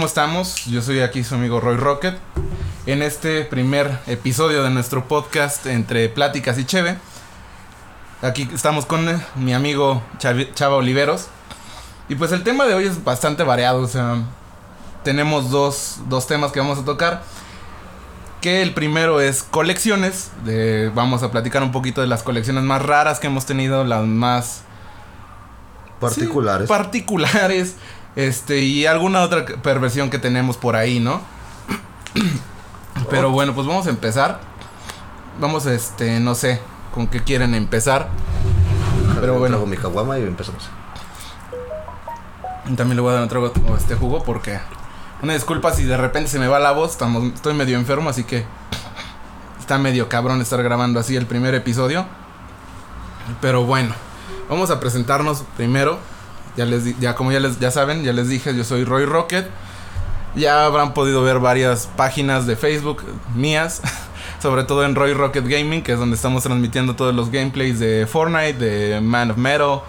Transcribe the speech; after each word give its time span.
¿cómo 0.00 0.06
estamos? 0.06 0.64
Yo 0.64 0.80
soy 0.80 1.00
aquí 1.00 1.22
su 1.22 1.34
amigo 1.34 1.60
Roy 1.60 1.76
Rocket. 1.76 2.16
En 2.86 3.02
este 3.02 3.44
primer 3.44 3.98
episodio 4.06 4.62
de 4.62 4.70
nuestro 4.70 5.06
podcast 5.06 5.66
entre 5.66 6.08
Pláticas 6.08 6.56
y 6.56 6.64
Cheve. 6.64 6.96
Aquí 8.22 8.48
estamos 8.54 8.86
con 8.86 9.06
eh, 9.10 9.20
mi 9.34 9.52
amigo 9.52 10.02
Chava 10.18 10.76
Oliveros. 10.76 11.26
Y 12.08 12.14
pues 12.14 12.32
el 12.32 12.42
tema 12.44 12.64
de 12.64 12.72
hoy 12.72 12.86
es 12.86 13.04
bastante 13.04 13.42
variado. 13.42 13.82
O 13.82 13.86
sea, 13.86 14.22
tenemos 15.04 15.50
dos, 15.50 15.98
dos 16.08 16.26
temas 16.26 16.50
que 16.50 16.60
vamos 16.60 16.78
a 16.78 16.84
tocar. 16.86 17.22
Que 18.40 18.62
el 18.62 18.72
primero 18.72 19.20
es 19.20 19.42
colecciones. 19.42 20.30
De, 20.46 20.90
vamos 20.94 21.22
a 21.22 21.30
platicar 21.30 21.62
un 21.62 21.72
poquito 21.72 22.00
de 22.00 22.06
las 22.06 22.22
colecciones 22.22 22.64
más 22.64 22.80
raras 22.80 23.20
que 23.20 23.26
hemos 23.26 23.44
tenido, 23.44 23.84
las 23.84 24.06
más 24.06 24.62
particulares. 26.00 26.66
particulares. 26.66 27.76
Este, 28.20 28.58
y 28.58 28.84
alguna 28.84 29.22
otra 29.22 29.46
perversión 29.46 30.10
que 30.10 30.18
tenemos 30.18 30.58
por 30.58 30.76
ahí, 30.76 31.00
¿no? 31.00 31.22
Pero 33.10 33.30
bueno, 33.30 33.54
pues 33.54 33.66
vamos 33.66 33.86
a 33.86 33.90
empezar. 33.90 34.40
Vamos, 35.40 35.64
este, 35.64 36.20
no 36.20 36.34
sé 36.34 36.60
con 36.92 37.06
qué 37.06 37.20
quieren 37.22 37.54
empezar. 37.54 38.10
Pero 39.22 39.38
bueno. 39.38 39.64
mi 39.64 39.78
caguama 39.78 40.18
y 40.18 40.22
empezamos. 40.22 40.68
También 42.76 42.96
le 42.96 43.00
voy 43.00 43.14
a 43.14 43.20
dar 43.20 43.22
otro 43.22 43.50
este 43.74 43.94
jugo 43.94 44.22
porque. 44.22 44.60
Una 45.22 45.32
disculpa 45.32 45.72
si 45.72 45.84
de 45.84 45.96
repente 45.96 46.28
se 46.28 46.38
me 46.38 46.46
va 46.46 46.58
la 46.58 46.72
voz. 46.72 46.90
Estamos, 46.90 47.24
estoy 47.32 47.54
medio 47.54 47.78
enfermo, 47.78 48.10
así 48.10 48.24
que. 48.24 48.44
Está 49.58 49.78
medio 49.78 50.10
cabrón 50.10 50.42
estar 50.42 50.62
grabando 50.62 51.00
así 51.00 51.16
el 51.16 51.24
primer 51.24 51.54
episodio. 51.54 52.04
Pero 53.40 53.64
bueno. 53.64 53.94
Vamos 54.50 54.70
a 54.70 54.78
presentarnos 54.78 55.42
primero. 55.56 55.98
Ya 56.56 56.64
les 56.64 56.98
ya 56.98 57.14
como 57.14 57.32
ya 57.32 57.40
les 57.40 57.58
ya 57.58 57.70
saben, 57.70 58.02
ya 58.02 58.12
les 58.12 58.28
dije, 58.28 58.54
yo 58.54 58.64
soy 58.64 58.84
Roy 58.84 59.04
Rocket. 59.04 59.46
Ya 60.34 60.64
habrán 60.64 60.94
podido 60.94 61.22
ver 61.22 61.40
varias 61.40 61.88
páginas 61.96 62.46
de 62.46 62.54
Facebook 62.56 63.02
mías, 63.34 63.82
sobre 64.42 64.62
todo 64.64 64.84
en 64.84 64.94
Roy 64.94 65.12
Rocket 65.12 65.46
Gaming, 65.46 65.82
que 65.82 65.92
es 65.92 65.98
donde 65.98 66.14
estamos 66.14 66.44
transmitiendo 66.44 66.94
todos 66.94 67.14
los 67.14 67.30
gameplays 67.30 67.80
de 67.80 68.06
Fortnite, 68.06 68.54
de 68.54 69.00
Man 69.00 69.32
of 69.32 69.36
Metal 69.36 69.80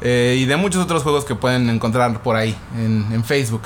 eh, 0.00 0.36
y 0.38 0.44
de 0.46 0.56
muchos 0.56 0.82
otros 0.82 1.02
juegos 1.02 1.24
que 1.24 1.34
pueden 1.34 1.70
encontrar 1.70 2.22
por 2.22 2.36
ahí 2.36 2.56
en, 2.76 3.24
Facebook. 3.24 3.62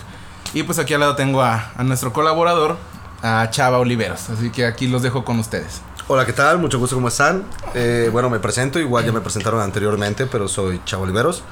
Y 0.53 0.62
pues 0.62 0.78
aquí 0.78 0.95
al 0.95 1.00
lado 1.00 1.17
tengo 1.17 1.43
a, 1.43 1.73
nuestro 1.78 2.12
colaborador, 2.12 2.77
a 3.23 3.48
Chava 3.50 3.78
Oliveros. 3.78 4.31
Así 4.31 4.50
que 4.50 4.67
aquí 4.67 4.87
los 4.87 5.03
dejo 5.03 5.25
con 5.25 5.39
ustedes. 5.39 5.81
Hola, 6.09 6.25
¿qué 6.25 6.33
tal? 6.33 6.59
Mucho 6.59 6.78
gusto, 6.78 6.95
¿cómo 6.95 7.09
están? 7.09 7.45
Eh, 7.75 8.11
bueno, 8.12 8.31
me 8.31 8.39
presento, 8.39 8.78
igual 8.78 9.05
ya 9.05 9.12
me 9.12 9.21
presentaron 9.21 9.61
anteriormente, 9.61 10.27
pero 10.27 10.47
soy 10.47 10.81
Chava 10.84 11.03
Oliveros. 11.03 11.43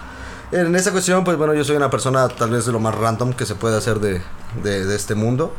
En 0.54 0.72
esta 0.76 0.92
cuestión, 0.92 1.24
pues 1.24 1.36
bueno, 1.36 1.52
yo 1.52 1.64
soy 1.64 1.74
una 1.74 1.90
persona 1.90 2.28
tal 2.28 2.50
vez 2.50 2.64
de 2.64 2.70
lo 2.70 2.78
más 2.78 2.94
random 2.94 3.32
que 3.32 3.44
se 3.44 3.56
puede 3.56 3.76
hacer 3.76 3.98
de, 3.98 4.22
de, 4.62 4.94
este 4.94 5.16
mundo. 5.16 5.52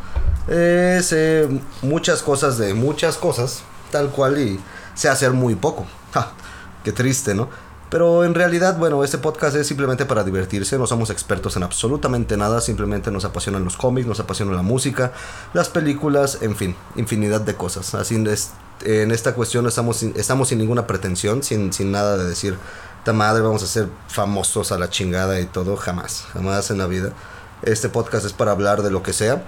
Eh, 0.48 1.02
sé 1.04 1.50
muchas 1.82 2.24
cosas 2.24 2.58
de 2.58 2.74
muchas 2.74 3.18
cosas, 3.18 3.64
tal 3.92 4.10
cual, 4.12 4.40
y 4.40 4.58
sé 4.94 5.10
hacer 5.10 5.32
muy 5.32 5.56
poco. 5.56 5.86
qué 6.86 6.94
triste, 6.94 7.36
¿no? 7.36 7.50
Pero 7.90 8.23
en 8.23 8.36
realidad, 8.36 8.78
bueno, 8.78 9.04
este 9.04 9.18
podcast 9.18 9.58
es 9.58 9.68
simplemente 9.68 10.06
para 10.06 10.23
divertirse, 10.23 10.78
no 10.78 10.88
somos 10.88 11.10
expertos 11.10 11.58
en 11.58 11.64
absolutamente 11.64 12.38
nada, 12.38 12.62
simplemente 12.62 13.12
nos 13.12 13.26
apasionan 13.26 13.66
los 13.66 13.76
cómics, 13.76 14.08
nos 14.08 14.22
apasiona 14.22 14.54
la 14.54 14.62
música, 14.62 15.12
las 15.52 15.68
películas, 15.68 16.38
en 16.42 16.56
fin, 16.56 16.73
infinidad 16.96 17.42
de 17.42 17.56
cosas. 17.56 17.94
Así 17.96 18.16
es, 18.30 18.52
en 18.86 19.12
esta 19.12 19.36
cuestión 19.36 19.68
estamos, 19.68 20.04
estamos 20.04 20.48
sin 20.48 20.58
ninguna 20.60 20.88
pretensión, 20.88 21.44
sin, 21.44 21.73
sin 21.73 21.92
nada 21.92 22.18
de 22.18 22.23
decir, 22.23 22.58
madre 23.14 23.42
vamos 23.42 23.64
a 23.64 23.67
ser 23.67 23.89
famosos 24.08 24.72
a 24.72 24.78
la 24.78 24.89
chingada 24.89 25.39
y 25.39 25.45
todo, 25.45 25.75
jamás, 25.75 26.26
jamás 26.33 26.71
en 26.71 26.77
la 26.77 26.88
vida. 26.88 27.11
Este 27.61 27.89
podcast 27.89 28.26
es 28.26 28.33
para 28.33 28.52
hablar 28.52 28.82
de 28.83 28.92
lo 28.92 29.04
que 29.04 29.14
sea, 29.14 29.43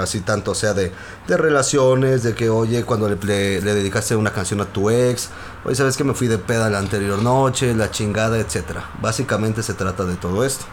así 0.00 0.20
tanto 0.20 0.54
sea 0.54 0.74
de, 0.74 0.92
de 1.26 1.36
relaciones, 1.36 2.22
de 2.22 2.34
que 2.34 2.50
oye, 2.50 2.84
cuando 2.84 3.08
le, 3.08 3.60
le, 3.60 3.74
dedicaste 3.74 4.14
una 4.16 4.32
canción 4.32 4.60
a 4.60 4.66
tu 4.66 4.90
ex, 4.90 5.30
oye, 5.64 5.74
sabes 5.74 5.96
que 5.96 6.04
me 6.04 6.14
fui 6.14 6.28
de 6.28 6.38
peda 6.38 6.70
la 6.70 6.78
anterior 6.78 7.20
noche, 7.22 7.74
la 7.74 7.90
chingada, 7.90 8.38
etcétera. 8.38 8.90
Básicamente 9.00 9.62
se 9.62 9.74
trata 9.74 10.04
de 10.04 10.16
todo 10.16 10.44
esto. 10.44 10.64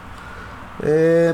Eh, 0.83 1.33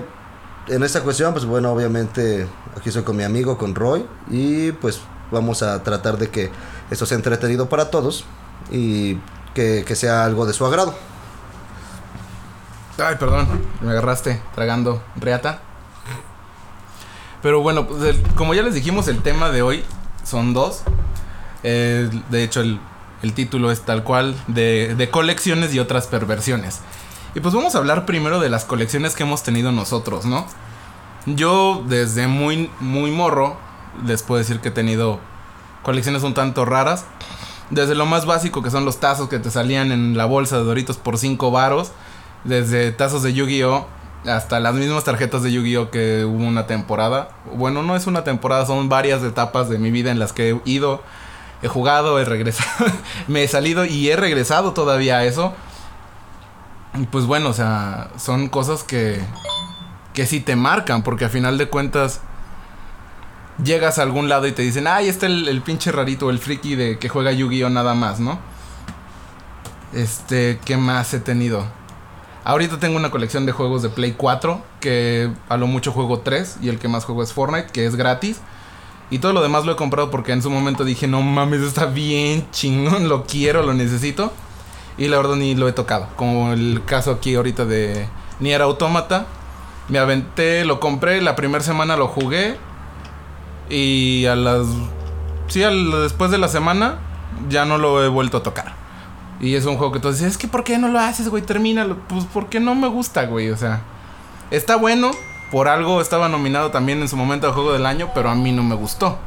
en 0.68 0.84
esta 0.84 1.02
cuestión, 1.02 1.34
pues 1.34 1.46
bueno, 1.46 1.72
obviamente 1.72 2.48
aquí 2.78 2.90
estoy 2.90 3.04
con 3.04 3.18
mi 3.18 3.24
amigo, 3.24 3.58
con 3.58 3.76
Roy, 3.76 4.06
y 4.30 4.72
pues 4.74 5.02
vamos 5.32 5.64
a 5.64 5.82
tratar 5.84 6.18
de 6.18 6.30
que 6.30 6.52
esto 6.90 7.06
sea 7.06 7.18
entretenido 7.18 7.68
para 7.68 7.90
todos 7.90 8.24
y 8.72 9.18
que, 9.54 9.96
sea 9.96 10.26
algo 10.26 10.46
de 10.46 10.54
su 10.54 10.66
agrado. 10.66 10.96
Ay, 12.98 13.16
perdón, 13.20 13.48
me 13.82 13.92
agarraste 13.92 14.42
tragando 14.56 15.04
reata. 15.16 15.62
Pero 17.42 17.62
bueno, 17.62 17.88
pues, 17.88 18.18
como 18.36 18.54
ya 18.54 18.62
les 18.62 18.74
dijimos, 18.74 19.08
el 19.08 19.22
tema 19.22 19.50
de 19.50 19.62
hoy 19.62 19.84
son 20.24 20.54
dos. 20.54 20.84
de 21.64 22.44
hecho, 22.44 22.62
el, 22.62 22.80
título 23.34 23.72
es 23.72 23.82
tal 23.82 24.04
cual, 24.04 24.36
de, 24.48 24.96
de, 24.96 25.10
colecciones 25.10 25.74
y 25.74 25.80
otras 25.80 26.08
perversiones. 26.08 26.82
Y 27.36 27.40
pues 27.40 27.54
vamos 27.54 27.74
a 27.74 27.80
hablar 27.80 28.06
primero 28.06 28.40
de 28.40 28.50
las 28.50 28.64
colecciones 28.66 29.16
que 29.16 29.24
hemos 29.24 29.44
tenido 29.44 29.72
nosotros, 29.72 30.26
¿no? 30.26 30.46
Yo 31.26 31.84
desde 31.88 32.28
muy, 32.28 32.70
muy 32.80 33.10
morro, 33.10 33.58
les 34.06 34.24
puedo 34.24 34.40
decir 34.40 34.60
que 34.60 34.70
he 34.70 34.72
tenido 34.72 35.20
colecciones 35.82 36.24
un 36.24 36.34
tanto 36.34 36.66
raras. 36.66 37.06
Desde 37.74 37.96
lo 37.96 38.06
más 38.06 38.28
básico 38.28 38.62
que 38.62 38.70
son 38.70 38.86
los 38.86 39.00
tazos 39.00 39.30
que 39.30 39.40
te 39.40 39.50
salían 39.50 39.92
en 39.92 40.16
la 40.16 40.26
bolsa 40.26 40.58
de 40.58 40.64
Doritos 40.64 40.98
por 40.98 41.18
5 41.18 41.50
varos. 41.50 41.92
Desde 42.44 42.92
tazos 42.92 43.24
de 43.24 43.34
Yu-Gi-Oh! 43.34 43.88
hasta 44.26 44.60
las 44.60 44.76
mismas 44.76 45.04
tarjetas 45.04 45.44
de 45.44 45.52
Yu-Gi-Oh! 45.52 45.90
que 45.90 46.24
hubo 46.24 46.46
una 46.46 46.68
temporada. 46.68 47.30
Bueno, 47.56 47.82
no 47.82 47.96
es 47.96 48.06
una 48.06 48.24
temporada, 48.24 48.66
son 48.66 48.90
varias 48.90 49.24
etapas 49.24 49.70
de 49.70 49.80
mi 49.80 49.90
vida 49.90 50.12
en 50.12 50.20
las 50.20 50.34
que 50.34 50.52
he 50.52 50.62
ido, 50.66 51.02
he 51.64 51.68
jugado, 51.68 52.20
he 52.20 52.26
regresado, 52.26 52.92
me 53.28 53.44
he 53.44 53.48
salido 53.48 53.86
y 53.86 54.10
he 54.10 54.16
regresado 54.16 54.74
todavía 54.74 55.18
a 55.18 55.26
eso. 55.26 55.54
Pues 57.12 57.26
bueno, 57.26 57.50
o 57.50 57.54
sea, 57.54 58.12
son 58.18 58.50
cosas 58.50 58.84
que, 58.84 59.20
que 60.14 60.28
sí 60.28 60.40
te 60.40 60.56
marcan, 60.56 61.02
porque 61.02 61.26
a 61.26 61.30
final 61.30 61.58
de 61.58 61.70
cuentas 61.70 62.22
llegas 63.64 64.00
a 64.00 64.04
algún 64.04 64.30
lado 64.30 64.48
y 64.48 64.52
te 64.52 64.62
dicen, 64.62 64.88
ay, 64.88 65.10
está 65.10 65.26
el, 65.26 65.48
el 65.48 65.62
pinche 65.62 65.92
rarito, 65.92 66.30
el 66.30 66.40
friki 66.40 66.76
de 66.76 66.98
que 66.98 67.10
juega 67.10 67.32
Yu-Gi-Oh 67.32 67.70
nada 67.70 67.94
más, 67.94 68.20
¿no? 68.20 68.40
Este, 69.94 70.60
¿qué 70.66 70.78
más 70.78 71.14
he 71.14 71.20
tenido? 71.20 71.66
Ahorita 72.46 72.78
tengo 72.78 72.98
una 72.98 73.12
colección 73.12 73.46
de 73.46 73.52
juegos 73.54 73.84
de 73.84 73.90
Play 73.90 74.16
4, 74.18 74.62
que 74.82 75.32
a 75.48 75.58
lo 75.58 75.68
mucho 75.68 75.92
juego 75.92 76.20
3 76.20 76.58
y 76.62 76.70
el 76.70 76.78
que 76.78 76.88
más 76.88 77.06
juego 77.06 77.24
es 77.24 77.32
Fortnite, 77.32 77.68
que 77.72 77.86
es 77.86 77.96
gratis. 77.96 78.42
Y 79.10 79.20
todo 79.20 79.32
lo 79.32 79.42
demás 79.42 79.66
lo 79.66 79.72
he 79.72 79.76
comprado 79.76 80.10
porque 80.10 80.34
en 80.34 80.42
su 80.42 80.50
momento 80.50 80.84
dije, 80.84 81.08
no 81.08 81.22
mames, 81.22 81.62
está 81.62 81.86
bien 81.86 82.50
chingón, 82.52 83.08
lo 83.08 83.26
quiero, 83.26 83.64
lo 83.64 83.74
necesito. 83.74 84.34
Y 84.98 85.08
la 85.08 85.18
verdad 85.18 85.36
ni 85.36 85.56
lo 85.56 85.68
he 85.68 85.74
tocado. 85.74 86.08
Como 86.16 86.52
el 86.52 86.82
caso 86.86 87.12
aquí 87.12 87.36
ahorita 87.36 87.66
de 87.66 88.08
Nier 88.40 88.62
Automata. 88.62 89.26
Me 89.90 90.00
aventé, 90.00 90.66
lo 90.66 90.80
compré, 90.80 91.22
la 91.22 91.36
primera 91.36 91.64
semana 91.64 91.96
lo 91.96 92.08
jugué. 92.08 92.58
Y 93.70 94.26
a 94.26 94.36
las. 94.36 94.66
Sí, 95.48 95.62
después 96.02 96.32
de 96.32 96.38
la 96.38 96.48
semana 96.48 97.00
ya 97.50 97.66
no 97.66 97.78
lo 97.78 98.04
he 98.04 98.08
vuelto 98.08 98.38
a 98.38 98.44
tocar. 98.44 98.74
Y 99.40 99.56
es 99.56 99.66
un 99.66 99.78
juego 99.78 99.92
que 99.92 100.00
tú 100.00 100.10
dices, 100.10 100.28
es 100.28 100.38
que 100.38 100.48
¿por 100.48 100.64
qué 100.64 100.78
no 100.78 100.88
lo 100.88 101.00
haces, 101.00 101.30
güey? 101.30 101.44
Termínalo. 101.44 101.98
Pues 102.08 102.26
porque 102.34 102.60
no 102.60 102.76
me 102.76 102.88
gusta, 102.88 103.26
güey. 103.26 103.50
O 103.50 103.58
sea, 103.58 103.82
está 104.52 104.76
bueno. 104.76 105.12
Por 105.52 105.68
algo 105.68 106.02
estaba 106.02 106.30
nominado 106.30 106.72
también 106.72 107.02
en 107.02 107.08
su 107.08 107.16
momento 107.16 107.46
al 107.46 107.54
juego 107.54 107.74
del 107.74 107.86
año, 107.86 108.10
pero 108.16 108.30
a 108.30 108.36
mí 108.36 108.52
no 108.52 108.64
me 108.64 108.74
gustó. 108.74 109.20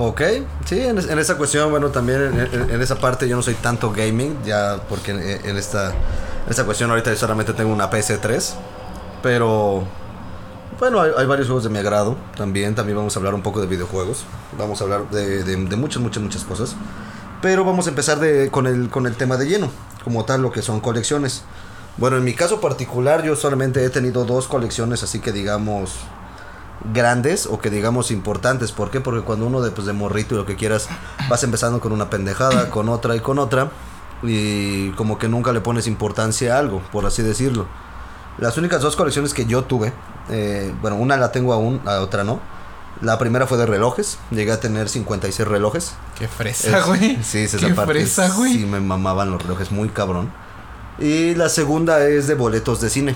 Ok, 0.00 0.22
sí, 0.64 0.78
en, 0.78 0.96
esa 0.96 1.36
cuestión, 1.36 1.72
bueno, 1.72 1.88
también 1.88 2.48
en, 2.70 2.80
esa 2.80 2.94
parte 3.00 3.28
yo 3.28 3.34
no 3.34 3.42
soy 3.42 3.54
tanto 3.54 3.90
gaming, 3.90 4.38
ya 4.44 4.78
porque 4.88 5.10
en, 5.10 5.56
esta, 5.56 5.88
en 5.88 6.48
esta 6.48 6.64
cuestión 6.64 6.88
ahorita 6.90 7.10
yo 7.10 7.16
solamente 7.16 7.52
tengo 7.52 7.72
una 7.72 7.90
PS3, 7.90 8.54
pero 9.24 9.82
bueno, 10.78 11.00
hay, 11.00 11.26
varios 11.26 11.48
juegos 11.48 11.64
de 11.64 11.70
mi 11.70 11.78
agrado 11.78 12.16
también. 12.36 12.74
También 12.74 12.96
vamos 12.96 13.16
a 13.16 13.18
hablar 13.18 13.34
un 13.34 13.42
poco 13.42 13.60
de 13.60 13.66
videojuegos. 13.66 14.24
Vamos 14.56 14.80
a 14.80 14.84
hablar 14.84 15.10
de, 15.10 15.56
muchas, 15.76 16.00
muchas, 16.00 16.22
muchas 16.22 16.44
cosas. 16.44 16.76
Pero 17.42 17.64
vamos 17.64 17.86
a 17.86 17.90
empezar 17.90 18.20
de, 18.20 18.50
con, 18.50 18.66
el, 18.66 18.88
con 18.88 19.06
el 19.06 19.16
tema 19.16 19.36
de 19.36 19.46
lleno, 19.46 19.70
como 20.04 20.24
tal, 20.24 20.42
lo 20.42 20.52
que 20.52 20.62
son 20.62 20.80
colecciones. 20.80 21.42
Bueno, 21.96 22.16
en 22.16 22.24
mi 22.24 22.34
caso 22.34 22.60
particular, 22.60 23.24
yo 23.24 23.34
solamente 23.34 23.84
he 23.84 23.90
tenido 23.90 24.24
dos 24.24 24.46
colecciones, 24.46 25.02
así 25.02 25.18
que 25.18 25.32
digamos 25.32 25.96
grandes 26.94 27.46
o 27.46 27.58
que 27.58 27.70
digamos 27.70 28.12
importantes. 28.12 28.70
¿Por 28.70 28.90
qué? 28.90 29.00
Porque 29.00 29.22
cuando 29.22 29.46
uno 29.46 29.60
de, 29.60 29.72
pues, 29.72 29.86
de 29.86 29.92
morrito 29.92 30.34
y 30.34 30.38
lo 30.38 30.46
que 30.46 30.54
quieras, 30.54 30.88
vas 31.28 31.42
empezando 31.42 31.80
con 31.80 31.92
una 31.92 32.08
pendejada, 32.08 32.70
con 32.70 32.88
otra 32.88 33.16
y 33.16 33.20
con 33.20 33.38
otra. 33.40 33.70
Y 34.22 34.90
como 34.92 35.18
que 35.18 35.28
nunca 35.28 35.52
le 35.52 35.60
pones 35.60 35.86
importancia 35.86 36.54
a 36.54 36.58
algo, 36.58 36.82
por 36.92 37.04
así 37.06 37.22
decirlo. 37.22 37.66
Las 38.38 38.56
únicas 38.56 38.82
dos 38.82 38.94
colecciones 38.94 39.34
que 39.34 39.46
yo 39.46 39.64
tuve, 39.64 39.92
eh, 40.30 40.72
bueno, 40.80 40.96
una 40.96 41.16
la 41.16 41.32
tengo 41.32 41.52
aún, 41.52 41.80
la 41.84 42.00
otra 42.00 42.24
no. 42.24 42.40
La 43.00 43.18
primera 43.18 43.46
fue 43.46 43.58
de 43.58 43.66
relojes. 43.66 44.18
Llegué 44.30 44.50
a 44.52 44.60
tener 44.60 44.88
56 44.88 45.46
relojes. 45.48 45.94
Qué 46.18 46.26
fresa, 46.26 46.80
güey. 46.86 47.18
Sí, 47.22 47.38
esa 47.38 47.58
Qué 47.58 47.74
fresa, 47.74 48.28
güey. 48.30 48.54
Sí, 48.54 48.66
me 48.66 48.80
mamaban 48.80 49.30
los 49.30 49.42
relojes 49.42 49.70
muy 49.70 49.88
cabrón. 49.88 50.32
Y 50.98 51.34
la 51.36 51.48
segunda 51.48 52.04
es 52.08 52.26
de 52.26 52.34
boletos 52.34 52.80
de 52.80 52.90
cine. 52.90 53.14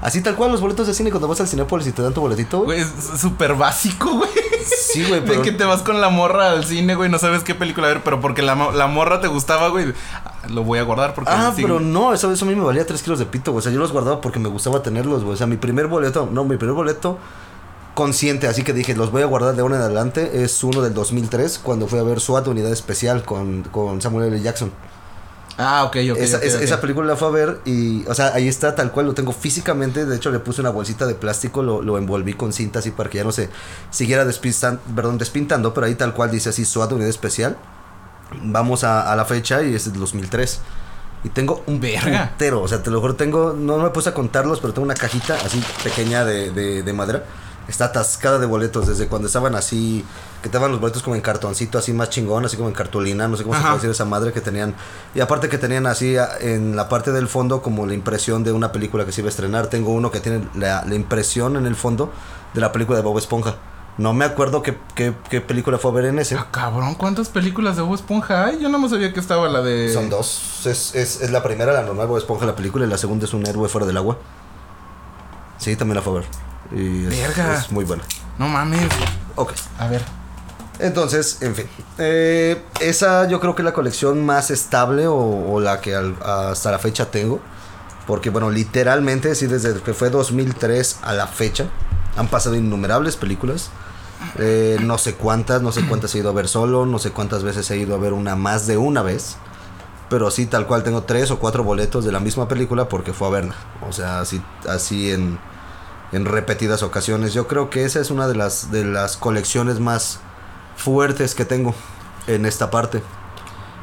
Así 0.00 0.22
tal 0.22 0.34
cual 0.34 0.50
los 0.50 0.62
boletos 0.62 0.86
de 0.86 0.94
cine 0.94 1.10
cuando 1.10 1.28
vas 1.28 1.40
al 1.40 1.48
Cinépolis 1.48 1.86
y 1.86 1.92
te 1.92 2.00
dan 2.00 2.14
tu 2.14 2.22
boletito. 2.22 2.60
Güey, 2.62 2.80
es 2.80 2.88
súper 3.20 3.54
básico, 3.54 4.10
güey. 4.16 4.30
Sí, 4.64 5.04
güey, 5.08 5.20
De 5.20 5.26
pero... 5.26 5.42
que 5.42 5.52
te 5.52 5.64
vas 5.64 5.82
con 5.82 6.00
la 6.00 6.08
morra 6.08 6.50
al 6.50 6.64
cine, 6.64 6.94
güey, 6.94 7.10
no 7.10 7.18
sabes 7.18 7.42
qué 7.44 7.54
película 7.54 7.88
ver, 7.88 8.02
pero 8.02 8.20
porque 8.20 8.42
la, 8.42 8.54
la 8.72 8.86
morra 8.86 9.20
te 9.20 9.28
gustaba, 9.28 9.68
güey. 9.68 9.92
Lo 10.48 10.64
voy 10.64 10.78
a 10.78 10.82
guardar 10.82 11.14
porque. 11.14 11.30
Ah, 11.32 11.52
sí- 11.54 11.62
pero 11.62 11.80
no, 11.80 12.12
eso, 12.14 12.32
eso 12.32 12.44
a 12.44 12.48
mí 12.48 12.54
me 12.54 12.64
valía 12.64 12.86
3 12.86 13.02
kilos 13.02 13.18
de 13.18 13.26
pito, 13.26 13.52
güey. 13.52 13.60
O 13.60 13.62
sea, 13.62 13.72
yo 13.72 13.78
los 13.78 13.92
guardaba 13.92 14.20
porque 14.20 14.38
me 14.38 14.48
gustaba 14.48 14.82
tenerlos, 14.82 15.22
güey. 15.22 15.34
O 15.34 15.36
sea, 15.36 15.46
mi 15.46 15.56
primer 15.56 15.86
boleto, 15.86 16.28
no, 16.32 16.44
mi 16.44 16.56
primer 16.56 16.74
boleto 16.74 17.18
consciente, 17.94 18.46
así 18.46 18.62
que 18.62 18.72
dije, 18.72 18.94
los 18.94 19.10
voy 19.10 19.22
a 19.22 19.26
guardar 19.26 19.54
de 19.54 19.60
ahora 19.62 19.76
en 19.76 19.82
adelante, 19.82 20.42
es 20.42 20.62
uno 20.64 20.80
del 20.80 20.94
2003, 20.94 21.58
cuando 21.58 21.86
fui 21.86 21.98
a 21.98 22.02
ver 22.02 22.20
SWAT 22.20 22.46
Unidad 22.48 22.72
Especial 22.72 23.24
con, 23.24 23.62
con 23.64 24.00
Samuel 24.00 24.32
L. 24.32 24.40
Jackson. 24.40 24.72
Ah, 25.62 25.84
ok, 25.84 25.96
ok. 26.12 26.18
esa, 26.18 26.38
ok, 26.38 26.42
esa- 26.44 26.56
ok. 26.56 26.62
esa 26.62 26.80
película 26.80 27.06
la 27.06 27.16
fue 27.16 27.28
a 27.28 27.30
ver 27.32 27.60
y, 27.66 28.06
o 28.08 28.14
sea, 28.14 28.32
ahí 28.34 28.48
está 28.48 28.74
tal 28.74 28.90
cual, 28.92 29.06
lo 29.06 29.14
tengo 29.14 29.32
físicamente. 29.32 30.06
De 30.06 30.16
hecho, 30.16 30.30
le 30.30 30.38
puse 30.38 30.60
una 30.62 30.70
bolsita 30.70 31.06
de 31.06 31.14
plástico, 31.14 31.62
lo, 31.62 31.82
lo 31.82 31.98
envolví 31.98 32.32
con 32.32 32.52
cinta 32.52 32.78
así 32.78 32.90
para 32.92 33.10
que 33.10 33.18
ya 33.18 33.24
no 33.24 33.32
se 33.32 33.50
siguiera 33.90 34.24
despistan, 34.24 34.80
perdón, 34.96 35.18
despintando, 35.18 35.74
pero 35.74 35.86
ahí 35.86 35.94
tal 35.96 36.14
cual 36.14 36.30
dice 36.30 36.48
así, 36.48 36.64
SWAT 36.64 36.92
Unidad 36.92 37.10
Especial. 37.10 37.56
Vamos 38.42 38.84
a, 38.84 39.12
a 39.12 39.16
la 39.16 39.24
fecha 39.24 39.62
y 39.62 39.74
es 39.74 39.90
del 39.90 40.00
2003. 40.00 40.60
Y 41.24 41.28
tengo 41.28 41.62
un 41.66 41.80
Verga. 41.80 42.30
putero, 42.32 42.62
o 42.62 42.68
sea, 42.68 42.82
te 42.82 42.90
lo 42.90 43.00
juro, 43.00 43.14
tengo, 43.14 43.52
no 43.52 43.76
me 43.78 43.90
puse 43.90 44.08
a 44.08 44.14
contarlos, 44.14 44.60
pero 44.60 44.72
tengo 44.72 44.86
una 44.86 44.94
cajita 44.94 45.34
así 45.44 45.62
pequeña 45.84 46.24
de, 46.24 46.50
de, 46.50 46.82
de 46.82 46.92
madera. 46.94 47.24
Está 47.68 47.84
atascada 47.86 48.38
de 48.38 48.46
boletos 48.46 48.88
desde 48.88 49.06
cuando 49.06 49.28
estaban 49.28 49.54
así, 49.54 50.04
que 50.42 50.48
estaban 50.48 50.72
los 50.72 50.80
boletos 50.80 51.02
como 51.02 51.14
en 51.14 51.22
cartoncito, 51.22 51.78
así 51.78 51.92
más 51.92 52.10
chingón, 52.10 52.44
así 52.44 52.56
como 52.56 52.68
en 52.68 52.74
cartulina, 52.74 53.28
no 53.28 53.36
sé 53.36 53.44
cómo 53.44 53.54
se 53.54 53.60
Ajá. 53.60 53.68
puede 53.68 53.76
decir 53.78 53.90
esa 53.90 54.04
madre 54.04 54.32
que 54.32 54.40
tenían. 54.40 54.74
Y 55.14 55.20
aparte 55.20 55.48
que 55.48 55.56
tenían 55.58 55.86
así 55.86 56.16
en 56.40 56.74
la 56.74 56.88
parte 56.88 57.12
del 57.12 57.28
fondo 57.28 57.62
como 57.62 57.86
la 57.86 57.94
impresión 57.94 58.42
de 58.42 58.50
una 58.52 58.72
película 58.72 59.04
que 59.04 59.12
se 59.12 59.20
iba 59.20 59.28
a 59.28 59.30
estrenar. 59.30 59.68
Tengo 59.68 59.92
uno 59.92 60.10
que 60.10 60.18
tiene 60.20 60.48
la, 60.54 60.84
la 60.84 60.94
impresión 60.96 61.56
en 61.56 61.66
el 61.66 61.76
fondo 61.76 62.12
de 62.54 62.60
la 62.60 62.72
película 62.72 62.98
de 62.98 63.04
Bob 63.04 63.18
Esponja. 63.18 63.54
No 63.98 64.14
me 64.14 64.24
acuerdo 64.24 64.62
qué, 64.62 64.78
qué, 64.94 65.14
qué 65.28 65.40
película 65.40 65.76
fue 65.76 65.90
a 65.90 65.94
ver 65.94 66.04
en 66.06 66.18
ese. 66.18 66.34
Ah, 66.34 66.46
cabrón, 66.50 66.94
¿cuántas 66.94 67.28
películas 67.28 67.76
de 67.76 67.82
Bob 67.82 67.94
Esponja 67.94 68.46
hay? 68.46 68.58
Yo 68.60 68.68
no 68.68 68.78
me 68.78 68.88
sabía 68.88 69.12
que 69.12 69.20
estaba 69.20 69.46
la 69.48 69.60
de. 69.60 69.92
Son 69.92 70.08
dos. 70.08 70.64
Es, 70.64 70.94
es, 70.94 71.20
es 71.20 71.30
la 71.30 71.42
primera, 71.42 71.72
la 71.72 71.82
normal 71.82 72.06
Bob 72.06 72.16
Esponja, 72.18 72.46
la 72.46 72.56
película, 72.56 72.86
y 72.86 72.88
la 72.88 72.96
segunda 72.98 73.26
es 73.26 73.34
un 73.34 73.46
héroe 73.46 73.68
fuera 73.68 73.86
del 73.86 73.96
agua. 73.98 74.16
Sí, 75.58 75.76
también 75.76 75.96
la 75.96 76.02
fue 76.02 76.14
a 76.14 76.16
ver. 76.20 76.28
Y 76.72 77.04
es, 77.06 77.10
Verga. 77.36 77.54
es 77.58 77.70
muy 77.72 77.84
buena. 77.84 78.02
No 78.38 78.48
mames. 78.48 78.88
Ok. 79.36 79.52
A 79.78 79.86
ver. 79.88 80.02
Entonces, 80.78 81.42
en 81.42 81.54
fin. 81.54 81.66
eh, 81.98 82.62
esa 82.80 83.28
yo 83.28 83.38
creo 83.40 83.54
que 83.54 83.62
es 83.62 83.66
la 83.66 83.72
colección 83.74 84.24
más 84.24 84.50
estable 84.50 85.06
o, 85.06 85.14
o 85.16 85.60
la 85.60 85.80
que 85.80 85.94
al- 85.94 86.16
hasta 86.22 86.70
la 86.70 86.78
fecha 86.78 87.10
tengo. 87.10 87.40
Porque, 88.06 88.30
bueno, 88.30 88.50
literalmente, 88.50 89.34
sí, 89.34 89.46
desde 89.46 89.74
que 89.82 89.92
fue 89.94 90.10
2003 90.10 90.98
a 91.02 91.12
la 91.12 91.26
fecha, 91.26 91.66
han 92.16 92.28
pasado 92.28 92.56
innumerables 92.56 93.16
películas. 93.16 93.70
Eh, 94.38 94.78
no 94.80 94.96
sé 94.98 95.14
cuántas, 95.14 95.60
no 95.62 95.70
sé 95.72 95.82
cuántas 95.86 96.14
he 96.14 96.18
ido 96.18 96.30
a 96.30 96.32
ver 96.32 96.48
solo, 96.48 96.86
no 96.86 96.98
sé 96.98 97.10
cuántas 97.10 97.42
veces 97.42 97.70
he 97.70 97.76
ido 97.76 97.94
a 97.94 97.98
ver 97.98 98.12
una 98.14 98.34
más 98.36 98.66
de 98.66 98.76
una 98.78 99.02
vez. 99.02 99.36
Pero 100.08 100.30
sí, 100.30 100.46
tal 100.46 100.66
cual, 100.66 100.82
tengo 100.82 101.02
tres 101.04 101.30
o 101.30 101.38
cuatro 101.38 101.62
boletos 101.62 102.04
de 102.04 102.10
la 102.10 102.20
misma 102.20 102.48
película 102.48 102.88
porque 102.88 103.12
fue 103.12 103.28
a 103.28 103.30
verla. 103.30 103.54
O 103.88 103.92
sea, 103.92 104.20
así, 104.20 104.42
así 104.68 105.12
en, 105.12 105.38
en 106.12 106.24
repetidas 106.24 106.82
ocasiones. 106.82 107.34
Yo 107.34 107.46
creo 107.46 107.70
que 107.70 107.84
esa 107.84 108.00
es 108.00 108.10
una 108.10 108.28
de 108.28 108.34
las, 108.34 108.70
de 108.70 108.84
las 108.84 109.16
colecciones 109.16 109.80
más 109.80 110.20
fuertes 110.76 111.34
que 111.34 111.44
tengo 111.44 111.74
en 112.26 112.46
esta 112.46 112.70
parte. 112.70 113.02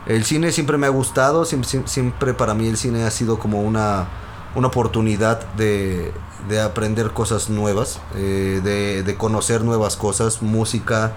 El 0.06 0.24
cine 0.24 0.52
siempre 0.52 0.78
me 0.78 0.88
ha 0.88 0.90
gustado, 0.90 1.46
siempre, 1.46 2.34
para 2.34 2.54
mí 2.54 2.68
el 2.68 2.78
cine 2.78 3.04
ha 3.04 3.12
sido 3.12 3.40
como 3.40 3.62
una, 3.62 4.08
una 4.56 4.68
oportunidad 4.68 5.46
de, 5.56 6.14
de 6.48 6.62
aprender 6.62 7.12
cosas 7.12 7.50
nuevas, 7.50 8.00
eh, 8.16 8.62
de, 8.64 9.04
de 9.04 9.16
conocer 9.16 9.64
nuevas 9.64 9.98
cosas, 9.98 10.42
música, 10.42 11.14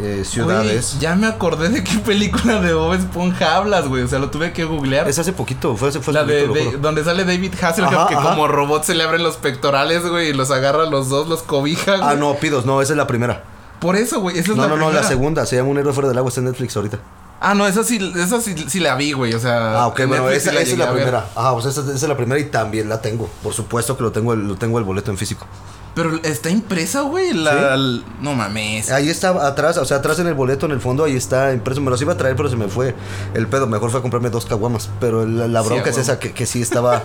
eh, 0.00 0.24
ciudades. 0.24 0.92
Güey, 0.92 1.02
ya 1.02 1.14
me 1.14 1.26
acordé 1.26 1.68
de 1.68 1.84
qué 1.84 1.98
película 1.98 2.60
de 2.60 2.72
Bob 2.72 2.94
Esponja 2.94 3.56
hablas, 3.56 3.86
güey. 3.86 4.02
O 4.02 4.08
sea, 4.08 4.18
lo 4.18 4.30
tuve 4.30 4.52
que 4.52 4.64
googlear. 4.64 5.08
Es 5.08 5.18
hace 5.18 5.32
poquito, 5.32 5.76
fue 5.76 5.90
hace, 5.90 6.00
fue 6.00 6.14
la 6.14 6.24
de, 6.24 6.78
donde 6.80 7.04
sale 7.04 7.24
David 7.24 7.52
Hasselhoff 7.60 7.92
Ajá, 7.92 8.08
que 8.08 8.14
ajá. 8.14 8.30
como 8.30 8.48
robot 8.48 8.84
se 8.84 8.94
le 8.94 9.04
abren 9.04 9.22
los 9.22 9.36
pectorales, 9.36 10.06
güey, 10.06 10.30
y 10.30 10.32
los 10.32 10.50
agarra 10.50 10.86
los 10.86 11.08
dos, 11.08 11.28
los 11.28 11.42
cobija, 11.42 11.96
güey. 11.96 12.08
Ah, 12.08 12.14
no, 12.14 12.34
pidos, 12.34 12.64
no, 12.66 12.80
esa 12.80 12.92
es 12.92 12.96
la 12.96 13.06
primera. 13.06 13.44
Por 13.80 13.96
eso, 13.96 14.20
güey, 14.20 14.38
esa 14.38 14.52
es 14.52 14.56
No, 14.56 14.64
la 14.64 14.68
no, 14.68 14.76
no, 14.76 14.92
la 14.92 15.02
segunda, 15.02 15.46
se 15.46 15.56
llama 15.56 15.70
Un 15.70 15.78
héroe 15.78 15.92
fuera 15.92 16.08
del 16.08 16.18
agua, 16.18 16.28
está 16.28 16.40
en 16.40 16.46
Netflix 16.46 16.76
ahorita. 16.76 16.98
Ah, 17.42 17.54
no, 17.54 17.66
esa 17.66 17.82
sí, 17.84 18.12
esa 18.16 18.40
sí, 18.40 18.54
sí 18.68 18.80
la 18.80 18.94
vi, 18.96 19.12
güey, 19.12 19.32
o 19.32 19.38
sea. 19.38 19.80
Ah, 19.80 19.86
ok, 19.86 20.00
en 20.00 20.08
bueno, 20.10 20.28
esa, 20.28 20.50
sí 20.50 20.56
esa 20.58 20.72
es 20.72 20.78
la 20.78 20.92
primera. 20.92 21.26
Ajá, 21.34 21.54
pues 21.54 21.64
esa, 21.64 21.80
esa 21.80 21.92
es 21.92 22.02
la 22.02 22.16
primera 22.16 22.38
y 22.38 22.44
también 22.44 22.88
la 22.88 23.00
tengo. 23.00 23.30
Por 23.42 23.54
supuesto 23.54 23.96
que 23.96 24.02
lo 24.02 24.12
tengo, 24.12 24.36
lo 24.36 24.56
tengo 24.56 24.78
el 24.78 24.84
boleto 24.84 25.10
en 25.10 25.16
físico. 25.16 25.46
Pero 25.94 26.20
está 26.22 26.50
impresa, 26.50 27.00
güey, 27.02 27.32
la... 27.32 27.76
No 28.20 28.34
mames. 28.34 28.90
Ahí 28.90 29.08
está 29.10 29.46
atrás, 29.46 29.76
o 29.76 29.84
sea, 29.84 29.96
atrás 29.98 30.18
en 30.20 30.28
el 30.28 30.34
boleto, 30.34 30.66
en 30.66 30.72
el 30.72 30.80
fondo, 30.80 31.04
ahí 31.04 31.16
está 31.16 31.52
impreso. 31.52 31.80
Me 31.80 31.90
los 31.90 32.00
iba 32.00 32.12
a 32.12 32.16
traer, 32.16 32.36
pero 32.36 32.48
se 32.48 32.56
me 32.56 32.68
fue 32.68 32.94
el 33.34 33.48
pedo. 33.48 33.66
Mejor 33.66 33.90
fue 33.90 33.98
a 33.98 34.02
comprarme 34.02 34.30
dos 34.30 34.46
caguamas. 34.46 34.88
Pero 35.00 35.26
la, 35.26 35.48
la 35.48 35.60
bronca 35.62 35.90
es 35.90 35.98
esa, 35.98 36.18
que, 36.20 36.32
que 36.32 36.46
sí 36.46 36.62
estaba 36.62 37.02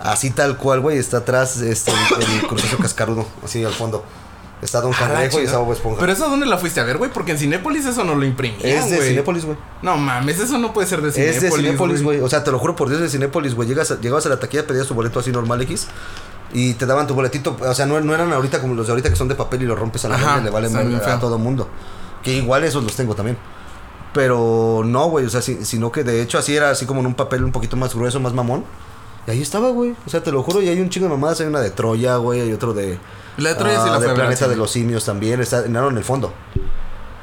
así 0.00 0.30
tal 0.30 0.56
cual, 0.56 0.80
güey. 0.80 0.98
Está 0.98 1.18
atrás 1.18 1.56
este, 1.60 1.90
el, 1.90 2.40
el 2.40 2.46
crucero 2.46 2.78
cascarudo, 2.78 3.26
así 3.44 3.64
al 3.64 3.72
fondo. 3.72 4.04
Está 4.62 4.80
Don 4.80 4.92
Ah, 4.92 4.98
Cangrejo 4.98 5.40
y 5.40 5.44
está 5.44 5.58
Bob 5.58 5.72
Esponja. 5.72 6.00
Pero 6.00 6.12
eso 6.12 6.28
dónde 6.28 6.44
la 6.44 6.58
fuiste 6.58 6.80
a 6.80 6.84
ver, 6.84 6.96
güey, 6.98 7.12
porque 7.12 7.30
en 7.32 7.38
Cinépolis 7.38 7.86
eso 7.86 8.02
no 8.02 8.16
lo 8.16 8.24
imprimían, 8.24 8.60
es 8.64 8.90
de 8.90 8.96
güey. 8.96 9.08
Cinépolis, 9.10 9.44
güey. 9.44 9.56
No 9.82 9.96
mames, 9.96 10.40
eso 10.40 10.58
no 10.58 10.72
puede 10.72 10.88
ser 10.88 11.00
de 11.00 11.12
Cinépolis. 11.12 11.36
Es 11.36 11.42
de 11.42 11.50
Cinépolis, 11.52 12.02
güey. 12.02 12.20
O 12.20 12.28
sea, 12.28 12.42
te 12.42 12.50
lo 12.50 12.58
juro 12.58 12.74
por 12.74 12.88
Dios, 12.88 13.00
de 13.00 13.08
Cinépolis, 13.08 13.54
güey. 13.54 13.68
Llegas 13.68 14.00
llegabas 14.00 14.26
a 14.26 14.30
la 14.30 14.40
taquilla, 14.40 14.66
pedías 14.66 14.88
tu 14.88 14.94
boleto 14.94 15.20
así 15.20 15.30
normal 15.30 15.62
X. 15.62 15.86
Y 16.52 16.74
te 16.74 16.86
daban 16.86 17.06
tu 17.06 17.14
boletito. 17.14 17.56
O 17.60 17.74
sea, 17.74 17.84
no, 17.86 18.00
no 18.00 18.14
eran 18.14 18.32
ahorita 18.32 18.60
como 18.60 18.74
los 18.74 18.86
de 18.86 18.92
ahorita 18.92 19.10
que 19.10 19.16
son 19.16 19.28
de 19.28 19.34
papel 19.34 19.62
y 19.62 19.66
los 19.66 19.78
rompes 19.78 20.04
a 20.04 20.08
la 20.08 20.16
y 20.16 20.44
le 20.44 20.50
bien 20.50 20.72
verga 20.72 21.14
a 21.14 21.20
todo 21.20 21.38
mundo. 21.38 21.68
Que 22.22 22.32
igual 22.34 22.64
esos 22.64 22.82
los 22.82 22.96
tengo 22.96 23.14
también. 23.14 23.36
Pero 24.14 24.82
no, 24.84 25.08
güey. 25.10 25.26
O 25.26 25.30
sea, 25.30 25.42
si- 25.42 25.64
sino 25.64 25.92
que 25.92 26.04
de 26.04 26.22
hecho 26.22 26.38
así 26.38 26.56
era 26.56 26.70
así 26.70 26.86
como 26.86 27.00
en 27.00 27.06
un 27.06 27.14
papel 27.14 27.44
un 27.44 27.52
poquito 27.52 27.76
más 27.76 27.94
grueso, 27.94 28.18
más 28.20 28.32
mamón. 28.32 28.64
Y 29.26 29.30
ahí 29.30 29.42
estaba, 29.42 29.68
güey. 29.70 29.94
O 30.06 30.10
sea, 30.10 30.22
te 30.22 30.32
lo 30.32 30.42
juro. 30.42 30.62
Y 30.62 30.68
hay 30.68 30.80
un 30.80 30.88
chingo 30.88 31.06
de 31.06 31.12
mamadas. 31.14 31.40
Hay 31.40 31.46
una 31.46 31.60
de 31.60 31.70
Troya, 31.70 32.16
güey. 32.16 32.40
Hay 32.40 32.52
otro 32.52 32.72
de. 32.72 32.98
La 33.36 33.50
de 33.50 33.54
Troya 33.56 33.74
sí 33.74 33.88
ah, 33.88 33.92
la 33.92 33.98
de 33.98 33.98
fue 33.98 34.06
a 34.06 34.08
ver 34.08 34.10
al 34.10 34.14
Planeta 34.16 34.48
de 34.48 34.56
los 34.56 34.70
Simios 34.70 35.04
también. 35.04 35.40
Está 35.40 35.62
no, 35.68 35.88
en 35.90 35.98
el 35.98 36.04
fondo. 36.04 36.32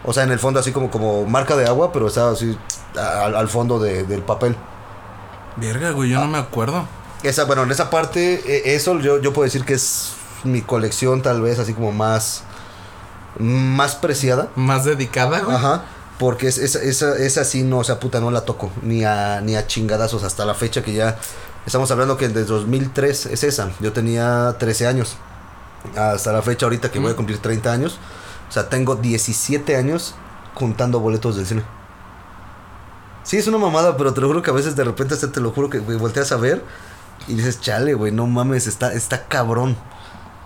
O 0.04 0.14
sea, 0.14 0.24
en 0.24 0.32
el 0.32 0.38
fondo 0.40 0.60
así 0.60 0.72
como, 0.72 0.92
como 0.92 1.26
marca 1.26 1.56
de 1.56 1.66
agua, 1.66 1.92
pero 1.92 2.08
está 2.08 2.30
así 2.30 2.56
al, 2.96 3.36
al 3.36 3.48
fondo 3.50 3.80
de- 3.80 4.04
del 4.04 4.22
papel. 4.22 4.56
Verga, 5.58 5.92
güey, 5.92 6.12
yo 6.12 6.20
no 6.20 6.28
me 6.28 6.38
acuerdo. 6.38 6.86
Esa, 7.28 7.46
bueno, 7.46 7.64
en 7.64 7.72
esa 7.72 7.90
parte, 7.90 8.42
eh, 8.46 8.76
eso 8.76 9.00
yo, 9.00 9.20
yo 9.20 9.34
puedo 9.34 9.46
decir 9.46 9.66
que 9.66 9.74
es 9.74 10.12
mi 10.44 10.62
colección 10.62 11.22
tal 11.22 11.42
vez 11.42 11.58
así 11.60 11.74
como 11.74 11.92
más, 11.92 12.44
más 13.40 13.96
preciada. 13.96 14.50
Más 14.56 14.86
dedicada, 14.86 15.40
güey. 15.40 15.56
Ajá. 15.56 15.84
Porque 16.20 16.48
es, 16.48 16.58
esa, 16.58 16.80
esa, 16.82 17.18
esa 17.18 17.44
sí 17.44 17.64
no, 17.64 17.80
o 17.80 17.84
sea, 17.84 18.00
puta, 18.00 18.20
no 18.20 18.32
la 18.32 18.42
toco. 18.42 18.72
Ni 18.82 19.04
a, 19.04 19.42
ni 19.42 19.56
a 19.56 19.68
chingadazos 19.68 20.24
hasta 20.24 20.46
la 20.46 20.54
fecha 20.54 20.84
que 20.84 20.94
ya... 20.94 21.18
Estamos 21.66 21.90
hablando 21.92 22.16
que 22.16 22.28
desde 22.30 22.46
2003 22.46 23.26
es 23.26 23.44
esa. 23.44 23.72
Yo 23.80 23.92
tenía 23.92 24.56
13 24.60 24.88
años. 24.88 25.16
Hasta 25.98 26.32
la 26.32 26.42
fecha 26.44 26.68
ahorita 26.68 26.92
que 26.92 27.00
voy 27.00 27.10
a 27.10 27.14
Mm. 27.14 27.18
cumplir 27.18 27.40
30 27.40 27.72
años. 27.72 27.98
O 28.48 28.52
sea, 28.52 28.70
tengo 28.70 28.96
17 28.96 29.76
años 29.76 30.14
juntando 30.54 31.00
boletos 31.00 31.36
del 31.36 31.48
cine. 31.48 31.64
Sí, 33.24 33.38
es 33.38 33.48
una 33.48 33.58
mamada, 33.58 33.98
pero 33.98 34.14
te 34.14 34.22
lo 34.22 34.28
juro 34.28 34.44
que 34.44 34.52
a 34.52 34.54
veces 34.54 34.76
de 34.76 34.84
repente 34.84 35.18
te, 35.18 35.28
te 35.28 35.42
lo 35.42 35.52
juro 35.52 35.70
que 35.72 35.80
volteas 35.80 36.32
a 36.32 36.38
ver 36.38 36.64
y 37.28 37.34
dices, 37.36 37.60
chale, 37.62 37.94
güey, 37.94 38.12
no 38.12 38.28
mames, 38.28 38.68
está, 38.68 38.94
está 38.94 39.26
cabrón. 39.28 39.76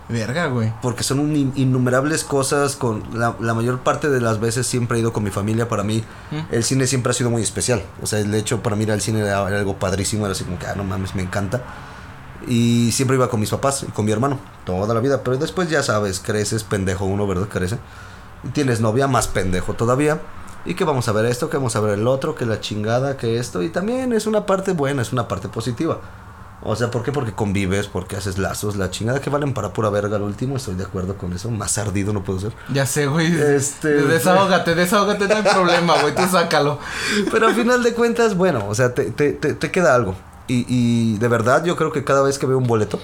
Verga, 0.08 0.46
güey. 0.48 0.72
Porque 0.82 1.04
son 1.04 1.20
un 1.20 1.52
innumerables 1.54 2.24
cosas. 2.24 2.74
Con 2.74 3.04
la, 3.12 3.36
la 3.38 3.54
mayor 3.54 3.78
parte 3.80 4.08
de 4.10 4.20
las 4.20 4.40
veces 4.40 4.66
siempre 4.66 4.98
he 4.98 5.00
ido 5.00 5.12
con 5.12 5.22
mi 5.22 5.30
familia. 5.30 5.68
Para 5.68 5.84
mí, 5.84 6.02
Mm. 6.32 6.38
el 6.52 6.64
cine 6.64 6.86
siempre 6.88 7.10
ha 7.10 7.14
sido 7.14 7.30
muy 7.30 7.42
especial. 7.42 7.82
O 8.02 8.06
sea, 8.06 8.18
el 8.18 8.34
hecho 8.34 8.60
para 8.60 8.74
mí 8.74 8.82
ir 8.82 8.90
al 8.92 9.00
cine 9.00 9.20
era, 9.20 9.46
era 9.48 9.58
algo 9.58 9.76
padrísimo. 9.78 10.24
Era 10.26 10.32
así 10.32 10.42
como 10.42 10.58
que, 10.58 10.66
ah, 10.66 10.74
no 10.76 10.82
mames, 10.82 11.14
me 11.14 11.22
encanta. 11.22 11.62
Y 12.48 12.90
siempre 12.92 13.16
iba 13.16 13.28
con 13.30 13.38
mis 13.38 13.50
papás 13.50 13.84
y 13.86 13.92
con 13.92 14.04
mi 14.04 14.10
hermano. 14.10 14.40
Toda 14.64 14.92
la 14.94 15.00
vida. 15.00 15.22
Pero 15.22 15.36
después 15.36 15.70
ya 15.70 15.82
sabes, 15.84 16.18
creces, 16.18 16.64
pendejo 16.64 17.04
uno, 17.04 17.26
¿verdad? 17.28 17.46
Crece. 17.48 17.78
Y 18.42 18.48
tienes 18.48 18.80
novia 18.80 19.06
más 19.06 19.28
pendejo 19.28 19.74
todavía. 19.74 20.20
Y 20.64 20.74
que 20.74 20.84
vamos 20.84 21.06
a 21.08 21.12
ver 21.12 21.26
esto, 21.26 21.48
que 21.50 21.56
vamos 21.56 21.76
a 21.76 21.80
ver 21.80 21.98
el 21.98 22.06
otro, 22.08 22.34
que 22.34 22.46
la 22.46 22.60
chingada, 22.60 23.16
que 23.16 23.38
esto. 23.38 23.62
Y 23.62 23.68
también 23.68 24.12
es 24.12 24.26
una 24.26 24.44
parte 24.44 24.72
buena, 24.72 25.02
es 25.02 25.12
una 25.12 25.28
parte 25.28 25.48
positiva. 25.48 26.00
O 26.62 26.76
sea, 26.76 26.90
¿por 26.90 27.02
qué? 27.02 27.10
Porque 27.10 27.32
convives, 27.32 27.86
porque 27.86 28.16
haces 28.16 28.36
lazos, 28.36 28.76
la 28.76 28.90
chingada 28.90 29.20
que 29.20 29.30
valen 29.30 29.54
para 29.54 29.72
pura 29.72 29.88
verga 29.88 30.16
al 30.16 30.22
último, 30.22 30.56
estoy 30.56 30.74
de 30.74 30.84
acuerdo 30.84 31.16
con 31.16 31.32
eso, 31.32 31.50
más 31.50 31.78
ardido 31.78 32.12
no 32.12 32.22
puedo 32.22 32.38
ser. 32.38 32.52
Ya 32.72 32.84
sé, 32.84 33.06
güey. 33.06 33.32
Este- 33.34 33.88
Desahógate, 33.88 34.74
desahógate, 34.74 35.26
no 35.26 35.36
hay 35.36 35.42
problema, 35.42 35.94
güey. 36.02 36.14
Tú 36.14 36.22
sácalo. 36.30 36.78
Pero 37.32 37.46
al 37.46 37.54
final 37.54 37.82
de 37.82 37.94
cuentas, 37.94 38.36
bueno, 38.36 38.66
o 38.68 38.74
sea, 38.74 38.94
te, 38.94 39.10
te, 39.10 39.32
te, 39.32 39.54
te 39.54 39.70
queda 39.70 39.94
algo. 39.94 40.14
Y, 40.48 40.66
y 40.68 41.16
de 41.18 41.28
verdad 41.28 41.64
yo 41.64 41.76
creo 41.76 41.92
que 41.92 42.04
cada 42.04 42.22
vez 42.22 42.38
que 42.38 42.44
veo 42.46 42.58
un 42.58 42.66
boleto, 42.66 43.00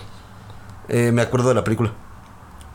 eh, 0.88 1.10
me 1.12 1.22
acuerdo 1.22 1.48
de 1.48 1.54
la 1.54 1.64
película. 1.64 1.92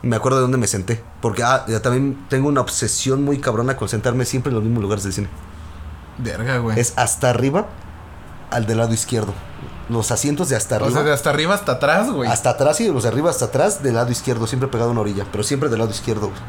Me 0.02 0.16
acuerdo 0.16 0.38
de 0.38 0.42
dónde 0.42 0.58
me 0.58 0.66
senté. 0.66 1.00
Porque 1.20 1.44
ah, 1.44 1.64
ya 1.68 1.80
también 1.80 2.26
tengo 2.28 2.48
una 2.48 2.60
obsesión 2.60 3.22
muy 3.22 3.38
cabrona 3.38 3.76
con 3.76 3.88
sentarme 3.88 4.24
siempre 4.24 4.50
en 4.50 4.56
los 4.56 4.64
mismos 4.64 4.82
lugares 4.82 5.04
del 5.04 5.12
cine. 5.12 5.28
Verga, 6.18 6.58
güey. 6.58 6.80
Es 6.80 6.94
hasta 6.96 7.30
arriba 7.30 7.66
al 8.50 8.66
del 8.66 8.78
lado 8.78 8.92
izquierdo. 8.92 9.32
Los 9.88 10.10
asientos 10.10 10.48
de 10.48 10.56
hasta 10.56 10.76
O 10.76 10.78
arriba. 10.78 10.92
sea, 10.92 11.02
de 11.02 11.12
hasta 11.12 11.30
arriba 11.30 11.54
hasta 11.54 11.72
atrás, 11.72 12.10
güey. 12.10 12.30
hasta 12.30 12.50
atrás 12.50 12.80
y 12.80 12.84
de 12.84 12.92
los 12.92 13.02
de 13.02 13.08
arriba 13.10 13.30
hasta 13.30 13.46
atrás, 13.46 13.82
del 13.82 13.94
lado 13.94 14.10
izquierdo, 14.10 14.46
siempre 14.46 14.68
pegado 14.68 14.90
a 14.90 14.92
una 14.92 15.00
orilla, 15.02 15.26
pero 15.30 15.44
siempre 15.44 15.68
del 15.68 15.78
lado 15.80 15.90
izquierdo, 15.90 16.28
güey. 16.28 16.40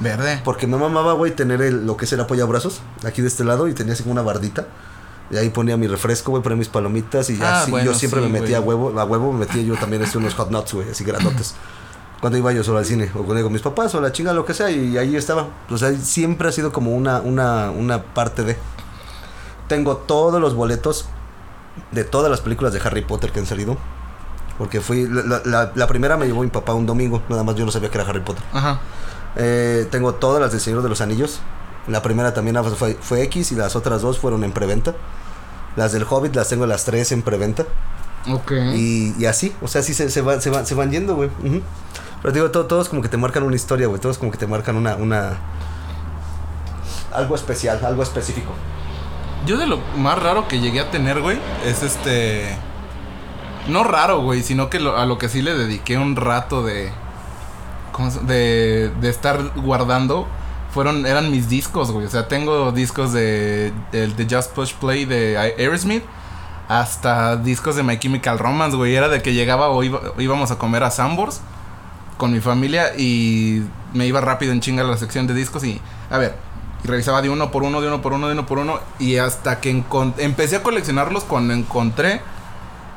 Verde. 0.00 0.40
Porque 0.44 0.66
me 0.68 0.76
mamaba, 0.76 1.14
güey, 1.14 1.34
tener 1.34 1.60
el, 1.60 1.84
lo 1.84 1.96
que 1.96 2.04
es 2.04 2.12
el 2.12 2.20
apoyabrazos 2.20 2.80
aquí 3.04 3.20
de 3.20 3.28
este 3.28 3.42
lado 3.44 3.66
y 3.68 3.74
tenía 3.74 3.94
así 3.94 4.02
como 4.04 4.12
una 4.12 4.22
bardita. 4.22 4.66
Y 5.30 5.36
ahí 5.36 5.50
ponía 5.50 5.76
mi 5.76 5.86
refresco, 5.88 6.30
güey, 6.30 6.42
ponía 6.42 6.56
mis 6.56 6.68
palomitas 6.68 7.28
y 7.30 7.36
ya 7.36 7.56
Ah, 7.58 7.62
así, 7.62 7.70
bueno, 7.70 7.86
yo 7.92 7.98
siempre 7.98 8.20
sí, 8.22 8.28
me 8.30 8.40
metía 8.40 8.58
a 8.58 8.60
huevo, 8.60 8.98
a 8.98 9.04
huevo 9.04 9.32
me 9.32 9.40
metía 9.40 9.60
yo 9.62 9.74
también 9.76 10.02
este, 10.02 10.16
unos 10.18 10.34
hot 10.34 10.50
nuts, 10.50 10.72
güey, 10.72 10.90
así 10.90 11.04
grandotes. 11.04 11.54
Cuando 12.20 12.38
iba 12.38 12.52
yo 12.52 12.64
solo 12.64 12.78
al 12.78 12.84
cine, 12.84 13.10
o 13.14 13.24
con 13.24 13.52
mis 13.52 13.60
papás, 13.62 13.94
o 13.94 14.00
la 14.00 14.10
chinga, 14.10 14.32
lo 14.32 14.44
que 14.44 14.54
sea, 14.54 14.70
y 14.70 14.96
ahí 14.98 15.14
estaba. 15.16 15.48
O 15.70 15.76
sea, 15.78 15.92
siempre 15.96 16.48
ha 16.48 16.52
sido 16.52 16.72
como 16.72 16.92
una, 16.94 17.20
una, 17.20 17.70
una 17.70 18.02
parte 18.02 18.42
de. 18.42 18.56
Tengo 19.68 19.98
todos 19.98 20.40
los 20.40 20.54
boletos 20.54 21.06
de 21.92 22.04
todas 22.04 22.30
las 22.30 22.40
películas 22.40 22.72
de 22.72 22.80
Harry 22.80 23.02
Potter 23.02 23.32
que 23.32 23.40
han 23.40 23.46
salido. 23.46 23.76
Porque 24.58 24.80
fui. 24.80 25.06
La, 25.08 25.40
la- 25.44 25.72
la- 25.74 25.86
primera 25.86 26.16
me 26.16 26.26
llevó 26.26 26.42
mi 26.42 26.48
papá 26.50 26.74
un 26.74 26.84
domingo, 26.86 27.22
nada 27.28 27.44
más 27.44 27.54
yo 27.54 27.64
no 27.64 27.70
sabía 27.70 27.90
que 27.90 27.98
era 27.98 28.08
Harry 28.08 28.20
Potter. 28.20 28.42
Ajá. 28.52 28.80
Eh, 29.36 29.86
tengo 29.90 30.14
todas 30.14 30.40
las 30.40 30.50
del 30.52 30.60
Señor 30.60 30.82
de 30.82 30.88
los 30.88 31.00
Anillos. 31.00 31.40
La 31.86 32.02
primera 32.02 32.34
también 32.34 32.56
fue, 32.76 32.94
fue 33.00 33.22
X 33.22 33.52
y 33.52 33.54
las 33.54 33.76
otras 33.76 34.02
dos 34.02 34.18
fueron 34.18 34.42
en 34.44 34.52
preventa. 34.52 34.94
Las 35.76 35.92
del 35.92 36.04
Hobbit 36.08 36.34
las 36.34 36.48
tengo 36.48 36.66
las 36.66 36.84
tres 36.84 37.12
en 37.12 37.22
preventa. 37.22 37.64
Ok. 38.30 38.50
Y, 38.74 39.14
y 39.18 39.26
así, 39.26 39.54
o 39.62 39.68
sea, 39.68 39.82
sí 39.82 39.94
se, 39.94 40.10
se, 40.10 40.20
van, 40.22 40.42
se, 40.42 40.50
van, 40.50 40.66
se 40.66 40.74
van 40.74 40.90
yendo, 40.90 41.14
güey. 41.14 41.28
Ujú. 41.44 41.62
Pero 42.20 42.32
te 42.32 42.40
digo, 42.40 42.50
to- 42.50 42.66
todos 42.66 42.88
como 42.88 43.00
que 43.00 43.08
te 43.08 43.16
marcan 43.16 43.44
una 43.44 43.54
historia, 43.54 43.86
güey. 43.86 44.00
Todos 44.00 44.18
como 44.18 44.32
que 44.32 44.38
te 44.38 44.46
marcan 44.48 44.74
una, 44.76 44.96
una... 44.96 45.38
Algo 47.14 47.34
especial, 47.36 47.80
algo 47.84 48.02
específico. 48.02 48.52
Yo 49.46 49.56
de 49.56 49.66
lo 49.66 49.78
más 49.96 50.20
raro 50.22 50.46
que 50.48 50.60
llegué 50.60 50.80
a 50.80 50.90
tener, 50.90 51.20
güey, 51.20 51.38
es 51.64 51.82
este... 51.82 52.56
No 53.68 53.84
raro, 53.84 54.20
güey, 54.22 54.42
sino 54.42 54.70
que 54.70 54.80
lo- 54.80 54.96
a 54.96 55.04
lo 55.06 55.18
que 55.18 55.28
sí 55.28 55.42
le 55.42 55.54
dediqué 55.54 55.98
un 55.98 56.16
rato 56.16 56.62
de... 56.62 56.90
¿cómo 57.92 58.10
se- 58.10 58.20
de, 58.20 58.90
de 59.00 59.08
estar 59.08 59.40
guardando 59.56 60.26
fueron 60.72 61.06
eran 61.06 61.30
mis 61.30 61.48
discos, 61.48 61.90
güey. 61.90 62.06
O 62.06 62.10
sea, 62.10 62.28
tengo 62.28 62.72
discos 62.72 63.12
de, 63.12 63.72
el 63.92 64.14
de 64.16 64.26
Just 64.34 64.52
Push 64.52 64.74
Play 64.74 65.04
de 65.06 65.36
Aerosmith 65.38 66.04
hasta 66.68 67.36
discos 67.36 67.74
de 67.76 67.82
My 67.82 67.98
Chemical 67.98 68.38
Romance, 68.38 68.76
güey. 68.76 68.94
Era 68.94 69.08
de 69.08 69.22
que 69.22 69.32
llegaba 69.34 69.68
o 69.70 69.82
iba- 69.82 70.00
íbamos 70.18 70.50
a 70.50 70.58
comer 70.58 70.82
a 70.84 70.90
Sambors 70.90 71.40
con 72.18 72.32
mi 72.32 72.40
familia 72.40 72.94
y 72.98 73.62
me 73.94 74.06
iba 74.06 74.20
rápido 74.20 74.52
en 74.52 74.60
chinga 74.60 74.82
a 74.82 74.86
la 74.86 74.96
sección 74.98 75.26
de 75.26 75.34
discos 75.34 75.64
y 75.64 75.80
a 76.10 76.18
ver, 76.18 76.34
y 76.84 76.86
revisaba 76.86 77.22
de 77.22 77.30
uno 77.30 77.50
por 77.50 77.62
uno, 77.62 77.80
de 77.80 77.88
uno 77.88 78.00
por 78.02 78.12
uno, 78.12 78.26
de 78.28 78.32
uno 78.34 78.46
por 78.46 78.58
uno 78.58 78.80
y 78.98 79.16
hasta 79.16 79.60
que 79.60 79.84
empecé 80.18 80.56
a 80.56 80.62
coleccionarlos 80.62 81.24
cuando 81.24 81.54
encontré 81.54 82.20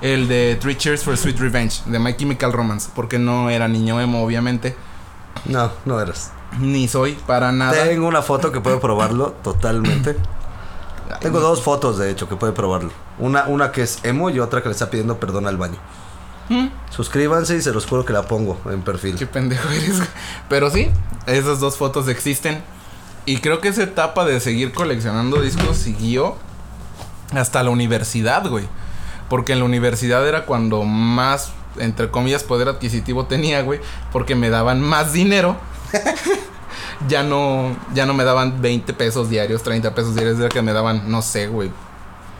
el 0.02 0.28
de 0.28 0.58
Three 0.60 0.76
Cheers 0.78 1.04
for 1.04 1.16
Sweet 1.18 1.40
Revenge 1.40 1.82
de 1.86 2.00
My 2.00 2.16
Chemical 2.16 2.52
Romance, 2.54 2.90
porque 2.96 3.20
no 3.20 3.50
era 3.50 3.68
niño 3.68 4.00
emo 4.02 4.24
obviamente, 4.24 4.76
No, 5.46 5.72
no 5.86 6.00
eras. 6.00 6.32
ni 6.60 6.88
soy 6.88 7.14
para 7.28 7.52
nada. 7.52 7.84
Tengo 7.86 8.08
una 8.08 8.22
foto 8.22 8.52
que 8.52 8.60
puedo 8.62 8.80
probarlo 8.80 9.32
totalmente. 9.44 10.16
Tengo 11.20 11.40
dos 11.42 11.62
fotos, 11.62 11.98
de 11.98 12.10
hecho, 12.10 12.30
que 12.30 12.36
puede 12.38 12.54
probarlo. 12.54 12.90
Una, 13.20 13.44
una 13.44 13.72
que 13.72 13.82
es 13.84 14.00
emo 14.04 14.30
y 14.30 14.40
otra 14.40 14.62
que 14.64 14.70
le 14.70 14.74
está 14.74 14.90
pidiendo 14.90 15.20
perdón 15.20 15.46
al 15.46 15.58
baño. 15.58 15.78
Mm, 16.50 16.68
Suscríbanse 16.90 17.58
y 17.58 17.62
se 17.62 17.72
los 17.74 17.86
juro 17.86 18.06
que 18.06 18.14
la 18.14 18.24
pongo 18.24 18.58
en 18.72 18.82
perfil. 18.82 19.18
Qué 19.18 19.28
pendejo 19.28 19.70
eres. 19.70 20.02
Pero 20.50 20.70
sí, 20.70 20.90
esas 21.28 21.60
dos 21.60 21.78
fotos 21.78 22.08
existen. 22.08 22.64
Y 23.26 23.38
creo 23.38 23.62
que 23.62 23.68
esa 23.68 23.84
etapa 23.84 24.26
de 24.26 24.40
seguir 24.40 24.74
coleccionando 24.74 25.42
discos 25.42 25.78
siguió 25.78 26.36
hasta 27.34 27.64
la 27.64 27.70
universidad, 27.70 28.48
güey. 28.50 28.68
Porque 29.30 29.54
en 29.54 29.60
la 29.60 29.66
universidad 29.66 30.28
era 30.28 30.46
cuando 30.46 30.84
más, 30.84 31.52
entre 31.78 32.10
comillas, 32.10 32.44
poder 32.44 32.68
adquisitivo 32.68 33.26
tenía, 33.26 33.62
güey. 33.62 33.80
Porque 34.12 34.36
me 34.36 34.50
daban 34.50 34.82
más 34.82 35.14
dinero. 35.14 35.56
ya 37.08 37.24
no, 37.24 37.76
ya 37.94 38.06
no 38.06 38.14
me 38.14 38.24
daban 38.24 38.62
20 38.62 38.94
pesos 38.94 39.30
diarios, 39.30 39.64
30 39.64 39.94
pesos 39.94 40.16
diarios. 40.16 40.40
Era 40.40 40.50
que 40.50 40.62
me 40.62 40.74
daban, 40.74 41.10
no 41.10 41.22
sé, 41.22 41.48
güey, 41.48 41.72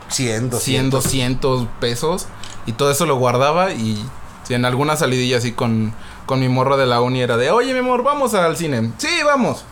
100, 0.10 0.52
100, 0.52 0.90
200 0.90 1.68
pesos. 1.80 2.28
Y 2.66 2.74
todo 2.74 2.92
eso 2.92 3.06
lo 3.06 3.18
guardaba 3.18 3.72
y 3.72 4.04
si 4.44 4.54
en 4.54 4.66
alguna 4.66 4.96
salidilla 4.96 5.38
así 5.38 5.52
con, 5.52 5.94
con 6.26 6.40
mi 6.40 6.50
morro 6.50 6.78
de 6.78 6.86
la 6.86 7.02
uni 7.02 7.22
era 7.22 7.38
de, 7.38 7.52
oye 7.52 7.74
mi 7.74 7.80
amor, 7.80 8.04
vamos 8.04 8.34
al 8.34 8.58
cine. 8.58 8.92
Sí, 8.98 9.10
vamos. 9.26 9.64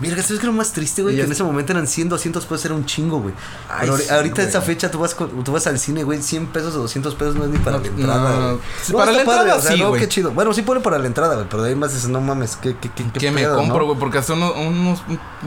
Mira, 0.00 0.14
¿sabes 0.16 0.28
qué 0.28 0.34
es 0.36 0.44
lo 0.44 0.52
más 0.52 0.72
triste, 0.72 1.02
güey? 1.02 1.14
Que 1.16 1.22
en 1.22 1.30
ese 1.32 1.44
momento 1.44 1.72
eran 1.72 1.86
100, 1.86 2.08
200 2.08 2.44
pesos, 2.46 2.64
era 2.64 2.74
un 2.74 2.84
chingo, 2.84 3.20
güey. 3.20 3.34
Pero 3.80 3.96
sí, 3.96 4.08
ahorita 4.10 4.36
güey. 4.36 4.48
esa 4.48 4.60
fecha 4.60 4.90
tú 4.90 4.98
vas, 4.98 5.14
con- 5.14 5.44
tú 5.44 5.52
vas 5.52 5.66
al 5.66 5.78
cine, 5.78 6.02
güey, 6.04 6.20
100 6.22 6.48
pesos 6.48 6.74
o 6.74 6.80
200 6.80 7.14
pesos 7.14 7.34
no 7.36 7.44
es 7.44 7.50
ni 7.50 7.58
para 7.58 7.78
No, 7.78 7.82
la 7.84 7.88
entrada, 7.88 8.30
no. 8.38 8.46
güey. 8.48 8.58
Sí, 8.82 8.92
para 8.92 9.12
la 9.12 9.20
entrada 9.20 9.54
o 9.56 9.60
sea, 9.60 9.72
sí, 9.72 9.78
no, 9.80 9.88
güey. 9.90 10.00
qué 10.00 10.08
chido. 10.08 10.30
Bueno, 10.32 10.52
sí 10.52 10.62
pone 10.62 10.80
para 10.80 10.98
la 10.98 11.06
entrada, 11.06 11.34
güey, 11.34 11.46
pero 11.48 11.62
de 11.62 11.70
ahí 11.70 11.74
más 11.76 11.92
dices, 11.94 12.08
no 12.08 12.20
mames, 12.20 12.56
qué, 12.56 12.76
qué, 12.80 12.90
qué, 12.90 13.04
qué 13.12 13.18
¿Qué 13.20 13.30
me 13.30 13.42
pedo, 13.42 13.56
compro, 13.56 13.78
¿no? 13.80 13.84
güey? 13.86 13.98
Porque 13.98 14.18
hasta 14.18 14.32
unos, 14.32 14.52
unos, 14.56 15.02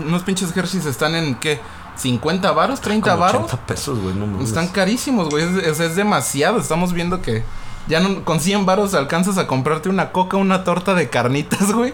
unos 0.05 0.23
pinches 0.23 0.55
Hershey's 0.55 0.85
están 0.85 1.15
en, 1.15 1.35
¿qué? 1.35 1.59
¿50 2.01 2.53
varos? 2.55 2.81
¿30 2.81 3.01
Como 3.01 3.17
varos? 3.17 3.43
80 3.45 3.65
pesos, 3.65 3.99
güey, 3.99 4.15
no 4.15 4.27
mames. 4.27 4.49
Están 4.49 4.67
carísimos, 4.69 5.29
güey. 5.29 5.43
Es, 5.45 5.63
es- 5.65 5.79
es 5.79 5.95
demasiado. 5.95 6.59
Estamos 6.59 6.91
viendo 6.93 7.21
que 7.21 7.43
ya 7.87 7.99
no, 7.99 8.23
con 8.25 8.39
100 8.39 8.65
varos 8.65 8.93
alcanzas 8.93 9.37
a 9.37 9.47
comprarte 9.47 9.89
una 9.89 10.11
coca, 10.11 10.35
una 10.37 10.63
torta 10.63 10.93
de 10.93 11.09
carnitas, 11.09 11.71
güey. 11.73 11.93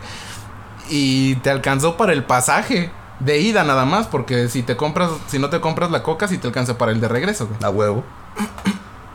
Y 0.91 1.35
te 1.37 1.49
alcanzó 1.49 1.95
para 1.97 2.13
el 2.13 2.23
pasaje 2.23 2.91
de 3.19 3.39
ida 3.39 3.63
nada 3.63 3.85
más. 3.85 4.07
Porque 4.07 4.49
si 4.49 4.61
te 4.61 4.75
compras, 4.77 5.09
si 5.27 5.39
no 5.39 5.49
te 5.49 5.59
compras 5.61 5.89
la 5.89 6.03
coca, 6.03 6.27
sí 6.27 6.37
te 6.37 6.47
alcanza 6.47 6.77
para 6.77 6.91
el 6.91 6.99
de 7.01 7.07
regreso, 7.07 7.47
güey. 7.47 7.57
A 7.63 7.69
huevo. 7.69 8.03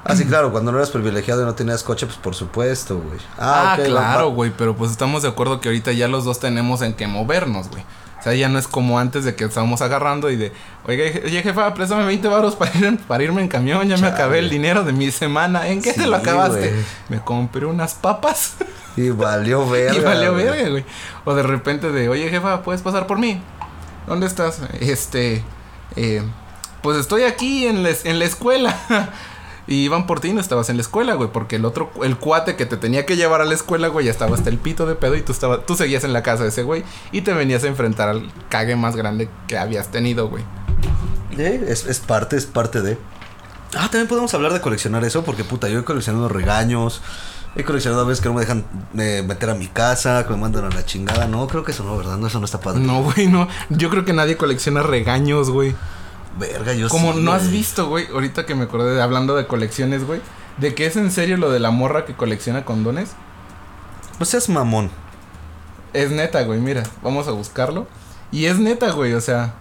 Ah, 0.09 0.15
sí, 0.15 0.25
claro, 0.25 0.53
cuando 0.53 0.71
no 0.71 0.79
eras 0.79 0.91
privilegiado 0.91 1.43
y 1.43 1.45
no 1.45 1.55
tenías 1.55 1.83
coche, 1.83 2.07
pues 2.07 2.17
por 2.19 2.35
supuesto, 2.37 2.97
güey. 2.99 3.19
Ah, 3.39 3.75
ok, 3.77 3.81
va- 3.81 3.85
claro, 3.87 4.31
güey. 4.31 4.53
Pero 4.57 4.77
pues 4.77 4.93
estamos 4.93 5.23
de 5.23 5.29
acuerdo 5.29 5.61
que 5.61 5.69
ahorita 5.69 5.91
ya 5.93 6.07
los 6.07 6.25
dos 6.25 6.39
tenemos 6.39 6.81
en 6.83 6.95
que 6.95 7.07
movernos, 7.09 7.69
güey. 7.69 7.83
O 8.19 8.23
sea, 8.23 8.35
ya 8.35 8.49
no 8.49 8.59
es 8.59 8.67
como 8.67 8.99
antes 8.99 9.25
de 9.25 9.35
que 9.37 9.45
estábamos 9.45 9.83
agarrando 9.83 10.31
y 10.31 10.37
de, 10.37 10.53
oiga, 10.87 11.05
oye, 11.25 11.43
jefa, 11.43 11.73
préstame 11.75 12.05
20 12.07 12.27
varos 12.29 12.57
para, 12.57 12.77
ir, 12.77 12.99
para 13.07 13.23
irme 13.23 13.43
en 13.43 13.49
camión. 13.49 13.87
Ya 13.89 13.97
me 13.99 14.09
acabé 14.09 14.39
el 14.41 14.51
dinero 14.51 14.83
de 14.85 14.93
mi 14.93 15.11
semana. 15.11 15.69
¿En 15.69 15.81
qué 15.83 15.93
Sí, 15.93 16.01
te 16.01 16.07
lo 16.07 16.17
acabaste? 16.17 16.75
Me 17.09 17.21
compré 17.21 17.67
unas 17.67 17.95
papas. 17.95 18.55
Y 18.97 19.11
valió 19.11 19.67
verga. 19.71 19.95
y 19.95 20.01
valió 20.03 20.35
verga, 20.35 20.69
güey. 20.71 20.85
O 21.25 21.35
de 21.35 21.43
repente 21.43 21.93
de, 21.93 22.09
oye, 22.09 22.29
jefa, 22.31 22.63
¿puedes 22.63 22.83
pasar 22.83 23.07
por 23.07 23.19
mí? 23.19 23.41
¿Dónde 24.07 24.27
estás? 24.27 24.61
Este, 24.81 25.45
eh, 25.97 26.23
pues 26.83 26.97
estoy 26.99 27.25
aquí 27.25 27.67
en 27.67 27.83
la, 27.83 27.91
es- 27.91 28.07
en 28.07 28.19
la 28.19 28.25
escuela. 28.25 28.75
y 29.67 29.77
iban 29.77 30.07
por 30.07 30.21
ti 30.21 30.29
y 30.29 30.33
no 30.33 30.41
estabas 30.41 30.69
en 30.71 30.77
la 30.77 30.83
escuela, 30.83 31.15
güey. 31.15 31.31
Porque 31.33 31.57
el 31.57 31.65
otro, 31.65 31.91
el 32.03 32.17
cuate 32.17 32.57
que 32.57 32.67
te 32.67 32.77
tenía 32.77 33.05
que 33.05 33.17
llevar 33.17 33.41
a 33.41 33.45
la 33.45 33.55
escuela, 33.55 33.89
güey, 33.89 34.07
ya 34.07 34.13
estaba 34.13 34.37
hasta 34.37 34.51
el 34.51 34.59
pito 34.59 34.87
de 34.87 34.95
pedo 34.95 35.17
y 35.17 35.23
tú, 35.23 35.33
estaba, 35.33 35.63
tú 35.63 35.75
seguías 35.75 36.05
en 36.05 36.13
la 36.13 36.23
casa 36.23 36.45
de 36.45 36.51
ese 36.51 36.63
güey. 36.63 36.85
Y 37.13 37.23
te 37.23 37.33
venías 37.35 37.65
a 37.65 37.69
enfrentar 37.69 38.09
al 38.09 38.31
cague 38.49 38.77
más 38.77 38.97
grande 38.97 39.29
que 39.49 39.59
habías 39.59 39.89
tenido, 39.89 40.29
güey. 40.29 40.45
Eh, 41.37 41.67
es, 41.69 41.87
es 41.87 41.99
parte, 41.99 42.37
es 42.37 42.47
parte 42.47 42.81
de. 42.81 42.97
Ah, 43.75 43.89
también 43.91 44.07
podemos 44.07 44.33
hablar 44.35 44.53
de 44.53 44.61
coleccionar 44.61 45.05
eso, 45.05 45.25
porque 45.25 45.45
puta, 45.45 45.69
yo 45.69 45.81
he 45.81 45.85
coleccionado 45.85 46.29
regaños. 46.29 47.03
He 47.57 47.65
coleccionado 47.65 48.03
a 48.03 48.05
veces 48.07 48.23
que 48.23 48.29
no 48.29 48.35
me 48.35 48.43
dejan 48.43 48.67
eh, 48.99 49.25
meter 49.27 49.49
a 49.49 49.55
mi 49.55 49.67
casa, 49.67 50.25
que 50.27 50.35
me 50.35 50.37
mandan 50.39 50.67
a 50.67 50.69
la 50.69 50.85
chingada. 50.85 51.27
No, 51.27 51.47
creo 51.49 51.65
que 51.65 51.73
eso 51.73 51.85
no, 51.85 51.97
¿verdad? 51.97 52.19
No, 52.19 52.27
eso 52.27 52.39
no 52.39 52.45
está 52.45 52.61
padre. 52.61 52.81
No, 52.81 53.03
güey, 53.03 53.27
no. 53.29 53.49
Yo 53.71 53.89
creo 53.89 54.05
que 54.05 54.13
nadie 54.13 54.37
colecciona 54.37 54.83
regaños, 54.83 55.51
güey. 55.51 55.75
Verga, 56.39 56.75
yo 56.75 56.89
Como 56.89 57.15
sí, 57.15 57.21
no 57.21 57.33
has 57.33 57.51
visto, 57.51 57.89
güey, 57.89 58.07
ahorita 58.13 58.45
que 58.47 58.55
me 58.55 58.65
acordé 58.65 58.95
de 58.95 59.03
hablando 59.03 59.37
de 59.37 59.47
colecciones, 59.47 60.05
güey, 60.05 60.21
de 60.59 60.75
que 60.75 60.87
es 60.87 60.97
en 60.97 61.11
serio 61.11 61.37
lo 61.37 61.51
de 61.51 61.61
la 61.61 61.71
morra 61.71 62.05
que 62.05 62.15
colecciona 62.15 62.65
condones. 62.65 63.13
No 64.19 64.27
seas 64.27 64.49
mamón. 64.49 64.91
Es 65.93 66.11
neta, 66.11 66.43
güey, 66.43 66.61
mira, 66.61 66.83
vamos 67.03 67.27
a 67.29 67.31
buscarlo. 67.31 67.87
Y 68.31 68.47
es 68.47 68.59
neta, 68.59 68.91
güey, 68.91 69.15
o 69.15 69.21
sea, 69.21 69.55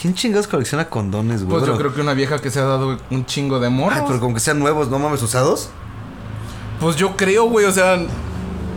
¿Quién 0.00 0.14
chingados 0.14 0.46
colecciona 0.46 0.88
condones, 0.88 1.42
güey? 1.42 1.58
pues 1.58 1.66
yo 1.66 1.76
creo 1.76 1.92
que 1.92 2.00
una 2.00 2.14
vieja 2.14 2.38
que 2.38 2.50
se 2.50 2.60
ha 2.60 2.64
dado 2.64 2.98
un 3.10 3.26
chingo 3.26 3.58
de 3.58 3.68
morros. 3.68 3.98
Ay, 3.98 4.04
pero 4.06 4.20
como 4.20 4.34
que 4.34 4.40
sean 4.40 4.60
nuevos, 4.60 4.88
no 4.88 4.98
mames, 5.00 5.22
usados. 5.22 5.70
Pues 6.78 6.94
yo 6.94 7.16
creo, 7.16 7.46
güey, 7.46 7.66
o 7.66 7.72
sea, 7.72 7.98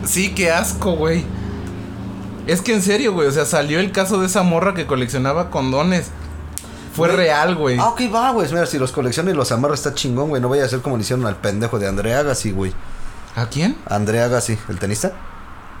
sí, 0.04 0.34
qué 0.34 0.50
asco, 0.50 0.92
güey. 0.92 1.24
Es 2.48 2.60
que 2.60 2.74
en 2.74 2.82
serio, 2.82 3.12
güey, 3.12 3.28
o 3.28 3.32
sea, 3.32 3.44
salió 3.44 3.78
el 3.78 3.92
caso 3.92 4.18
de 4.18 4.26
esa 4.26 4.42
morra 4.42 4.74
que 4.74 4.86
coleccionaba 4.86 5.50
condones. 5.50 6.10
Fue 6.94 7.08
real, 7.08 7.54
güey. 7.54 7.78
Ah, 7.78 7.88
ok, 7.88 8.02
va, 8.14 8.30
güey. 8.32 8.48
Mira, 8.50 8.66
si 8.66 8.78
los 8.78 8.92
colecciona 8.92 9.30
y 9.30 9.34
los 9.34 9.50
amarra 9.52 9.74
está 9.74 9.94
chingón, 9.94 10.28
güey. 10.28 10.42
No 10.42 10.48
vaya 10.48 10.64
a 10.64 10.68
ser 10.68 10.80
como 10.80 10.96
le 10.96 11.02
hicieron 11.02 11.26
al 11.26 11.36
pendejo 11.36 11.78
de 11.78 11.88
Andrea 11.88 12.20
Agassi, 12.20 12.50
güey. 12.50 12.72
¿A 13.34 13.46
quién? 13.46 13.78
Andrea 13.86 14.26
Agassi, 14.26 14.58
¿el 14.68 14.78
tenista? 14.78 15.12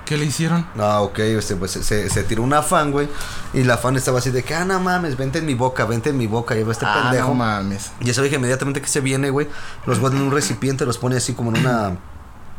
¿Qué 0.04 0.16
le 0.16 0.24
hicieron? 0.24 0.66
No, 0.74 1.02
ok, 1.02 1.18
este, 1.20 1.54
pues 1.56 1.70
se, 1.70 2.10
se 2.10 2.24
tiró 2.24 2.42
una 2.42 2.62
fan, 2.62 2.90
güey. 2.90 3.08
Y 3.54 3.62
la 3.62 3.78
fan 3.78 3.96
estaba 3.96 4.18
así 4.18 4.30
de 4.30 4.42
que, 4.42 4.54
ah, 4.54 4.64
no 4.64 4.80
mames, 4.80 5.16
vente 5.16 5.38
en 5.38 5.46
mi 5.46 5.54
boca, 5.54 5.84
vente 5.84 6.10
en 6.10 6.18
mi 6.18 6.26
boca. 6.26 6.56
Y 6.56 6.62
va 6.64 6.72
este 6.72 6.86
ah, 6.86 7.02
pendejo. 7.02 7.28
no 7.28 7.34
mames. 7.34 7.92
y 8.00 8.10
eso 8.10 8.22
dije 8.22 8.36
inmediatamente 8.36 8.80
que 8.80 8.88
se 8.88 9.00
viene, 9.00 9.30
güey. 9.30 9.48
Los 9.86 10.00
guarda 10.00 10.16
en 10.16 10.24
un 10.24 10.32
recipiente, 10.32 10.84
los 10.86 10.98
pone 10.98 11.16
así 11.16 11.34
como 11.34 11.54
en 11.54 11.58
una. 11.58 11.96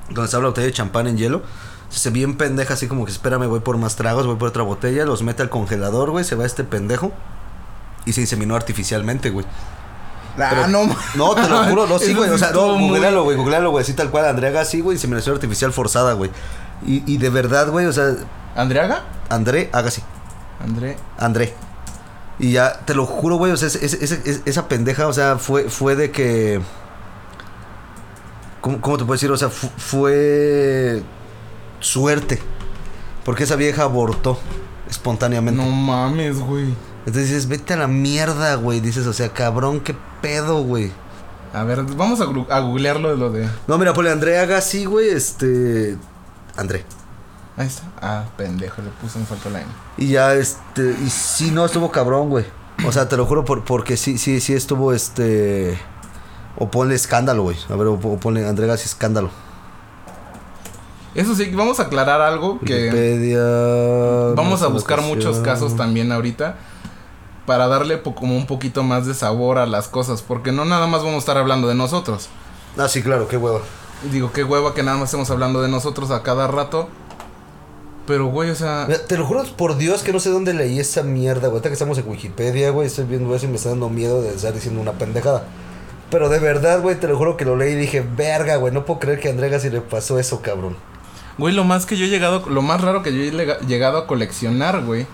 Donde 0.09 0.25
está 0.25 0.39
la 0.39 0.47
botella 0.47 0.67
de 0.67 0.73
champán 0.73 1.07
en 1.07 1.17
hielo. 1.17 1.43
Se 1.89 2.09
bien 2.09 2.37
pendeja, 2.37 2.73
así 2.73 2.87
como 2.87 3.05
que 3.05 3.11
espérame, 3.11 3.47
voy 3.47 3.59
por 3.59 3.77
más 3.77 3.95
tragos, 3.95 4.25
voy 4.25 4.37
por 4.37 4.49
otra 4.49 4.63
botella. 4.63 5.05
Los 5.05 5.21
mete 5.21 5.41
al 5.41 5.49
congelador, 5.49 6.11
güey. 6.11 6.23
Se 6.23 6.35
va 6.35 6.45
este 6.45 6.63
pendejo. 6.63 7.11
Y 8.05 8.13
se 8.13 8.21
inseminó 8.21 8.55
artificialmente, 8.55 9.29
güey. 9.29 9.45
Ah, 10.37 10.47
Pero- 10.49 10.67
no. 10.67 10.95
No, 11.15 11.35
te 11.35 11.47
lo 11.47 11.63
juro, 11.65 11.87
no, 11.87 11.99
sí, 11.99 12.13
güey. 12.13 12.29
O 12.29 12.33
sí 12.33 12.39
sea, 12.39 12.51
no, 12.51 12.77
googlealo, 12.79 13.23
güey, 13.23 13.37
googlealo, 13.37 13.71
güey. 13.71 13.83
Así 13.83 13.93
tal 13.93 14.09
cual, 14.09 14.25
Andrea 14.25 14.49
Agassi, 14.49 14.81
güey, 14.81 14.95
inseminación 14.97 15.35
artificial 15.35 15.71
forzada, 15.71 16.13
güey. 16.13 16.31
Y, 16.85 17.03
y 17.11 17.17
de 17.17 17.29
verdad, 17.29 17.69
güey, 17.69 17.85
o 17.85 17.93
sea, 17.93 18.13
¿Andreaga? 18.55 19.03
André 19.29 19.69
Agassi. 19.71 20.01
André. 20.63 20.97
André. 21.17 21.53
Y 22.39 22.51
ya, 22.51 22.79
te 22.85 22.93
lo 22.95 23.05
juro, 23.05 23.35
güey, 23.35 23.51
o 23.51 23.57
sea, 23.57 23.67
ese- 23.67 23.85
ese- 23.85 24.03
ese- 24.03 24.41
esa 24.45 24.67
pendeja, 24.67 25.07
o 25.07 25.13
sea, 25.13 25.37
fue, 25.37 25.69
fue 25.69 25.95
de 25.95 26.11
que... 26.11 26.61
¿Cómo, 28.61 28.79
cómo 28.81 28.97
te 28.97 29.03
puedo 29.03 29.13
decir? 29.13 29.29
O 29.31 29.37
sea, 29.37 29.49
fu- 29.49 29.69
fue 29.77 31.03
suerte. 31.79 32.41
Porque 33.25 33.43
esa 33.43 33.55
vieja 33.55 33.83
abortó 33.83 34.39
espontáneamente. 34.89 35.61
No 35.61 35.69
mames, 35.69 36.39
güey. 36.39 36.73
Entonces 37.05 37.29
dices, 37.29 37.47
vete 37.47 37.73
a 37.73 37.77
la 37.77 37.87
mierda, 37.87 38.55
güey. 38.55 38.79
Dices, 38.79 39.05
o 39.07 39.13
sea, 39.13 39.29
cabrón, 39.29 39.81
qué 39.81 39.95
pedo, 40.21 40.63
güey. 40.63 40.91
A 41.53 41.63
ver, 41.63 41.83
vamos 41.83 42.21
a, 42.21 42.23
a 42.23 42.59
googlearlo 42.61 43.09
de 43.09 43.17
lo 43.17 43.29
de. 43.29 43.47
No, 43.67 43.77
mira, 43.77 43.93
ponle 43.93 44.11
André 44.11 44.39
Agassi, 44.39 44.85
güey, 44.85 45.09
este... 45.09 45.97
André. 46.55 46.85
Ahí 47.57 47.67
está. 47.67 47.83
Ah, 48.01 48.23
pendejo, 48.37 48.81
le 48.81 48.89
puse 48.89 49.19
un 49.19 49.27
falta 49.27 49.49
la. 49.49 49.61
Y 49.97 50.07
ya, 50.07 50.33
este, 50.33 50.95
y 51.05 51.09
sí, 51.09 51.51
no, 51.51 51.65
estuvo 51.65 51.91
cabrón, 51.91 52.29
güey. 52.29 52.45
O 52.87 52.91
sea, 52.91 53.07
te 53.07 53.17
lo 53.17 53.25
juro 53.25 53.45
por, 53.45 53.63
porque 53.65 53.97
sí, 53.97 54.17
sí, 54.17 54.39
sí 54.39 54.53
estuvo, 54.53 54.93
este... 54.93 55.77
O 56.57 56.71
ponle 56.71 56.95
escándalo, 56.95 57.43
güey. 57.43 57.57
A 57.69 57.75
ver, 57.75 57.87
o, 57.87 57.93
o 57.93 58.17
ponle 58.17 58.47
André 58.47 58.65
Agassi 58.65 58.85
escándalo. 58.85 59.29
Eso 61.13 61.35
sí, 61.35 61.51
vamos 61.53 61.79
a 61.79 61.83
aclarar 61.83 62.21
algo 62.21 62.59
que. 62.61 62.85
Wikipedia... 62.85 63.43
Vamos 64.35 64.63
a 64.63 64.67
buscar 64.67 65.01
muchos 65.01 65.37
casos 65.39 65.75
también 65.75 66.11
ahorita 66.11 66.55
para 67.45 67.67
darle 67.67 68.01
como 68.01 68.35
un 68.37 68.45
poquito 68.45 68.83
más 68.83 69.05
de 69.05 69.13
sabor 69.13 69.57
a 69.57 69.65
las 69.65 69.87
cosas, 69.87 70.21
porque 70.21 70.51
no 70.51 70.65
nada 70.65 70.87
más 70.87 71.01
vamos 71.01 71.15
a 71.15 71.19
estar 71.19 71.37
hablando 71.37 71.67
de 71.67 71.75
nosotros. 71.75 72.29
Ah, 72.77 72.87
sí, 72.87 73.01
claro, 73.03 73.27
qué 73.27 73.37
hueva. 73.37 73.59
Digo, 74.11 74.31
qué 74.31 74.43
hueva 74.43 74.73
que 74.73 74.83
nada 74.83 74.97
más 74.97 75.09
estemos 75.09 75.29
hablando 75.29 75.61
de 75.61 75.69
nosotros 75.69 76.11
a 76.11 76.23
cada 76.23 76.47
rato. 76.47 76.89
Pero, 78.05 78.25
güey, 78.25 78.49
o 78.49 78.55
sea, 78.55 78.87
Te 79.07 79.17
lo 79.17 79.25
juro 79.25 79.43
por 79.57 79.77
Dios 79.77 80.03
que 80.03 80.11
no 80.11 80.19
sé 80.19 80.29
dónde 80.29 80.53
leí 80.53 80.77
esa 80.79 81.03
mierda, 81.03 81.41
güey. 81.47 81.51
Ahorita 81.51 81.69
que 81.69 81.73
estamos 81.73 81.97
en 81.97 82.07
Wikipedia, 82.09 82.69
güey, 82.71 82.87
estoy 82.87 83.05
viendo 83.05 83.33
eso 83.33 83.45
y 83.45 83.49
me 83.49 83.55
está 83.55 83.69
dando 83.69 83.89
miedo 83.89 84.21
de 84.21 84.29
estar 84.35 84.53
diciendo 84.53 84.81
una 84.81 84.91
pendejada. 84.93 85.45
Pero 86.09 86.27
de 86.27 86.39
verdad, 86.39 86.81
güey, 86.81 86.99
te 86.99 87.07
lo 87.07 87.17
juro 87.17 87.37
que 87.37 87.45
lo 87.45 87.55
leí 87.55 87.71
y 87.73 87.75
dije, 87.77 88.01
verga, 88.17 88.57
güey, 88.57 88.73
no 88.73 88.85
puedo 88.85 88.99
creer 88.99 89.19
que 89.21 89.29
a 89.29 89.31
André 89.31 89.47
Agassi 89.47 89.69
le 89.69 89.79
pasó 89.81 90.19
eso, 90.19 90.41
cabrón. 90.41 90.75
güey, 91.37 91.53
lo 91.55 91.63
más 91.63 91.85
que 91.85 91.95
yo 91.97 92.05
he 92.05 92.09
llegado, 92.09 92.43
lo 92.49 92.61
más 92.61 92.81
raro 92.81 93.03
que 93.03 93.13
yo 93.15 93.23
he 93.23 93.31
lega- 93.31 93.59
llegado 93.61 93.97
a 93.99 94.05
coleccionar, 94.05 94.83
güey, 94.83 95.07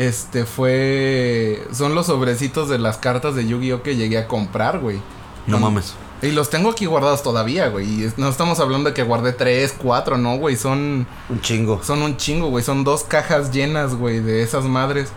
este 0.00 0.46
fue 0.46 1.66
son 1.72 1.94
los 1.94 2.06
sobrecitos 2.06 2.68
de 2.68 2.78
las 2.78 2.96
cartas 2.96 3.34
de 3.34 3.46
Yu-Gi-Oh 3.46 3.82
que 3.82 3.96
llegué 3.96 4.16
a 4.18 4.26
comprar, 4.28 4.78
güey. 4.78 5.00
No 5.46 5.58
mames. 5.58 5.94
Y 6.22 6.32
los 6.32 6.50
tengo 6.50 6.70
aquí 6.70 6.86
guardados 6.86 7.22
todavía, 7.22 7.68
güey. 7.68 7.86
Y 8.04 8.12
no 8.16 8.28
estamos 8.28 8.60
hablando 8.60 8.90
de 8.90 8.94
que 8.94 9.02
guardé 9.02 9.32
tres, 9.32 9.74
cuatro, 9.76 10.18
no, 10.18 10.36
güey. 10.36 10.56
Son, 10.56 11.06
Un 11.28 11.40
chingo. 11.40 11.82
son 11.82 12.02
un 12.02 12.16
chingo, 12.16 12.48
güey. 12.48 12.62
Son 12.64 12.84
dos 12.84 13.04
cajas 13.04 13.50
llenas, 13.52 13.94
güey, 13.94 14.20
de 14.20 14.42
esas 14.42 14.64
madres. 14.64 15.10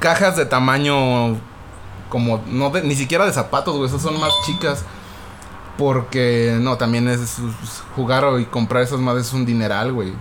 Cajas 0.00 0.36
de 0.36 0.44
tamaño 0.46 1.36
como, 2.10 2.42
no 2.46 2.70
de- 2.70 2.82
ni 2.82 2.94
siquiera 2.94 3.24
de 3.26 3.32
zapatos, 3.32 3.74
güey. 3.76 3.88
Esas 3.88 4.02
son 4.02 4.18
más 4.20 4.32
chicas. 4.46 4.84
Porque, 5.78 6.58
no, 6.60 6.76
también 6.76 7.08
es 7.08 7.38
jugar 7.96 8.24
y 8.38 8.44
comprar 8.44 8.82
esas 8.82 9.00
madres 9.00 9.26
es 9.28 9.32
un 9.32 9.46
dineral, 9.46 9.92
güey. 9.92 10.12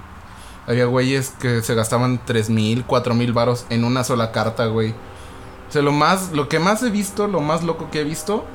Había 0.68 0.86
güeyes 0.86 1.32
que 1.40 1.62
se 1.62 1.74
gastaban 1.76 2.22
tres 2.26 2.50
mil, 2.50 2.86
cuatro 2.86 3.14
mil 3.16 3.34
varos 3.34 3.66
en 3.70 3.84
una 3.84 4.04
sola 4.04 4.32
carta, 4.32 4.68
güey. 4.68 4.92
O 5.70 5.72
sea, 5.72 5.82
lo 5.82 5.92
más, 5.92 6.32
lo 6.34 6.50
que 6.50 6.60
más 6.60 6.84
he 6.84 6.90
visto, 6.90 7.28
lo 7.28 7.40
más 7.42 7.64
loco 7.64 7.90
que 7.92 8.02
he 8.02 8.04
visto, 8.04 8.46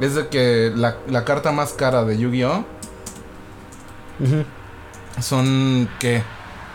es 0.00 0.14
de 0.14 0.28
que 0.28 0.72
la, 0.74 0.96
la 1.08 1.24
carta 1.24 1.52
más 1.52 1.72
cara 1.72 2.04
de 2.04 2.18
Yu-Gi-Oh! 2.18 2.64
son 5.20 5.88
que 5.98 6.22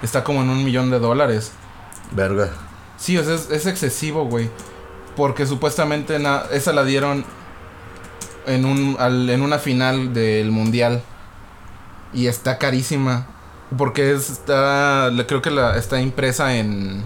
está 0.02 0.24
como 0.24 0.42
en 0.42 0.50
un 0.50 0.64
millón 0.64 0.90
de 0.92 1.00
dólares. 1.00 1.52
Verga. 2.12 2.50
Sí, 2.98 3.18
o 3.18 3.24
sea, 3.24 3.36
es, 3.36 3.50
es 3.52 3.66
excesivo, 3.66 4.26
güey. 4.26 4.50
Porque 5.16 5.46
supuestamente 5.46 6.20
na- 6.20 6.44
esa 6.52 6.74
la 6.74 6.84
dieron 6.84 7.26
en, 8.46 8.66
un, 8.66 8.96
al- 9.00 9.30
en 9.30 9.42
una 9.42 9.60
final 9.60 10.14
del 10.14 10.52
mundial. 10.52 11.02
Y 12.14 12.28
está 12.28 12.58
carísima. 12.58 13.28
Porque 13.78 14.12
es- 14.14 14.30
está, 14.30 15.10
creo 15.28 15.42
que 15.42 15.50
la, 15.52 15.78
está 15.78 16.02
impresa 16.02 16.56
en... 16.56 17.04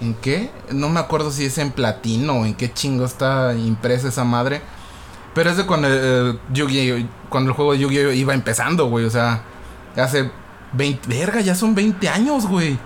¿En 0.00 0.14
qué? 0.14 0.50
No 0.72 0.88
me 0.88 0.98
acuerdo 0.98 1.30
si 1.30 1.44
es 1.44 1.58
en 1.58 1.72
platino 1.72 2.32
o 2.40 2.46
en 2.46 2.54
qué 2.54 2.72
chingo 2.72 3.04
está 3.04 3.54
impresa 3.54 4.08
esa 4.08 4.24
madre. 4.24 4.62
Pero 5.34 5.50
es 5.50 5.56
de 5.58 5.66
cuando, 5.66 5.88
eh, 5.90 6.38
Yu-Gi-Oh! 6.52 7.06
cuando 7.28 7.50
el 7.50 7.54
juego 7.56 7.72
de 7.72 7.78
Yu-Gi-Oh! 7.80 8.10
iba 8.12 8.32
empezando, 8.34 8.86
güey. 8.88 9.04
O 9.04 9.10
sea, 9.10 9.42
hace 9.96 10.30
20... 10.72 11.06
Verga, 11.08 11.40
ya 11.40 11.54
son 11.54 11.74
20 11.74 12.08
años, 12.08 12.46
güey. 12.46 12.78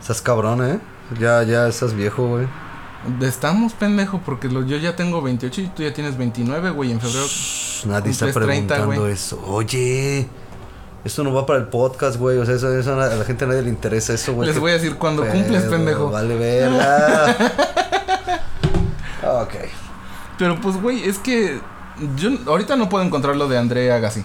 Estás 0.00 0.20
cabrón, 0.20 0.64
¿eh? 0.68 0.78
Ya, 1.18 1.42
ya 1.42 1.66
estás 1.66 1.94
viejo, 1.94 2.26
güey. 2.28 2.46
Estamos, 3.22 3.72
pendejo, 3.74 4.20
porque 4.24 4.48
lo- 4.48 4.64
yo 4.66 4.76
ya 4.76 4.96
tengo 4.96 5.20
28 5.22 5.60
y 5.62 5.66
tú 5.68 5.82
ya 5.82 5.92
tienes 5.92 6.16
29, 6.16 6.70
güey. 6.70 6.92
En 6.92 7.00
febrero. 7.00 7.26
Shh, 7.26 7.86
Nadie 7.86 8.10
está 8.12 8.26
Cumples 8.26 8.46
30, 8.46 8.74
preguntando 8.74 9.08
eso. 9.08 9.42
Oye, 9.46 10.28
esto 11.04 11.22
no 11.24 11.32
va 11.32 11.44
para 11.46 11.58
el 11.60 11.66
podcast, 11.66 12.16
güey. 12.16 12.38
O 12.38 12.46
sea, 12.46 12.54
eso, 12.54 12.72
eso 12.76 13.00
a 13.00 13.06
la 13.14 13.24
gente 13.24 13.44
a 13.44 13.48
nadie 13.48 13.62
le 13.62 13.68
interesa 13.70 14.14
eso, 14.14 14.32
güey. 14.34 14.48
Les 14.48 14.58
voy 14.58 14.70
a 14.70 14.74
decir 14.74 14.96
cuando 14.96 15.22
pedo, 15.22 15.32
cumples, 15.34 15.62
pendejo. 15.64 16.10
Vale, 16.10 16.36
verga. 16.36 17.36
ok. 19.42 19.54
Pero 20.38 20.60
pues, 20.60 20.80
güey, 20.80 21.04
es 21.08 21.18
que. 21.18 21.60
Yo 22.16 22.30
ahorita 22.46 22.74
no 22.76 22.88
puedo 22.88 23.04
encontrar 23.04 23.36
lo 23.36 23.46
de 23.48 23.56
André 23.56 23.92
Agassi. 23.92 24.24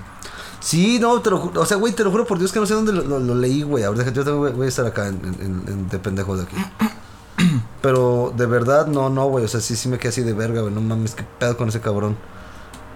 Sí, 0.60 0.98
no, 1.00 1.22
te 1.22 1.30
lo 1.30 1.38
juro. 1.38 1.62
O 1.62 1.65
sea, 1.65 1.78
güey, 1.78 1.94
te 1.94 2.04
lo 2.04 2.12
juro 2.12 2.26
por 2.26 2.39
Dios 2.39 2.52
que 2.52 2.60
no 2.60 2.65
sé 2.65 2.74
dónde 2.74 2.92
lo, 2.92 3.04
lo- 3.04 3.20
lo 3.20 3.36
leí, 3.36 3.62
güey. 3.62 3.84
Ahorita 3.84 4.12
yo 4.12 4.24
también 4.26 4.56
voy- 4.58 4.65
a 4.65 4.70
estar 4.70 4.86
acá 4.86 5.08
en, 5.08 5.15
en- 5.39 5.63
en- 5.68 5.89
de 5.89 6.00
pendejo 6.00 6.36
de 6.36 6.44
aquí. 6.44 6.56
Pero 7.82 8.34
de 8.36 8.46
verdad, 8.46 8.88
no, 8.88 9.10
no, 9.10 9.28
güey. 9.28 9.46
O 9.46 9.48
sea, 9.48 9.62
sí, 9.62 9.76
sí 9.76 9.88
me 9.88 9.98
quedé 10.00 10.10
así 10.10 10.22
de 10.22 10.34
verga, 10.34 10.62
güey. 10.62 10.74
No 10.74 10.82
mames, 10.82 11.13
qué 11.15 11.24
pedo 11.38 11.56
con 11.56 11.70
ese 11.70 11.80
cabrón. 11.80 12.18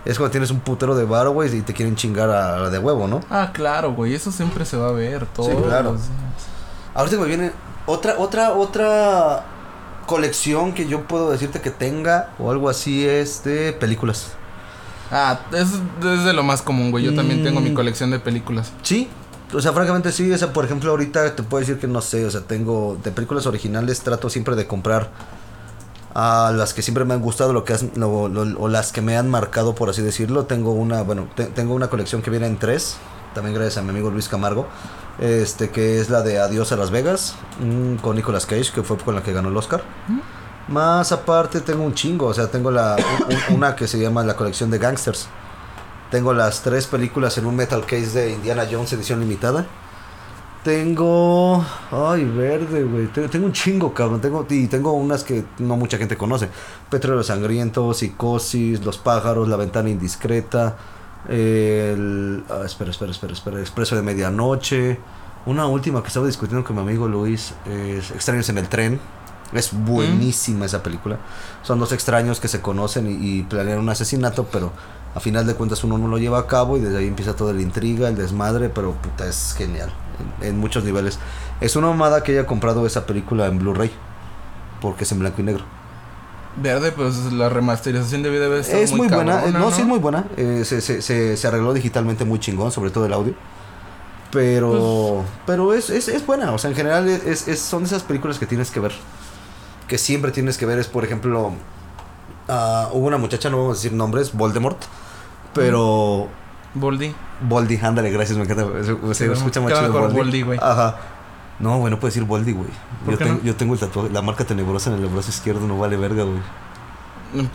Es 0.06 0.18
cuando 0.18 0.32
tienes 0.32 0.52
un 0.52 0.60
putero 0.60 0.96
de 0.96 1.06
varo, 1.06 1.32
güey, 1.32 1.56
y 1.56 1.62
te 1.62 1.74
quieren 1.74 1.96
chingar 1.96 2.30
a, 2.30 2.58
la 2.60 2.70
de 2.70 2.78
huevo, 2.80 3.08
¿no? 3.08 3.22
Ah, 3.30 3.52
claro, 3.54 3.94
güey. 3.94 4.14
Eso 4.14 4.32
siempre 4.32 4.66
se 4.66 4.76
va 4.78 4.90
a 4.90 4.92
ver. 4.92 5.26
Todo. 5.28 5.64
claro. 5.64 5.96
Ahorita 6.94 7.18
me 7.18 7.26
viene 7.26 7.52
otra, 7.86 8.16
otra, 8.20 8.54
otra 8.54 9.46
colección 10.06 10.74
que 10.74 10.88
yo 10.88 11.04
puedo 11.08 11.32
decirte 11.32 11.62
que 11.62 11.72
tenga 11.72 12.32
o 12.38 12.52
algo 12.52 12.70
así 12.70 13.08
es 13.08 13.44
de 13.44 13.72
películas. 13.74 14.34
Ah, 15.12 15.40
es, 15.54 15.70
es 16.04 16.24
de 16.26 16.34
lo 16.34 16.44
más 16.44 16.62
común, 16.62 16.92
güey. 16.92 17.04
Yo 17.06 17.16
también 17.16 17.44
tengo 17.44 17.62
mi 17.62 17.70
Mm. 17.70 17.76
colección 17.76 18.12
de 18.12 18.20
películas. 18.20 18.72
Sí, 18.82 19.08
o 19.54 19.62
sea, 19.62 19.72
francamente 19.72 20.12
sí, 20.12 20.32
o 20.32 20.38
sea, 20.38 20.52
por 20.52 20.66
ejemplo, 20.66 20.90
ahorita 20.92 21.36
te 21.36 21.44
puedo 21.44 21.62
decir 21.62 21.80
que 21.80 21.88
no 21.88 22.02
sé, 22.02 22.26
o 22.26 22.32
sea, 22.32 22.42
tengo 22.42 22.98
de 23.04 23.12
películas 23.12 23.46
originales 23.46 24.02
trato 24.02 24.30
siempre 24.30 24.56
de 24.56 24.66
comprar 24.68 25.10
a 26.16 26.52
las 26.56 26.74
que 26.74 26.82
siempre 26.82 27.06
me 27.06 27.14
han 27.14 27.22
gustado, 27.22 27.54
lo 27.54 27.64
que 27.64 27.74
has- 27.74 27.86
lo- 27.96 28.28
lo- 28.28 28.60
o 28.60 28.68
las 28.68 28.92
que 28.92 29.02
me 29.02 29.18
han 29.18 29.30
marcado, 29.30 29.74
por 29.76 29.90
así 29.90 30.02
decirlo. 30.02 30.46
Tengo 30.46 30.72
una, 30.74 31.02
bueno, 31.04 31.28
te- 31.36 31.46
tengo 31.48 31.74
una 31.74 31.88
colección 31.90 32.22
que 32.22 32.30
viene 32.30 32.46
en 32.48 32.58
tres, 32.58 32.98
también 33.34 33.56
gracias 33.56 33.78
a 33.78 33.82
mi 33.82 33.90
amigo 33.90 34.10
Luis 34.12 34.28
Camargo, 34.30 34.68
este 35.20 35.70
que 35.70 36.00
es 36.00 36.10
la 36.10 36.22
de 36.22 36.40
Adiós 36.40 36.72
a 36.72 36.76
Las 36.76 36.92
Vegas, 36.92 37.36
mm, 37.60 37.96
con 37.96 38.16
Nicolas 38.16 38.46
Cage, 38.46 38.72
que 38.74 38.84
fue 38.84 38.98
con 38.98 39.16
la 39.16 39.24
que 39.24 39.34
ganó 39.34 39.50
el 39.50 39.58
Oscar. 39.58 39.84
Más 40.68 41.12
aparte 41.12 41.60
tengo 41.62 41.84
un 41.84 41.94
chingo, 41.94 42.28
o 42.28 42.34
sea, 42.34 42.48
tengo 42.48 42.72
la 42.72 42.96
un- 42.96 43.36
un- 43.36 43.56
una 43.56 43.76
que 43.76 43.88
se 43.88 44.00
llama 44.00 44.24
la 44.24 44.36
colección 44.36 44.70
de 44.72 44.78
Gangsters. 44.80 45.28
Tengo 46.10 46.34
las 46.34 46.62
tres 46.62 46.86
películas 46.88 47.38
en 47.40 47.46
un 47.48 47.56
metal 47.56 47.82
case 47.86 48.12
de 48.12 48.32
Indiana 48.34 48.66
Jones 48.72 48.94
edición 48.94 49.20
limitada. 49.20 49.66
Tengo. 50.64 51.64
Ay, 51.92 52.24
verde, 52.24 52.84
güey. 52.84 53.08
Tengo, 53.08 53.30
tengo 53.30 53.46
un 53.48 53.52
chingo, 53.52 53.94
cabrón. 53.94 54.22
Tengo, 54.22 54.46
y 54.50 54.68
tengo 54.68 54.94
unas 54.94 55.24
que 55.24 55.44
no 55.60 55.76
mucha 55.76 55.98
gente 55.98 56.16
conoce: 56.16 56.48
Petróleo 56.90 57.22
Sangriento, 57.22 57.94
Psicosis, 57.94 58.84
Los 58.86 58.98
Pájaros, 58.98 59.50
La 59.50 59.58
Ventana 59.58 59.90
Indiscreta. 59.90 60.78
El. 61.28 62.44
ah, 62.50 62.62
espera, 62.66 62.92
espera, 62.92 63.12
espera, 63.12 63.34
espera. 63.34 63.60
Expreso 63.60 63.96
de 63.96 64.04
Medianoche. 64.04 65.00
Una 65.46 65.68
última 65.68 66.02
que 66.02 66.08
estaba 66.08 66.26
discutiendo 66.26 66.66
con 66.66 66.78
mi 66.78 66.82
amigo 66.82 67.10
Luis: 67.10 67.54
es 67.66 68.12
Extraños 68.12 68.48
en 68.48 68.58
el 68.58 68.70
Tren. 68.70 69.02
Es 69.52 69.72
buenísima 69.74 70.66
esa 70.66 70.82
película. 70.82 71.20
Son 71.62 71.78
dos 71.78 71.92
extraños 71.92 72.40
que 72.40 72.48
se 72.48 72.62
conocen 72.62 73.08
y, 73.08 73.40
y 73.40 73.44
planean 73.44 73.80
un 73.80 73.90
asesinato, 73.90 74.46
pero 74.46 74.72
a 75.16 75.20
final 75.20 75.46
de 75.46 75.56
cuentas 75.56 75.84
uno 75.84 75.98
no 75.98 76.08
lo 76.08 76.18
lleva 76.18 76.40
a 76.40 76.48
cabo 76.48 76.78
y 76.78 76.80
desde 76.82 76.98
ahí 76.98 77.08
empieza 77.08 77.36
toda 77.36 77.54
la 77.54 77.62
intriga, 77.62 78.10
el 78.10 78.16
desmadre, 78.16 78.70
pero 78.70 78.94
puta, 78.94 79.28
es 79.28 79.54
genial 79.58 79.92
en, 80.42 80.48
en 80.48 80.60
muchos 80.60 80.84
niveles. 80.84 81.20
Es 81.62 81.76
una 81.76 81.88
mamada 81.88 82.24
que 82.24 82.32
haya 82.32 82.46
comprado 82.48 82.86
esa 82.86 83.06
película 83.06 83.46
en 83.48 83.60
Blu-ray, 83.60 83.92
porque 84.82 85.04
es 85.04 85.12
en 85.12 85.20
blanco 85.20 85.42
y 85.42 85.44
negro. 85.46 85.64
Verde, 86.56 86.92
pues 86.92 87.32
la 87.34 87.50
remasterización 87.50 88.22
debe 88.22 88.40
de 88.40 88.60
estar 88.60 88.80
es 88.80 88.92
muy, 88.92 89.08
buena, 89.08 89.38
cabrona, 89.38 89.60
no, 89.60 89.72
sí 89.72 89.82
es 89.82 89.88
muy 89.88 89.98
buena, 90.00 90.26
eh, 90.38 90.64
se, 90.66 90.82
se, 90.82 91.02
se, 91.02 91.36
se 91.36 91.48
arregló 91.48 91.74
digitalmente 91.74 92.26
muy 92.26 92.40
chingón, 92.40 92.72
sobre 92.72 92.92
todo 92.92 93.06
el 93.06 93.14
audio. 93.14 93.34
Pero, 94.32 95.24
pero 95.46 95.74
es, 95.74 95.90
es, 95.90 96.08
es 96.08 96.26
buena, 96.26 96.52
o 96.52 96.58
sea, 96.58 96.70
en 96.72 96.76
general 96.76 97.08
es, 97.08 97.48
es, 97.48 97.60
son 97.60 97.84
esas 97.84 98.04
películas 98.04 98.40
que 98.40 98.46
tienes 98.48 98.72
que 98.72 98.80
ver. 98.80 98.94
que 99.88 99.98
siempre 99.98 100.32
tienes 100.32 100.58
que 100.58 100.66
ver 100.66 100.80
es, 100.80 100.88
por 100.88 101.04
ejemplo, 101.04 101.54
ah, 102.48 102.90
hubo 102.94 103.08
una 103.08 103.18
muchacha, 103.18 103.50
no 103.50 103.58
vamos 103.58 103.78
a 103.78 103.80
decir 103.80 103.94
nombres, 103.94 104.34
Voldemort, 104.34 104.78
pero... 105.54 106.28
Boldi. 106.76 107.14
Boldi, 107.42 107.78
ándale, 107.82 108.10
gracias, 108.10 108.38
me 108.38 108.46
encanta. 108.46 108.66
Se, 108.84 109.14
se 109.14 109.26
Queda- 109.26 109.34
escucha 109.34 109.62
más 109.62 109.74
chido 109.74 109.84
mejor 109.84 110.02
Boldi. 110.02 110.18
Boldi, 110.18 110.42
güey. 110.42 110.60
Ajá. 110.62 110.98
No, 111.60 111.78
güey, 111.78 111.92
no 111.92 112.00
puedes 112.00 112.16
decir 112.16 112.28
Boldi, 112.28 112.52
güey. 112.54 112.70
¿Por 113.06 113.20
Yo, 113.20 113.26
no? 113.28 113.42
yo 113.44 113.56
tengo 113.56 113.74
el 113.76 113.80
tatuaje, 113.80 114.10
la 114.10 114.22
marca 114.24 114.44
tenebrosa 114.44 114.92
en 114.92 115.02
el 115.04 115.08
brazo 115.08 115.30
izquierdo, 115.30 115.68
no 115.68 115.78
vale 115.78 115.98
verga, 115.98 116.24
güey. 116.24 116.40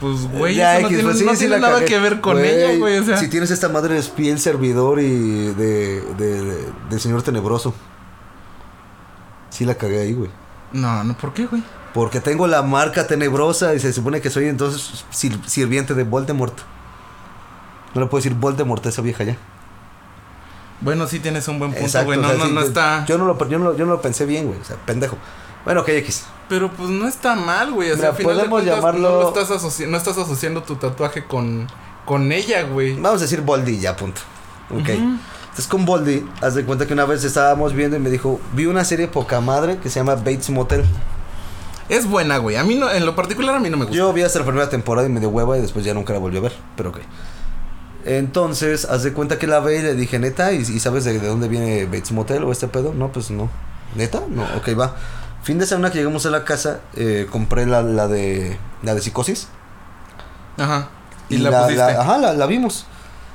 Pues, 0.01 0.29
güey, 0.31 0.55
Ya, 0.57 0.75
eso 0.79 0.83
no 0.83 0.89
X, 0.89 0.97
tiene, 0.99 1.03
pues 1.05 1.19
sí, 1.19 1.25
no 1.25 1.33
sí 1.33 1.39
tiene 1.39 1.55
la 1.55 1.61
nada 1.61 1.75
cagué. 1.81 1.87
que 1.87 1.99
ver 1.99 2.21
con 2.21 2.39
ella, 2.39 2.77
güey. 2.79 2.99
O 2.99 3.05
sea, 3.05 3.17
Si 3.17 3.29
tienes 3.29 3.51
esta 3.51 3.69
madre, 3.69 3.99
es 3.99 4.09
piel 4.09 4.39
servidor 4.39 5.01
y 5.01 5.09
de, 5.09 6.01
de, 6.17 6.43
de- 6.45 6.69
del 6.91 7.01
señor 7.01 7.23
tenebroso. 7.23 7.75
Sí 9.51 9.65
la 9.65 9.75
cagué 9.75 10.01
ahí, 10.03 10.13
güey. 10.13 10.31
no, 10.73 11.03
no, 11.05 11.15
¿por 11.17 11.33
qué, 11.33 11.47
güey? 11.47 11.63
Porque 11.95 12.21
tengo 12.21 12.47
la 12.47 12.63
marca 12.63 13.07
tenebrosa 13.07 13.75
y 13.75 13.81
se 13.81 13.93
supone 13.93 14.21
que 14.21 14.31
soy 14.31 14.47
entonces 14.47 15.05
sir- 15.11 15.41
sirviente 15.47 15.95
de 15.95 16.05
Voldemort. 16.05 16.57
No 17.95 18.01
le 18.03 18.07
puedo 18.07 18.23
decir 18.23 18.35
Voldemort 18.39 18.85
a 18.87 18.89
esa 18.91 19.03
vieja 19.03 19.25
ya. 19.25 19.37
Bueno, 20.81 21.07
sí 21.07 21.19
tienes 21.19 21.49
un 21.49 21.59
buen 21.59 21.73
punto, 21.73 21.87
Exacto, 21.87 22.07
güey. 22.07 22.19
o 22.19 22.23
No, 22.23 22.29
sea, 22.29 22.39
no, 22.39 22.45
sí, 22.47 22.53
no 22.53 22.61
está. 22.61 23.05
Yo 23.07 23.19
no, 23.19 23.25
lo, 23.25 23.49
yo, 23.49 23.59
no, 23.59 23.77
yo 23.77 23.85
no 23.87 23.93
lo 23.93 24.03
pensé 24.03 24.27
bien, 24.27 24.47
güey. 24.47 24.61
O 24.61 24.65
sea, 24.65 24.77
pendejo. 24.77 25.17
Bueno, 25.65 25.81
ok, 25.81 25.89
X. 25.89 26.25
Pero 26.49 26.71
pues 26.71 26.89
no 26.89 27.09
está 27.09 27.35
mal, 27.35 27.73
güey. 27.73 27.91
O 27.91 27.97
sea, 27.97 27.97
Mira, 27.97 28.09
al 28.11 28.17
final 28.17 28.37
de 28.37 28.43
podemos 28.49 28.61
cuentas, 28.63 28.77
llamarlo- 28.77 29.23
No, 29.23 29.29
estás 29.29 29.51
asoci- 29.51 29.87
no 29.89 29.97
estás 29.97 30.17
asociando 30.19 30.63
tu 30.63 30.77
tatuaje 30.77 31.25
con, 31.27 31.67
con 32.05 32.31
ella, 32.33 32.63
güey. 32.63 32.95
Vamos 32.95 33.21
a 33.21 33.25
decir 33.25 33.41
Boldy 33.41 33.79
ya, 33.81 33.97
punto. 33.97 34.21
Ok. 34.71 34.77
Ujú. 34.89 34.91
Entonces 35.43 35.67
con 35.67 35.85
Boldy, 35.85 36.25
haz 36.41 36.55
de 36.55 36.65
cuenta 36.65 36.87
que 36.87 36.93
una 36.93 37.05
vez 37.07 37.25
estábamos 37.25 37.73
viendo 37.73 37.97
y 37.97 38.01
me 38.01 38.11
dijo, 38.11 38.41
vi 38.53 38.67
una 38.67 38.85
serie 38.85 39.09
poca 39.09 39.41
madre 39.41 39.79
que 39.79 39.91
se 39.91 39.99
llama 39.99 40.15
Bates 40.15 40.51
Motel. 40.51 40.85
Es 41.89 42.07
buena, 42.07 42.39
güey. 42.39 42.57
A 42.57 42.65
mí 42.65 42.75
no, 42.75 42.91
en 42.91 43.07
lo 43.07 43.17
particular 43.17 43.55
a 43.55 43.61
mí 43.61 43.71
no 43.71 43.77
me 43.77 43.85
gusta. 43.85 43.97
Yo 43.97 44.13
vi 44.13 44.23
hasta 44.23 44.39
la 44.41 44.45
primera 44.45 44.69
temporada 44.69 45.07
y 45.07 45.11
me 45.11 45.21
dio 45.21 45.31
hueva 45.31 45.57
y 45.57 45.61
después 45.63 45.85
ya 45.85 45.95
nunca 45.95 46.13
la 46.13 46.19
volví 46.19 46.37
a 46.37 46.41
ver, 46.41 46.53
pero 46.77 46.91
ok. 46.91 46.99
Entonces, 48.05 48.85
haz 48.85 49.03
de 49.03 49.13
cuenta 49.13 49.39
que 49.39 49.47
la 49.47 49.61
ve 49.61 49.79
y 49.79 49.83
le 49.83 49.95
dije, 49.95 50.19
neta, 50.19 50.53
¿y, 50.53 50.59
y 50.59 50.81
sabes 50.81 51.05
de, 51.05 51.19
de 51.19 51.27
dónde 51.27 51.49
viene 51.49 51.85
Bates 51.87 52.13
Motel 52.13 52.45
o 52.45 52.53
este 52.53 52.69
pedo? 52.69 52.95
No, 52.95 53.13
pues 53.13 53.31
no. 53.31 53.51
¿Neta? 53.95 54.23
No, 54.29 54.45
ok, 54.57 54.79
va. 54.79 54.97
Fin 55.43 55.59
de 55.59 55.67
semana 55.67 55.91
que 55.91 55.99
llegamos 55.99 56.27
a 56.27 56.31
la 56.31 56.45
casa, 56.45 56.81
eh, 56.95 57.27
compré 57.31 57.67
la, 57.67 57.83
la 57.83 58.09
de 58.09 58.59
la 58.83 58.95
de 58.95 59.01
psicosis. 59.01 59.49
Ajá. 60.59 60.89
Y, 61.29 61.39
la, 61.39 61.63
pusiste. 61.63 61.83
ajá, 61.83 62.19
la, 62.19 62.33
la 62.35 62.47
vimos. 62.47 62.87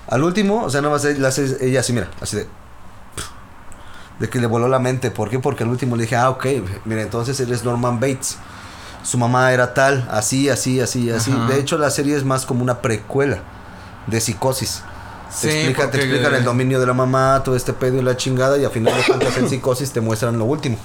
Al 0.07 0.23
último, 0.23 0.63
o 0.63 0.69
sea, 0.69 0.81
nada 0.81 0.93
más 0.93 1.03
la 1.05 1.29
ella 1.61 1.79
así, 1.79 1.93
mira, 1.93 2.09
así 2.21 2.37
de. 2.37 2.47
De 4.23 4.29
que 4.29 4.39
le 4.39 4.47
voló 4.47 4.69
la 4.69 4.79
mente. 4.79 5.11
¿Por 5.11 5.29
qué? 5.29 5.39
Porque 5.39 5.63
al 5.63 5.69
último 5.69 5.97
le 5.97 6.03
dije, 6.03 6.15
ah, 6.15 6.29
ok, 6.29 6.45
mira, 6.85 7.01
entonces 7.01 7.37
él 7.41 7.51
es 7.51 7.65
Norman 7.65 7.99
Bates. 7.99 8.37
Su 9.03 9.17
mamá 9.17 9.51
era 9.51 9.73
tal, 9.73 10.07
así, 10.09 10.47
así, 10.47 10.79
así, 10.79 11.11
así. 11.11 11.33
Ajá. 11.33 11.47
De 11.47 11.59
hecho, 11.59 11.77
la 11.77 11.89
serie 11.89 12.15
es 12.15 12.23
más 12.23 12.45
como 12.45 12.63
una 12.63 12.79
precuela 12.81 13.39
de 14.07 14.21
psicosis. 14.21 14.81
Sí, 15.29 15.47
te, 15.47 15.55
explica, 15.57 15.81
porque- 15.83 15.97
explican 15.97 16.35
el 16.35 16.45
dominio 16.45 16.79
de 16.79 16.85
la 16.85 16.93
mamá, 16.93 17.41
todo 17.43 17.57
este 17.57 17.73
pedo 17.73 17.97
y 17.97 18.01
la 18.01 18.15
chingada, 18.15 18.57
y 18.57 18.63
al 18.63 18.71
final 18.71 18.95
de 18.95 19.03
cuentas 19.03 19.35
en 19.37 19.49
psicosis 19.49 19.91
te 19.91 19.99
muestran 19.99 20.39
lo 20.39 20.45
último. 20.45 20.77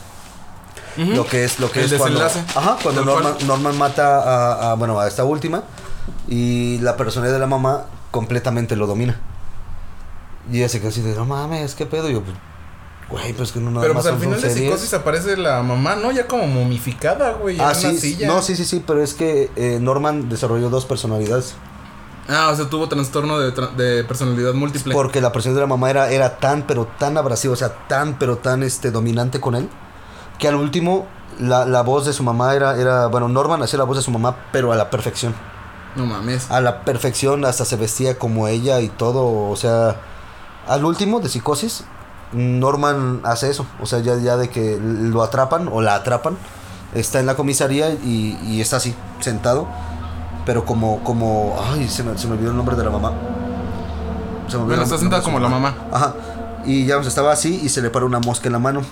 Lo 0.97 1.25
que 1.25 1.45
es, 1.45 1.61
lo 1.61 1.71
que 1.71 1.85
El 1.85 1.93
es 1.93 1.99
cuando, 2.01 2.21
ajá. 2.25 2.77
Norman, 3.05 3.35
Norman 3.47 3.79
mata 3.79 4.19
a, 4.19 4.73
a, 4.73 4.75
bueno, 4.75 4.99
a 4.99 5.07
esta 5.07 5.23
última 5.23 5.63
y 6.27 6.79
la 6.79 6.97
personalidad 6.97 7.35
de 7.35 7.41
la 7.41 7.47
mamá 7.47 7.85
completamente 8.11 8.75
lo 8.75 8.89
domina. 8.89 9.17
Y 10.51 10.59
ella 10.59 10.69
se 10.69 10.81
queda 10.81 10.89
así 10.89 11.03
de, 11.03 11.15
no 11.15 11.25
mames, 11.25 11.77
¿qué 11.77 11.87
pedo? 11.87 12.11
Y 12.11 12.15
yo, 12.15 12.23
pues, 12.23 12.37
güey, 13.11 13.33
pues 13.33 13.53
que 13.53 13.61
no 13.61 13.71
nada 13.71 13.83
Pero 13.83 13.95
más 13.95 14.03
pues 14.05 14.15
al 14.15 14.21
final 14.21 14.41
de 14.41 14.49
series". 14.51 14.67
psicosis 14.71 14.95
aparece 14.95 15.37
la 15.37 15.63
mamá, 15.63 15.97
¿no? 15.97 16.11
Ya 16.13 16.27
como 16.27 16.47
momificada, 16.47 17.33
güey. 17.33 17.57
en 17.57 17.61
Ah, 17.63 17.65
una 17.67 17.75
sí, 17.75 17.99
silla. 17.99 18.27
no, 18.29 18.43
sí, 18.43 18.55
sí, 18.57 18.65
sí, 18.65 18.83
pero 18.87 19.03
es 19.03 19.15
que 19.15 19.51
eh, 19.57 19.79
Norman 19.81 20.29
desarrolló 20.29 20.69
dos 20.71 20.85
personalidades. 20.87 21.55
Ah, 22.29 22.51
o 22.53 22.57
sea, 22.57 22.69
tuvo 22.69 22.89
trastorno 22.91 23.39
de, 23.39 23.55
tra- 23.55 23.75
de 23.75 24.05
personalidad 24.05 24.53
múltiple. 24.53 24.93
Porque 24.93 25.23
la 25.23 25.33
personalidad 25.33 25.63
de 25.63 25.67
la 25.69 25.75
mamá 25.75 25.89
era, 25.89 26.11
era 26.11 26.37
tan, 26.39 26.67
pero 26.67 26.87
tan 26.99 27.17
abrasiva, 27.17 27.55
o 27.55 27.57
sea, 27.57 27.71
tan, 27.89 28.19
pero 28.19 28.37
tan 28.37 28.63
este, 28.63 28.91
dominante 28.91 29.41
con 29.41 29.55
él, 29.55 29.71
que 30.39 30.47
al 30.47 30.57
último 30.57 31.07
la, 31.41 31.65
la 31.65 31.81
voz 31.81 32.05
de 32.05 32.13
su 32.13 32.23
mamá 32.23 32.55
era, 32.55 32.77
era, 32.79 33.07
bueno, 33.07 33.29
Norman 33.29 33.63
hacía 33.63 33.79
la 33.79 33.85
voz 33.87 33.97
de 33.97 34.03
su 34.03 34.11
mamá, 34.11 34.37
pero 34.53 34.73
a 34.73 34.77
la 34.77 34.91
perfección. 34.91 35.35
No 35.97 36.05
mames. 36.05 36.51
a 36.51 36.61
la 36.61 36.83
perfección, 36.85 37.47
hasta 37.47 37.65
se 37.65 37.77
vestía 37.77 38.19
como 38.19 38.47
ella 38.47 38.81
y 38.83 38.89
todo, 38.91 39.49
o 39.49 39.57
sea, 39.57 39.97
al 40.69 40.85
último 40.85 41.21
de 41.21 41.31
psicosis, 41.31 41.85
Norman 42.33 43.21
hace 43.25 43.51
eso, 43.51 43.67
o 43.81 43.87
sea, 43.87 44.01
ya, 44.01 44.17
ya 44.19 44.37
de 44.37 44.51
que 44.51 44.79
lo 44.81 45.23
atrapan 45.23 45.69
o 45.73 45.81
la 45.81 45.95
atrapan, 45.95 46.37
está 46.95 47.21
en 47.21 47.27
la 47.27 47.37
comisaría 47.37 47.91
y, 47.91 48.39
y 48.45 48.61
está 48.61 48.77
así, 48.77 48.95
sentado, 49.21 49.67
pero 50.45 50.65
como, 50.65 51.03
como, 51.05 51.57
ay, 51.73 51.89
se 51.89 52.03
me, 52.03 52.17
se 52.19 52.27
me 52.27 52.35
olvidó 52.35 52.51
el 52.51 52.57
nombre 52.57 52.77
de 52.77 52.85
la 52.85 52.91
mamá. 52.91 53.13
Se 54.47 54.57
me 54.57 54.63
olvidó 54.63 54.67
Bueno, 54.67 54.83
el 54.83 54.83
está 54.83 54.99
sentada 54.99 55.23
como 55.23 55.39
la 55.41 55.49
mamá. 55.49 55.75
Ajá, 55.93 56.15
y 56.65 56.87
ya 56.87 56.99
estaba 56.99 57.33
así 57.33 57.61
y 57.63 57.69
se 57.69 57.81
le 57.83 57.91
para 57.91 58.05
una 58.05 58.21
mosca 58.21 58.49
en 58.49 58.53
la 58.53 58.59
mano. 58.59 58.83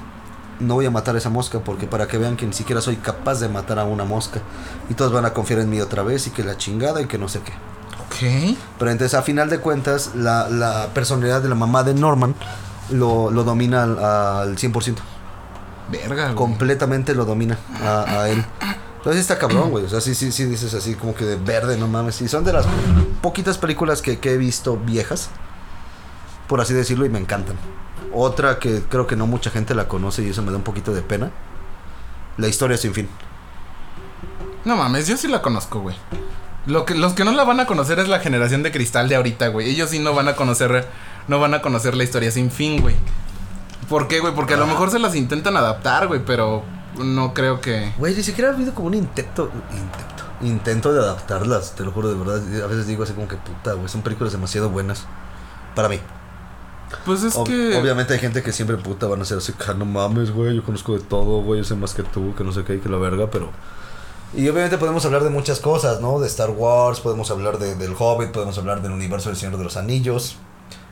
No 0.58 0.74
voy 0.74 0.86
a 0.86 0.90
matar 0.90 1.14
a 1.14 1.18
esa 1.18 1.28
mosca 1.28 1.58
porque 1.60 1.86
para 1.86 2.08
que 2.08 2.16
vean 2.16 2.36
que 2.36 2.46
ni 2.46 2.54
siquiera 2.54 2.80
soy 2.80 2.96
capaz 2.96 3.40
de 3.40 3.48
matar 3.48 3.78
a 3.78 3.84
una 3.84 4.04
mosca. 4.04 4.40
Y 4.88 4.94
todos 4.94 5.12
van 5.12 5.26
a 5.26 5.34
confiar 5.34 5.60
en 5.60 5.68
mí 5.68 5.80
otra 5.80 6.02
vez 6.02 6.26
y 6.26 6.30
que 6.30 6.42
la 6.42 6.56
chingada 6.56 7.02
y 7.02 7.06
que 7.06 7.18
no 7.18 7.28
sé 7.28 7.40
qué. 7.40 7.52
Ok. 8.06 8.56
Pero 8.78 8.90
entonces 8.90 9.12
a 9.18 9.22
final 9.22 9.50
de 9.50 9.58
cuentas 9.60 10.12
la, 10.14 10.48
la 10.48 10.88
personalidad 10.94 11.42
de 11.42 11.50
la 11.50 11.54
mamá 11.54 11.82
de 11.84 11.92
Norman 11.92 12.34
lo, 12.90 13.30
lo 13.30 13.44
domina 13.44 13.82
al, 13.82 13.98
al 13.98 14.56
100%. 14.56 14.96
Verga, 15.90 16.24
güey. 16.24 16.34
Completamente 16.34 17.14
lo 17.14 17.24
domina 17.24 17.58
a, 17.82 18.22
a 18.22 18.28
él. 18.28 18.44
Entonces 18.98 19.20
está 19.20 19.38
cabrón, 19.38 19.70
güey. 19.70 19.84
O 19.84 19.88
sea, 19.88 20.00
sí, 20.00 20.14
sí, 20.14 20.32
sí 20.32 20.44
dices 20.46 20.74
así 20.74 20.94
como 20.94 21.14
que 21.14 21.24
de 21.24 21.36
verde, 21.36 21.76
no 21.76 21.86
mames. 21.86 22.20
Y 22.22 22.28
son 22.28 22.42
de 22.44 22.52
las 22.52 22.66
poquitas 23.22 23.56
películas 23.56 24.02
que, 24.02 24.18
que 24.18 24.32
he 24.32 24.36
visto 24.36 24.76
viejas, 24.76 25.30
por 26.48 26.60
así 26.60 26.74
decirlo, 26.74 27.06
y 27.06 27.08
me 27.08 27.20
encantan. 27.20 27.56
Otra 28.12 28.58
que 28.58 28.82
creo 28.82 29.06
que 29.06 29.14
no 29.14 29.26
mucha 29.26 29.50
gente 29.50 29.74
la 29.74 29.86
conoce 29.86 30.22
y 30.24 30.30
eso 30.30 30.42
me 30.42 30.50
da 30.50 30.56
un 30.56 30.64
poquito 30.64 30.92
de 30.92 31.02
pena. 31.02 31.30
La 32.36 32.48
historia 32.48 32.76
sin 32.76 32.94
fin. 32.94 33.08
No 34.64 34.76
mames, 34.76 35.06
yo 35.06 35.16
sí 35.16 35.28
la 35.28 35.40
conozco, 35.40 35.80
güey. 35.80 35.96
Lo 36.66 36.84
que, 36.84 36.96
los 36.96 37.12
que 37.12 37.24
no 37.24 37.30
la 37.30 37.44
van 37.44 37.60
a 37.60 37.66
conocer 37.66 38.00
es 38.00 38.08
la 38.08 38.18
generación 38.18 38.64
de 38.64 38.72
cristal 38.72 39.08
de 39.08 39.14
ahorita, 39.14 39.46
güey. 39.48 39.70
Ellos 39.70 39.90
sí 39.90 40.00
no 40.00 40.14
van 40.14 40.26
a 40.26 40.34
conocer, 40.34 40.88
no 41.28 41.38
van 41.40 41.54
a 41.54 41.62
conocer 41.62 41.94
la 41.96 42.04
historia 42.04 42.30
sin 42.30 42.50
fin, 42.50 42.80
güey. 42.80 42.94
¿Por 43.88 44.08
qué, 44.08 44.20
güey? 44.20 44.34
Porque 44.34 44.54
a 44.54 44.56
lo 44.56 44.66
mejor 44.66 44.90
se 44.90 44.98
las 44.98 45.14
intentan 45.14 45.56
adaptar, 45.56 46.08
güey, 46.08 46.24
pero 46.24 46.62
no 46.98 47.34
creo 47.34 47.60
que. 47.60 47.92
Güey, 47.98 48.14
ni 48.14 48.22
siquiera 48.22 48.50
ha 48.50 48.54
habido 48.54 48.74
como 48.74 48.88
un 48.88 48.94
intento, 48.94 49.50
intento, 49.70 50.24
intento 50.42 50.92
de 50.92 51.00
adaptarlas, 51.00 51.74
te 51.76 51.84
lo 51.84 51.92
juro 51.92 52.08
de 52.08 52.14
verdad. 52.16 52.64
A 52.64 52.66
veces 52.66 52.86
digo 52.86 53.04
así 53.04 53.12
como 53.12 53.28
que 53.28 53.36
puta, 53.36 53.74
güey, 53.74 53.88
son 53.88 54.02
películas 54.02 54.32
demasiado 54.32 54.70
buenas 54.70 55.06
para 55.74 55.88
mí. 55.88 56.00
Pues 57.04 57.22
es 57.22 57.36
Ob- 57.36 57.44
que. 57.46 57.76
Obviamente 57.76 58.14
hay 58.14 58.20
gente 58.20 58.42
que 58.42 58.52
siempre 58.52 58.76
puta 58.76 59.06
van 59.06 59.20
a 59.20 59.24
ser 59.24 59.38
así, 59.38 59.52
"Ah, 59.68 59.74
no 59.74 59.84
mames, 59.84 60.30
güey, 60.32 60.54
yo 60.56 60.64
conozco 60.64 60.94
de 60.94 61.00
todo, 61.00 61.42
güey, 61.42 61.60
yo 61.60 61.64
sé 61.64 61.74
más 61.74 61.94
que 61.94 62.02
tú, 62.02 62.34
que 62.36 62.44
no 62.44 62.52
sé 62.52 62.64
qué, 62.64 62.80
que 62.80 62.88
la 62.88 62.96
verga, 62.98 63.28
pero... 63.30 63.50
Y 64.34 64.48
obviamente 64.48 64.78
podemos 64.78 65.04
hablar 65.04 65.22
de 65.24 65.30
muchas 65.30 65.60
cosas, 65.60 66.00
¿no? 66.00 66.18
De 66.20 66.26
Star 66.26 66.50
Wars, 66.50 67.00
podemos 67.00 67.30
hablar 67.30 67.58
de, 67.58 67.74
del 67.76 67.94
Hobbit, 67.98 68.30
podemos 68.32 68.58
hablar 68.58 68.82
del 68.82 68.92
universo 68.92 69.28
del 69.30 69.38
Señor 69.38 69.56
de 69.58 69.64
los 69.64 69.76
Anillos, 69.76 70.36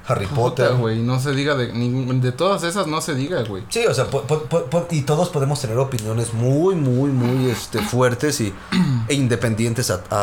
Harry 0.07 0.27
Potter. 0.27 0.75
Güey, 0.75 1.01
no 1.01 1.19
se 1.19 1.33
diga 1.33 1.55
de. 1.55 1.69
de 1.69 2.33
todas 2.33 2.63
esas 2.63 2.87
no 2.87 3.01
se 3.01 3.15
diga, 3.15 3.43
güey. 3.45 3.65
Sí, 3.71 3.87
o 3.87 3.95
sea, 3.95 4.07
po- 4.11 4.23
po- 4.23 4.43
po- 4.43 4.65
po- 4.67 4.87
y 4.91 5.01
todos 5.03 5.31
podemos 5.31 5.61
tener 5.61 5.79
opiniones 5.79 6.35
muy, 6.35 6.75
muy, 6.75 7.11
muy 7.11 7.51
este, 7.51 7.81
fuertes 7.81 8.41
y, 8.43 8.53
e 9.09 9.15
independientes 9.15 9.91
a, 9.91 10.03
a- 10.11 10.17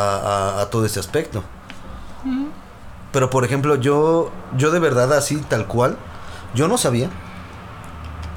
a- 0.56 0.60
a 0.62 0.70
todo 0.70 0.86
este 0.86 1.00
aspecto. 1.00 1.42
Pero, 3.12 3.28
por 3.28 3.44
ejemplo, 3.44 3.74
yo, 3.76 4.30
yo 4.56 4.70
de 4.70 4.78
verdad 4.78 5.12
así, 5.12 5.36
tal 5.36 5.66
cual, 5.66 5.96
yo 6.54 6.68
no 6.68 6.78
sabía. 6.78 7.10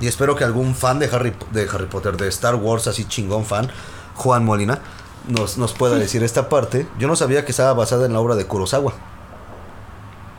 Y 0.02 0.08
espero 0.08 0.36
que 0.36 0.44
algún 0.44 0.76
fan 0.76 1.00
de 1.00 1.06
Harry, 1.14 1.34
de 1.52 1.70
Harry 1.72 1.86
Potter, 1.86 2.18
de 2.18 2.28
Star 2.28 2.56
Wars, 2.56 2.88
así 2.88 3.06
chingón 3.06 3.46
fan, 3.46 3.70
Juan 4.16 4.44
Molina, 4.44 4.80
nos, 5.28 5.58
nos 5.58 5.72
pueda 5.74 5.96
decir 5.98 6.24
esta 6.24 6.50
parte. 6.50 6.88
Yo 7.00 7.08
no 7.08 7.16
sabía 7.16 7.46
que 7.46 7.52
estaba 7.52 7.74
basada 7.74 8.06
en 8.06 8.14
la 8.14 8.20
obra 8.20 8.36
de 8.36 8.46
Kurosawa. 8.46 8.94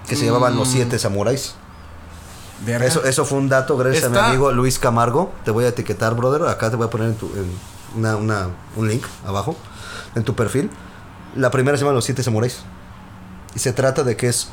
Que 0.09 0.17
se 0.17 0.25
llamaban 0.27 0.57
Los 0.57 0.69
Mm. 0.69 0.73
Siete 0.73 0.99
Samuráis. 0.99 1.55
Verga. 2.65 2.87
Eso, 2.87 3.05
eso 3.05 3.25
fue 3.25 3.39
un 3.39 3.49
dato 3.49 3.77
gracias 3.77 4.05
a 4.05 4.09
mi 4.09 4.17
amigo 4.19 4.51
Luis 4.53 4.79
Camargo. 4.79 5.33
Te 5.45 5.51
voy 5.51 5.65
a 5.65 5.69
etiquetar, 5.69 6.15
brother. 6.15 6.49
Acá 6.49 6.71
te 6.71 6.77
voy 6.77 6.87
a 6.87 6.91
poner 6.91 7.09
en 7.09 7.15
tu, 7.17 7.27
en 7.27 7.51
una, 7.97 8.17
una- 8.17 8.49
un 8.77 8.89
link 8.89 9.05
abajo 9.27 9.57
en 10.15 10.23
tu 10.25 10.35
perfil. 10.35 10.71
La 11.35 11.51
primera 11.51 11.77
se 11.77 11.83
llama 11.85 11.95
Los 11.95 12.05
Siete 12.07 12.23
Samuráis. 12.23 12.61
Y 13.55 13.59
se 13.59 13.73
trata 13.73 14.05
de 14.05 14.17
que 14.17 14.29
es 14.29 14.49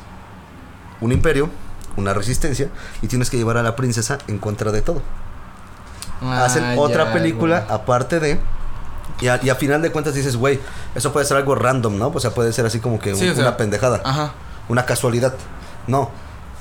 un 1.00 1.12
imperio, 1.12 1.48
una 1.96 2.12
resistencia, 2.14 2.68
y 3.02 3.06
tienes 3.08 3.30
que 3.30 3.36
llevar 3.36 3.56
a 3.56 3.62
la 3.62 3.74
princesa 3.76 4.18
en 4.28 4.38
contra 4.38 4.70
de 4.72 4.82
todo. 4.82 5.00
Ah, 6.22 6.44
Hacen 6.44 6.78
otra 6.78 7.06
ya, 7.06 7.12
película 7.12 7.66
aparte 7.68 8.20
de. 8.20 8.40
Y 9.20 9.28
a, 9.28 9.38
y 9.42 9.50
a 9.50 9.54
final 9.54 9.80
de 9.82 9.92
cuentas 9.92 10.14
dices, 10.14 10.36
güey, 10.36 10.58
eso 10.94 11.12
puede 11.12 11.24
ser 11.26 11.36
algo 11.36 11.54
random, 11.54 11.98
¿no? 11.98 12.08
O 12.08 12.20
sea, 12.20 12.30
puede 12.32 12.52
ser 12.52 12.66
así 12.66 12.80
como 12.80 12.98
que 12.98 13.14
Sí, 13.14 13.24
un- 13.26 13.30
o 13.30 13.34
sea, 13.34 13.44
una 13.44 13.56
pendejada 13.56 14.00
Ajá. 14.04 14.32
Una 14.68 14.84
casualidad. 14.86 15.34
No. 15.86 16.10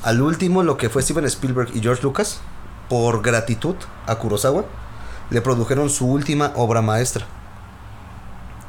Al 0.04 0.22
último, 0.22 0.64
lo 0.64 0.76
que 0.78 0.90
fue 0.90 1.02
Steven 1.02 1.26
Spielberg 1.26 1.70
y 1.74 1.82
George 1.82 2.04
Lucas, 2.04 2.42
por 2.90 3.22
gratitud 3.22 3.76
a 4.06 4.16
Kurosawa, 4.16 4.66
le 5.30 5.42
produjeron 5.42 5.90
su 5.90 6.06
última 6.08 6.52
obra 6.56 6.82
maestra. 6.82 7.26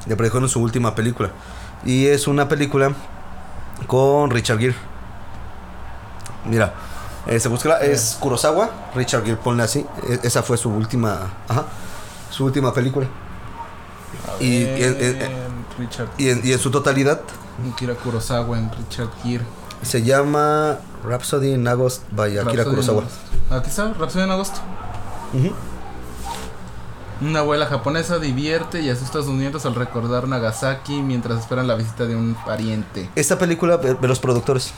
Le 0.05 0.15
produjeron 0.15 0.47
su 0.47 0.61
última 0.61 0.95
película. 0.95 1.31
Y 1.83 2.05
es 2.07 2.27
una 2.27 2.47
película 2.47 2.93
con 3.87 4.31
Richard 4.31 4.59
Gere. 4.59 4.75
Mira, 6.45 6.73
eh, 7.27 7.39
se 7.39 7.49
busca, 7.49 7.79
es 7.79 8.17
Kurosawa, 8.19 8.69
Richard 8.95 9.23
Gere, 9.23 9.35
ponle 9.37 9.63
así. 9.63 9.85
E- 10.07 10.19
esa 10.23 10.41
fue 10.43 10.57
su 10.57 10.69
última, 10.69 11.33
ajá, 11.47 11.65
su 12.29 12.45
última 12.45 12.73
película. 12.73 13.07
Y 14.39 14.63
en, 14.63 16.41
y 16.43 16.51
en 16.53 16.59
su 16.59 16.71
totalidad 16.71 17.19
Akira 17.73 17.95
Kurosawa 17.95 18.57
en 18.57 18.71
Richard 18.71 19.09
Gere. 19.23 19.43
se 19.81 20.01
llama 20.03 20.77
Rhapsody 21.03 21.53
in 21.53 21.67
August 21.67 22.03
by 22.11 22.37
Akira 22.37 22.43
Rhapsody 22.43 22.69
Kurosawa. 22.69 23.03
Aquí 23.51 23.69
está, 23.69 23.93
Rhapsody 23.93 24.23
en 24.23 24.31
agosto. 24.31 24.59
Una 27.21 27.39
abuela 27.39 27.65
japonesa 27.65 28.19
divierte 28.19 28.81
y 28.81 28.89
asusta 28.89 29.19
a 29.19 29.23
sus 29.23 29.33
nietos 29.33 29.65
al 29.65 29.75
recordar 29.75 30.27
Nagasaki 30.27 31.01
mientras 31.01 31.39
esperan 31.39 31.67
la 31.67 31.75
visita 31.75 32.05
de 32.05 32.15
un 32.15 32.35
pariente. 32.45 33.09
Esta 33.15 33.37
película, 33.37 33.77
ve, 33.77 33.93
ve 33.93 34.07
los 34.07 34.19
productores. 34.19 34.73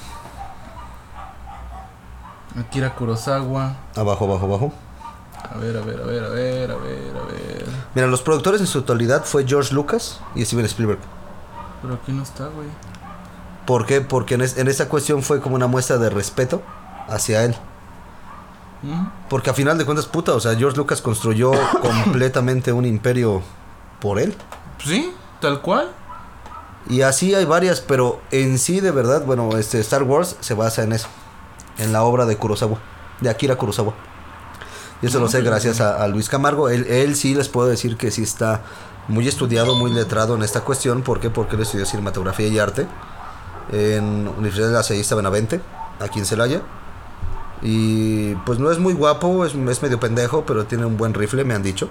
Akira 2.59 2.93
Kurosawa. 2.95 3.75
Abajo, 3.95 4.25
abajo, 4.25 4.45
abajo. 4.45 4.73
A 5.49 5.57
ver, 5.57 5.77
a 5.77 5.81
ver, 5.81 6.01
a 6.01 6.05
ver, 6.05 6.23
a 6.23 6.29
ver, 6.29 6.71
a 6.71 6.75
ver, 6.75 7.17
a 7.17 7.25
ver. 7.25 7.65
Mira, 7.95 8.07
los 8.07 8.21
productores 8.21 8.61
en 8.61 8.67
su 8.67 8.81
totalidad 8.81 9.23
fue 9.23 9.45
George 9.47 9.73
Lucas 9.73 10.19
y 10.35 10.43
Steven 10.45 10.65
Spielberg. 10.65 10.99
Pero 11.81 11.93
aquí 11.95 12.11
no 12.11 12.23
está, 12.23 12.47
güey. 12.47 12.67
¿Por 13.65 13.85
qué? 13.85 14.01
Porque 14.01 14.35
en, 14.35 14.41
es- 14.41 14.57
en 14.57 14.67
esa 14.67 14.87
cuestión 14.89 15.21
fue 15.23 15.41
como 15.41 15.55
una 15.55 15.67
muestra 15.67 15.97
de 15.97 16.09
respeto 16.09 16.61
hacia 17.07 17.43
él. 17.43 17.55
Ujú. 18.83 19.09
Porque 19.29 19.49
a 19.49 19.53
final 19.53 19.77
de 19.77 19.85
cuentas, 19.85 20.05
puta, 20.05 20.33
o 20.33 20.39
sea, 20.39 20.55
George 20.55 20.77
Lucas 20.77 21.01
construyó 21.01 21.51
completamente 21.81 22.71
un 22.71 22.85
imperio 22.85 23.41
por 23.99 24.19
él. 24.19 24.35
Pues 24.77 24.89
sí, 24.89 25.13
tal 25.41 25.61
cual. 25.61 25.89
Y 26.89 27.01
así 27.01 27.35
hay 27.35 27.43
varias, 27.45 27.81
pero 27.81 28.21
en 28.31 28.57
sí, 28.59 28.79
de 28.79 28.91
verdad, 28.91 29.25
bueno, 29.25 29.57
este 29.57 29.79
Star 29.81 30.03
Wars 30.03 30.37
se 30.39 30.53
basa 30.53 30.83
en 30.83 30.93
eso. 30.93 31.07
En 31.79 31.91
la 31.91 32.03
obra 32.03 32.25
de 32.25 32.37
Kurosawa, 32.37 32.77
de 33.19 33.29
Akira 33.29 33.55
Kurosawa. 33.57 33.93
Y 35.01 35.07
eso 35.07 35.19
lo 35.19 35.27
sé 35.27 35.41
gracias 35.41 35.79
a, 35.81 36.01
a 36.01 36.07
Luis 36.07 36.27
Camargo. 36.29 36.69
Él, 36.69 36.85
él 36.87 37.15
sí 37.15 37.35
les 37.35 37.49
puedo 37.49 37.67
decir 37.67 37.97
que 37.97 38.09
sí 38.09 38.23
está 38.23 38.61
muy 39.07 39.27
estudiado, 39.27 39.75
muy 39.75 39.91
letrado 39.91 40.35
en 40.35 40.43
esta 40.43 40.61
cuestión. 40.61 41.01
¿Por 41.01 41.19
qué? 41.19 41.29
Porque 41.29 41.55
él 41.55 41.61
estudió 41.61 41.85
cinematografía 41.85 42.47
y 42.47 42.59
arte 42.59 42.87
en 43.71 44.27
Universidad 44.27 44.67
de 44.67 44.73
la 44.73 44.79
Lasallista 44.79 45.15
Benavente, 45.15 45.61
aquí 45.99 46.19
en 46.19 46.25
Celaya. 46.25 46.61
Y 47.61 48.35
pues 48.45 48.59
no 48.59 48.71
es 48.71 48.77
muy 48.79 48.93
guapo, 48.93 49.45
es, 49.45 49.55
es 49.55 49.81
medio 49.81 49.99
pendejo, 49.99 50.45
pero 50.45 50.65
tiene 50.65 50.85
un 50.85 50.97
buen 50.97 51.13
rifle, 51.13 51.43
me 51.43 51.53
han 51.55 51.63
dicho. 51.63 51.89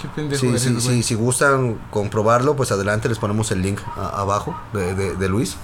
Qué 0.00 0.08
pendejo 0.08 0.40
Sí, 0.80 1.02
si 1.02 1.14
gustan 1.14 1.78
comprobarlo, 1.90 2.56
pues 2.56 2.72
adelante 2.72 3.08
les 3.08 3.18
ponemos 3.18 3.50
el 3.50 3.60
link 3.62 3.78
a- 3.96 4.20
abajo 4.20 4.58
de, 4.72 4.94
de- 4.94 5.14
de 5.16 5.28
Luis. 5.28 5.56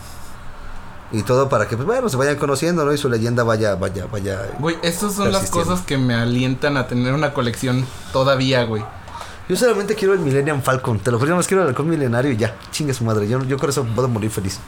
Y 1.11 1.23
todo 1.23 1.49
para 1.49 1.67
que, 1.67 1.75
pues 1.77 1.87
bueno, 1.87 2.11
se 2.11 2.19
vayan 2.19 2.37
conociendo, 2.37 2.85
¿no? 2.85 2.93
Y 2.93 2.99
su 2.99 3.09
leyenda 3.09 3.43
vaya, 3.43 3.75
vaya, 3.77 4.05
vaya. 4.13 4.43
Güey, 4.59 4.77
estas 4.83 5.15
son 5.15 5.33
las 5.33 5.51
cosas 5.51 5.81
que 5.81 5.97
me 5.97 6.15
alientan 6.15 6.77
a 6.77 6.87
tener 6.87 7.15
una 7.15 7.33
colección 7.33 7.87
todavía, 8.13 8.65
güey. 8.65 8.85
Yo 9.49 9.57
solamente 9.57 9.95
quiero 9.95 10.13
el 10.15 10.21
Millennium 10.21 10.61
Falcon, 10.63 10.99
te 10.99 11.11
lo 11.11 11.19
juro, 11.19 11.35
más 11.37 11.47
quiero 11.47 11.63
el 11.63 11.69
halcón 11.71 11.89
milenario 11.89 12.31
y 12.33 12.37
ya, 12.37 12.57
chingue 12.71 12.93
su 12.93 13.05
madre. 13.05 13.27
Yo, 13.29 13.43
yo 13.45 13.59
con 13.59 13.71
eso 13.71 13.85
puedo 13.85 14.07
morir 14.09 14.31
feliz. 14.31 14.59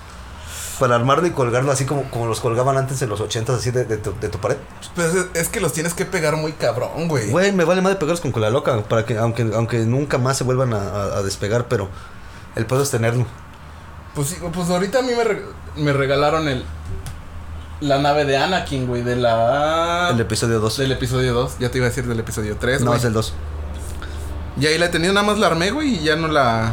Para 0.78 0.94
armarlo 0.94 1.26
y 1.26 1.32
colgarlo 1.32 1.70
así 1.70 1.84
como, 1.84 2.04
como 2.10 2.24
los 2.26 2.40
colgaban 2.40 2.78
antes 2.78 3.02
en 3.02 3.10
los 3.10 3.20
80 3.20 3.54
así 3.54 3.70
de, 3.70 3.84
de 3.84 3.98
tu, 3.98 4.18
de 4.18 4.30
tu 4.30 4.38
pared. 4.38 4.56
Pues 4.94 5.14
es, 5.34 5.48
que 5.50 5.60
los 5.60 5.74
tienes 5.74 5.92
que 5.92 6.06
pegar 6.06 6.36
muy 6.36 6.52
cabrón, 6.52 7.06
güey. 7.08 7.28
Güey, 7.30 7.52
me 7.52 7.64
vale 7.64 7.82
más 7.82 7.92
de 7.92 7.96
pegarlos 7.96 8.22
con 8.22 8.32
cola 8.32 8.48
loca, 8.48 8.82
para 8.84 9.04
que, 9.04 9.18
aunque, 9.18 9.50
aunque 9.54 9.80
nunca 9.80 10.16
más 10.16 10.38
se 10.38 10.44
vuelvan 10.44 10.72
a, 10.72 10.78
a- 10.78 11.18
a 11.18 11.22
despegar, 11.22 11.68
pero 11.68 11.90
el 12.56 12.64
pedo 12.64 12.82
es 12.82 12.90
tenerlo. 12.90 13.26
Pues 14.14 14.28
sí, 14.28 14.36
pues 14.54 14.70
ahorita 14.70 15.00
a 15.00 15.02
mí 15.02 15.12
me, 15.14 15.22
re- 15.24 15.42
me 15.76 15.92
regalaron 15.92 16.48
el 16.48 16.64
la 17.80 17.98
nave 17.98 18.24
de 18.24 18.36
Anakin, 18.38 18.86
güey, 18.86 19.02
de 19.02 19.16
la 19.16 20.10
El 20.10 20.20
episodio 20.20 20.60
2. 20.60 20.78
del 20.78 20.92
episodio 20.92 21.34
2. 21.34 21.58
Ya 21.58 21.70
te 21.70 21.76
iba 21.78 21.86
a 21.86 21.90
decir 21.90 22.06
del 22.06 22.20
episodio 22.20 22.56
3, 22.58 22.80
No, 22.80 22.88
güey. 22.88 22.98
es 22.98 23.04
el 23.04 23.12
2. 23.12 23.32
Y 24.58 24.66
ahí 24.66 24.78
la 24.78 24.86
he 24.86 24.88
tenido, 24.88 25.12
nada 25.12 25.26
más 25.26 25.38
la 25.38 25.46
armé, 25.48 25.70
güey, 25.70 25.96
y 25.96 26.00
ya 26.00 26.16
no 26.16 26.28
la. 26.28 26.72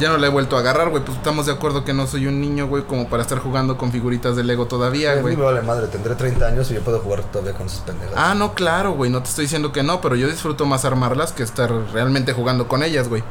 Ya 0.00 0.08
no 0.08 0.16
la 0.16 0.26
he 0.26 0.30
vuelto 0.30 0.56
a 0.56 0.60
agarrar, 0.60 0.88
güey. 0.88 1.04
Pues 1.04 1.18
estamos 1.18 1.44
de 1.46 1.52
acuerdo 1.52 1.84
que 1.84 1.92
no 1.92 2.06
soy 2.06 2.26
un 2.26 2.40
niño, 2.40 2.66
güey, 2.66 2.82
como 2.84 3.08
para 3.08 3.22
estar 3.22 3.38
jugando 3.38 3.76
con 3.76 3.92
figuritas 3.92 4.34
de 4.36 4.42
Lego 4.42 4.66
todavía, 4.66 5.12
A 5.12 5.16
mí 5.16 5.20
güey. 5.20 5.36
me 5.36 5.44
vale 5.44 5.60
madre, 5.60 5.86
tendré 5.88 6.14
30 6.14 6.46
años 6.46 6.70
y 6.70 6.74
yo 6.74 6.80
puedo 6.80 6.98
jugar 7.00 7.22
todavía 7.24 7.52
con 7.52 7.66
esas 7.66 7.80
pendejas. 7.80 8.14
Ah, 8.16 8.34
no, 8.34 8.54
claro, 8.54 8.92
güey. 8.92 9.10
No 9.10 9.22
te 9.22 9.28
estoy 9.28 9.44
diciendo 9.44 9.70
que 9.70 9.82
no, 9.82 10.00
pero 10.00 10.16
yo 10.16 10.28
disfruto 10.28 10.64
más 10.64 10.84
armarlas 10.86 11.32
que 11.32 11.42
estar 11.42 11.70
realmente 11.92 12.32
jugando 12.32 12.68
con 12.68 12.82
ellas, 12.82 13.08
güey. 13.08 13.22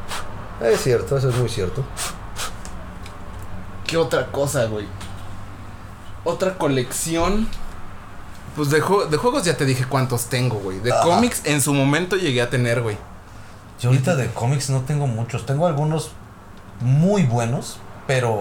Es 0.62 0.80
cierto, 0.82 1.16
eso 1.18 1.28
es 1.30 1.34
muy 1.36 1.48
cierto. 1.48 1.82
¿Qué 3.86 3.96
otra 3.96 4.26
cosa, 4.30 4.64
güey? 4.66 4.86
Otra 6.24 6.56
colección. 6.56 7.48
Pues 8.56 8.70
de, 8.70 8.82
jue- 8.82 9.08
de 9.08 9.16
juegos 9.16 9.44
ya 9.44 9.56
te 9.56 9.64
dije 9.64 9.84
cuántos 9.88 10.26
tengo, 10.26 10.56
güey. 10.56 10.78
De 10.78 10.92
Ajá. 10.92 11.02
cómics 11.02 11.42
en 11.44 11.60
su 11.60 11.74
momento 11.74 12.16
llegué 12.16 12.40
a 12.42 12.50
tener, 12.50 12.82
güey. 12.82 12.96
Yo 13.82 13.88
ahorita 13.88 14.14
de 14.14 14.28
cómics 14.28 14.70
no 14.70 14.82
tengo 14.82 15.08
muchos. 15.08 15.44
Tengo 15.44 15.66
algunos 15.66 16.12
muy 16.80 17.24
buenos, 17.24 17.78
pero 18.06 18.38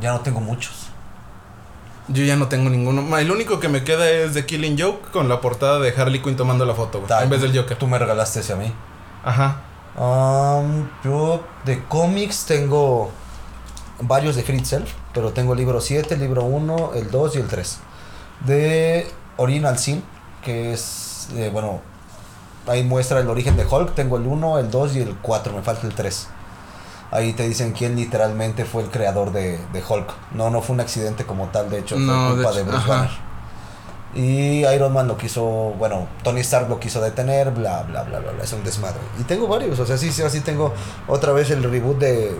ya 0.00 0.12
no 0.12 0.20
tengo 0.20 0.40
muchos. 0.40 0.86
Yo 2.08 2.24
ya 2.24 2.36
no 2.36 2.48
tengo 2.48 2.70
ninguno. 2.70 3.18
El 3.18 3.30
único 3.30 3.60
que 3.60 3.68
me 3.68 3.84
queda 3.84 4.08
es 4.08 4.32
de 4.32 4.46
Killing 4.46 4.80
Joke 4.80 5.10
con 5.10 5.28
la 5.28 5.42
portada 5.42 5.80
de 5.80 5.90
Harley 5.94 6.22
Quinn 6.22 6.34
tomando 6.34 6.64
la 6.64 6.74
foto, 6.74 7.02
güey. 7.02 7.22
En 7.22 7.28
vez 7.28 7.42
del 7.42 7.54
Joker. 7.54 7.76
Tú 7.76 7.86
me 7.86 7.98
regalaste 7.98 8.40
ese 8.40 8.54
a 8.54 8.56
mí. 8.56 8.72
Ajá. 9.22 9.60
Um, 9.98 10.88
yo 11.04 11.44
de 11.66 11.84
cómics 11.84 12.46
tengo 12.46 13.10
Varios 14.00 14.34
de 14.34 14.42
Free 14.42 14.56
Itself, 14.56 14.94
pero 15.12 15.32
tengo 15.34 15.52
el 15.52 15.58
libro 15.58 15.82
7, 15.82 16.14
el 16.14 16.20
libro 16.20 16.44
1, 16.44 16.92
el 16.94 17.10
2 17.10 17.36
y 17.36 17.38
el 17.40 17.48
3. 17.48 17.78
de 18.46 19.12
Original 19.36 19.78
Sin, 19.78 20.02
que 20.42 20.72
es, 20.72 21.28
eh, 21.34 21.50
bueno, 21.52 21.82
Ahí 22.70 22.84
muestra 22.84 23.18
el 23.20 23.28
origen 23.28 23.56
de 23.56 23.66
Hulk, 23.66 23.94
tengo 23.94 24.16
el 24.16 24.26
1, 24.26 24.58
el 24.60 24.70
2 24.70 24.96
y 24.96 25.00
el 25.00 25.16
4, 25.16 25.52
me 25.52 25.62
falta 25.62 25.86
el 25.86 25.94
3. 25.94 26.28
Ahí 27.10 27.32
te 27.32 27.48
dicen 27.48 27.72
quién 27.72 27.96
literalmente 27.96 28.64
fue 28.64 28.84
el 28.84 28.90
creador 28.90 29.32
de, 29.32 29.58
de 29.72 29.82
Hulk. 29.86 30.08
No, 30.34 30.50
no 30.50 30.62
fue 30.62 30.74
un 30.74 30.80
accidente 30.80 31.24
como 31.26 31.48
tal, 31.48 31.68
de 31.68 31.80
hecho, 31.80 31.98
No, 31.98 32.28
fue 32.28 32.34
culpa 32.36 32.52
de, 32.52 32.60
hecho, 32.60 32.70
Bruce 32.70 32.84
ajá. 32.84 32.94
Banner. 32.94 33.10
Y 34.14 34.64
Iron 34.66 34.92
Man 34.92 35.08
lo 35.08 35.16
quiso, 35.16 35.42
bueno, 35.78 36.06
Tony 36.22 36.40
Stark 36.40 36.68
lo 36.68 36.78
quiso 36.78 37.00
detener, 37.00 37.50
bla, 37.50 37.82
bla, 37.82 38.02
bla, 38.04 38.18
bla, 38.20 38.30
bla, 38.32 38.44
es 38.44 38.52
un 38.52 38.62
desmadre. 38.62 39.00
Y 39.18 39.24
tengo 39.24 39.48
varios, 39.48 39.78
o 39.80 39.86
sea, 39.86 39.96
sí, 39.98 40.12
sí, 40.12 40.22
así 40.22 40.40
tengo 40.40 40.72
otra 41.08 41.32
vez 41.32 41.50
el 41.50 41.62
reboot 41.64 41.98
de 41.98 42.36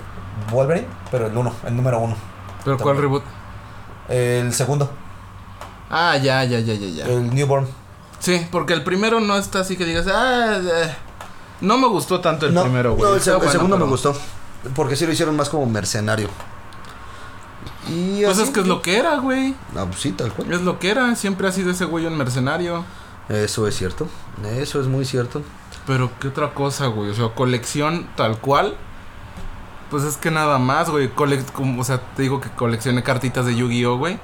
Wolverine, 0.52 0.86
pero 1.10 1.26
el 1.26 1.36
1, 1.36 1.52
el 1.66 1.76
número 1.76 1.98
1. 2.00 2.16
¿Pero 2.64 2.78
cuál 2.78 2.96
reboot? 2.98 3.22
El 4.08 4.52
segundo, 4.52 4.90
Ah, 5.92 6.16
ya, 6.16 6.44
ya, 6.44 6.60
ya, 6.60 6.74
ya, 6.74 6.88
ya. 6.88 7.04
el 7.06 7.34
Newborn. 7.34 7.66
Sí, 8.20 8.46
porque 8.52 8.72
el 8.74 8.84
primero 8.84 9.18
no 9.20 9.36
está 9.36 9.60
así 9.60 9.76
que 9.76 9.84
digas, 9.84 10.06
ah, 10.06 10.58
eh, 10.62 10.94
no 11.62 11.76
me 11.78 11.88
gustó 11.88 12.20
tanto 12.20 12.46
el 12.46 12.54
no, 12.54 12.62
primero, 12.62 12.94
güey. 12.94 13.02
no, 13.10 13.16
el, 13.16 13.22
bueno, 13.36 13.50
segundo 13.50 13.76
me 13.78 13.84
gustó, 13.86 14.14
porque 14.74 14.94
sí 14.96 15.06
lo 15.06 15.12
hicieron 15.12 15.36
más 15.36 15.48
como 15.48 15.66
mercenario. 15.66 16.28
Y 17.88 18.22
Pues 18.22 18.36
así- 18.38 18.42
es 18.48 18.50
que 18.50 18.60
es 18.60 18.66
lo 18.66 18.82
que 18.82 18.98
era, 18.98 19.16
güey. 19.16 19.54
Ah, 19.76 19.84
pues 19.86 20.00
sí, 20.00 20.12
tal 20.12 20.32
cual. 20.32 20.52
Es 20.52 20.60
lo 20.60 20.78
que 20.78 20.90
era. 20.90 21.14
Siempre 21.16 21.48
ha 21.48 21.52
sido 21.52 21.70
ese 21.70 21.86
güey 21.86 22.06
un 22.06 22.16
mercenario. 22.16 22.84
Eso 23.28 23.66
es 23.66 23.76
cierto. 23.76 24.06
Eso 24.56 24.80
es 24.80 24.86
muy 24.86 25.04
cierto. 25.04 25.42
Pero 25.86 26.10
qué 26.20 26.28
otra 26.28 26.52
cosa, 26.52 26.86
güey. 26.86 27.10
O 27.10 27.14
sea, 27.14 27.28
colección 27.34 28.06
tal 28.16 28.38
cual. 28.38 28.76
Pues 29.90 30.04
es 30.04 30.16
que 30.16 30.30
nada 30.30 30.58
más, 30.58 30.90
güey. 30.90 31.08
Como- 31.08 31.80
o 31.80 31.84
sea, 31.84 32.00
te 32.14 32.22
digo 32.22 32.40
que 32.40 32.50
coleccioné 32.50 33.02
cartitas 33.02 33.46
de 33.46 33.56
Yu-Gi-Oh, 33.56 33.96
güey. 33.96 34.18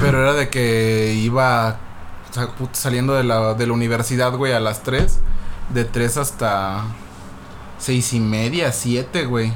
Pero 0.00 0.20
era 0.22 0.34
de 0.34 0.50
que 0.50 1.14
iba 1.14 1.78
saliendo 2.72 3.14
de 3.14 3.24
la, 3.24 3.54
de 3.54 3.66
la 3.66 3.72
universidad, 3.72 4.32
güey, 4.36 4.52
a 4.52 4.60
las 4.60 4.82
3. 4.82 5.18
De 5.74 5.84
3 5.84 6.16
hasta 6.16 6.84
seis 7.78 8.12
y 8.12 8.20
media, 8.20 8.72
7, 8.72 9.24
güey. 9.24 9.52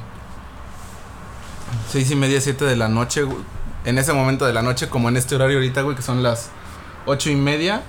Seis 1.91 2.11
y 2.11 2.17
media, 2.17 2.41
7 2.41 2.65
de 2.65 2.77
la 2.77 2.89
noche, 2.89 3.23
güey. 3.23 3.39
En 3.85 3.99
ese 3.99 4.13
momento 4.13 4.47
de 4.47 4.53
la 4.53 4.63
noche, 4.63 4.89
como 4.89 5.09
en 5.09 5.17
este 5.17 5.35
horario 5.35 5.59
ahorita, 5.59 5.83
güey, 5.83 5.95
que 5.95 6.03
son 6.03 6.23
las 6.23 6.49
ocho 7.07 7.31
y 7.31 7.37
media. 7.37 7.83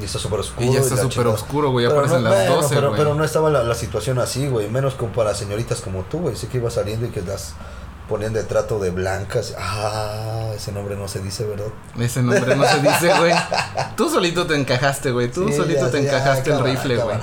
Y 0.00 0.04
está 0.04 0.18
súper 0.18 0.40
oscuro. 0.40 0.66
Y 0.66 0.72
ya 0.74 0.80
está 0.80 0.96
súper 0.96 1.26
oscuro, 1.26 1.70
güey. 1.70 1.84
Ya 1.84 1.90
Pero 1.90 2.02
parecen 2.02 2.22
no, 2.22 2.30
las 2.30 2.38
bueno, 2.38 2.62
12, 2.62 2.74
pero, 2.74 2.88
güey. 2.88 2.98
pero 2.98 3.14
no 3.14 3.24
estaba 3.24 3.50
la, 3.50 3.62
la 3.62 3.74
situación 3.74 4.18
así, 4.18 4.46
güey. 4.48 4.68
Menos 4.68 4.94
como 4.94 5.12
para 5.12 5.34
señoritas 5.34 5.80
como 5.80 6.02
tú, 6.02 6.18
güey. 6.18 6.36
Sí 6.36 6.46
que 6.48 6.58
iba 6.58 6.70
saliendo 6.70 7.06
y 7.06 7.10
que 7.10 7.22
las 7.22 7.54
ponían 8.12 8.32
de 8.32 8.42
trato 8.44 8.78
de 8.78 8.90
blancas. 8.90 9.54
Ah, 9.58 10.50
ese 10.54 10.70
nombre 10.72 10.94
no 10.96 11.08
se 11.08 11.20
dice, 11.20 11.44
¿verdad? 11.44 11.66
Ese 11.98 12.22
nombre 12.22 12.54
no 12.54 12.64
se 12.66 12.80
dice, 12.80 13.12
güey. 13.18 13.32
Tú 13.96 14.08
solito 14.10 14.46
te 14.46 14.54
encajaste, 14.54 15.10
güey. 15.10 15.30
Tú 15.30 15.48
Sí, 15.48 15.54
solito 15.56 15.86
ya, 15.86 15.90
te 15.90 16.02
ya, 16.02 16.08
encajaste 16.10 16.50
el 16.50 16.56
cámara, 16.58 16.72
rifle, 16.74 16.96
güey. 16.96 17.16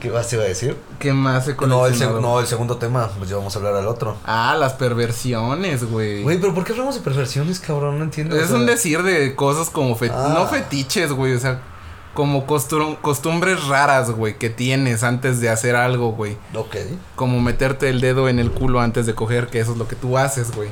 ¿Qué 0.00 0.10
más 0.10 0.28
te 0.28 0.36
iba 0.36 0.44
a 0.44 0.48
decir? 0.48 0.76
¿Qué 0.98 1.12
más 1.12 1.48
he 1.48 1.54
No 1.66 1.86
el, 1.86 1.98
no, 2.20 2.38
el 2.40 2.46
segundo 2.46 2.76
tema, 2.76 3.08
pues 3.18 3.30
ya 3.30 3.36
vamos 3.36 3.54
a 3.56 3.58
hablar 3.58 3.74
al 3.76 3.86
otro. 3.88 4.16
Ah, 4.24 4.54
las 4.58 4.74
perversiones, 4.74 5.84
güey. 5.90 6.22
Güey, 6.22 6.38
pero 6.40 6.54
¿por 6.54 6.64
qué 6.64 6.72
hablamos 6.72 6.94
de 6.94 7.00
perversiones, 7.00 7.60
cabrón? 7.60 7.98
No 7.98 8.04
entiendo. 8.04 8.36
o 8.36 8.38
Es 8.38 8.48
sea, 8.48 8.56
un 8.56 8.66
decir 8.66 9.02
de 9.02 9.34
cosas 9.34 9.70
como 9.70 9.96
fe- 9.96 10.10
Ah. 10.12 10.32
no 10.34 10.46
fetiches, 10.46 11.12
güey, 11.12 11.34
o 11.34 11.40
sea, 11.40 11.60
como 12.16 12.46
costum- 12.48 12.98
costumbres 13.00 13.64
raras, 13.68 14.10
güey, 14.10 14.36
que 14.38 14.50
tienes 14.50 15.04
antes 15.04 15.40
de 15.40 15.48
hacer 15.50 15.76
algo, 15.76 16.10
güey. 16.12 16.36
Ok. 16.54 16.74
Como 17.14 17.40
meterte 17.40 17.88
el 17.88 18.00
dedo 18.00 18.28
en 18.28 18.40
el 18.40 18.50
culo 18.50 18.80
antes 18.80 19.06
de 19.06 19.14
coger, 19.14 19.46
que 19.46 19.60
eso 19.60 19.70
es 19.72 19.78
lo 19.78 19.86
que 19.86 19.94
tú 19.94 20.18
haces, 20.18 20.50
güey. 20.50 20.70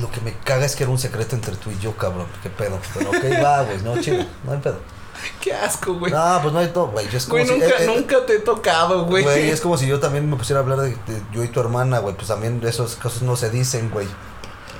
Lo 0.00 0.10
que 0.10 0.20
me 0.20 0.32
caga 0.32 0.64
es 0.64 0.76
que 0.76 0.84
era 0.84 0.92
un 0.92 0.98
secreto 0.98 1.34
entre 1.36 1.56
tú 1.56 1.70
y 1.70 1.78
yo, 1.82 1.96
cabrón. 1.96 2.26
¿Qué 2.42 2.48
pedo? 2.48 2.78
Pero 2.94 3.10
ok, 3.10 3.44
va, 3.44 3.62
güey. 3.64 3.82
No, 3.82 4.00
chido. 4.00 4.24
No 4.44 4.52
hay 4.52 4.58
pedo. 4.58 4.78
Qué 5.40 5.52
asco, 5.52 5.94
güey. 5.94 6.12
No, 6.12 6.38
pues 6.40 6.54
no 6.54 6.60
hay 6.60 6.68
todo, 6.68 6.86
güey. 6.88 7.06
Es 7.12 7.24
como 7.26 7.42
Güey, 7.44 7.46
si, 7.46 7.52
nunca, 7.52 7.66
eh, 7.66 7.74
eh, 7.80 7.86
nunca 7.86 8.24
te 8.24 8.36
he 8.36 8.38
tocado, 8.38 9.04
güey. 9.06 9.24
Güey, 9.24 9.50
es 9.50 9.60
como 9.60 9.76
si 9.76 9.86
yo 9.88 9.98
también 9.98 10.30
me 10.30 10.36
pusiera 10.36 10.60
a 10.60 10.62
hablar 10.62 10.78
de, 10.78 10.90
de 10.90 11.22
yo 11.32 11.42
y 11.42 11.48
tu 11.48 11.58
hermana, 11.58 11.98
güey. 11.98 12.14
Pues 12.14 12.28
también 12.28 12.60
esas 12.64 12.94
cosas 12.94 13.22
no 13.22 13.34
se 13.34 13.50
dicen, 13.50 13.90
güey. 13.90 14.06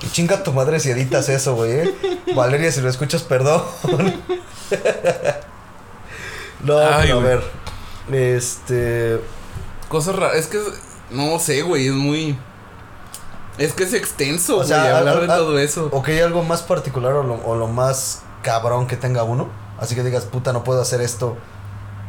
Y 0.01 0.09
chinga 0.11 0.45
tu 0.45 0.53
madre 0.53 0.79
si 0.79 0.91
editas 0.91 1.29
eso, 1.29 1.57
güey. 1.57 1.73
¿eh? 1.73 1.95
Valeria, 2.37 2.71
si 2.71 2.81
lo 2.81 2.89
escuchas, 2.89 3.23
perdón. 3.25 3.63
no, 6.65 6.79
Ay, 6.79 7.09
pero 7.09 7.19
a 7.19 7.23
ver. 7.23 7.45
Este. 8.13 9.21
Cosas 9.89 10.17
raras. 10.17 10.37
Es 10.37 10.47
que, 10.47 10.59
no 11.11 11.39
sé, 11.39 11.63
güey, 11.63 11.87
es 11.89 11.95
muy... 11.95 12.39
Es 13.57 13.73
que 13.73 13.85
es 13.85 13.95
extenso, 13.95 14.55
O 14.55 14.57
güey, 14.59 14.69
sea, 14.69 14.99
hablar 14.99 15.21
de 15.21 15.27
todo 15.27 15.59
eso. 15.59 15.89
Ok, 15.93 16.11
algo 16.25 16.43
más 16.45 16.63
particular 16.63 17.13
o 17.15 17.23
lo, 17.25 17.35
o 17.45 17.57
lo 17.57 17.67
más 17.67 18.23
cabrón 18.43 18.87
que 18.87 18.97
tenga 18.97 19.25
uno. 19.25 19.49
Así 19.81 19.95
que 19.95 20.05
digas, 20.05 20.25
puta, 20.25 20.53
no 20.53 20.63
puedo 20.63 20.81
hacer 20.81 21.01
esto. 21.01 21.37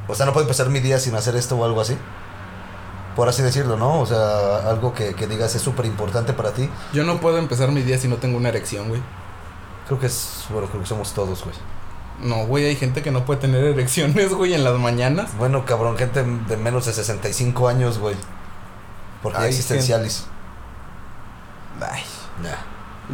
O 0.08 0.15
sea, 0.15 0.26
no 0.26 0.34
puedo 0.34 0.43
empezar 0.43 0.69
mi 0.69 0.80
día 0.80 1.00
sin 1.00 1.15
hacer 1.15 1.36
esto 1.36 1.56
o 1.56 1.65
algo 1.65 1.82
así. 1.82 1.98
Por 3.15 3.28
así 3.30 3.41
decirlo, 3.41 3.78
¿no? 3.78 4.00
O 4.00 4.06
sea, 4.06 4.69
algo 4.69 4.93
que, 4.93 5.13
que 5.15 5.28
digas 5.28 5.56
es 5.56 5.62
súper 5.62 5.86
importante 5.86 6.34
para 6.34 6.52
ti. 6.52 6.69
Yo 6.93 7.04
no 7.04 7.19
puedo 7.19 7.38
empezar 7.38 7.72
mi 7.72 7.82
día 7.82 7.98
si 7.98 8.08
no 8.08 8.17
tengo 8.17 8.38
una 8.38 8.50
erección, 8.50 8.89
güey. 8.89 9.02
Creo 9.88 10.00
que 10.00 10.06
es, 10.06 10.45
bueno, 10.50 10.67
creo 10.67 10.82
que 10.82 10.88
somos 10.88 11.13
todos, 11.13 11.43
güey. 11.43 11.56
No, 12.21 12.45
güey, 12.47 12.65
hay 12.65 12.75
gente 12.75 13.01
que 13.01 13.12
no 13.12 13.25
puede 13.25 13.39
tener 13.41 13.63
erecciones, 13.63 14.34
güey, 14.34 14.53
en 14.53 14.63
las 14.63 14.77
mañanas. 14.77 15.32
Bueno, 15.38 15.65
cabrón, 15.65 15.97
gente 15.97 16.23
de 16.23 16.58
menos 16.58 16.86
de 16.86 16.93
65 16.93 17.67
años, 17.69 17.97
güey. 17.97 18.15
Porque 19.23 19.38
ya 19.38 19.43
Ay, 19.45 19.49
existencialis. 19.49 20.25
Ay. 21.82 22.01
Ya. 22.43 22.58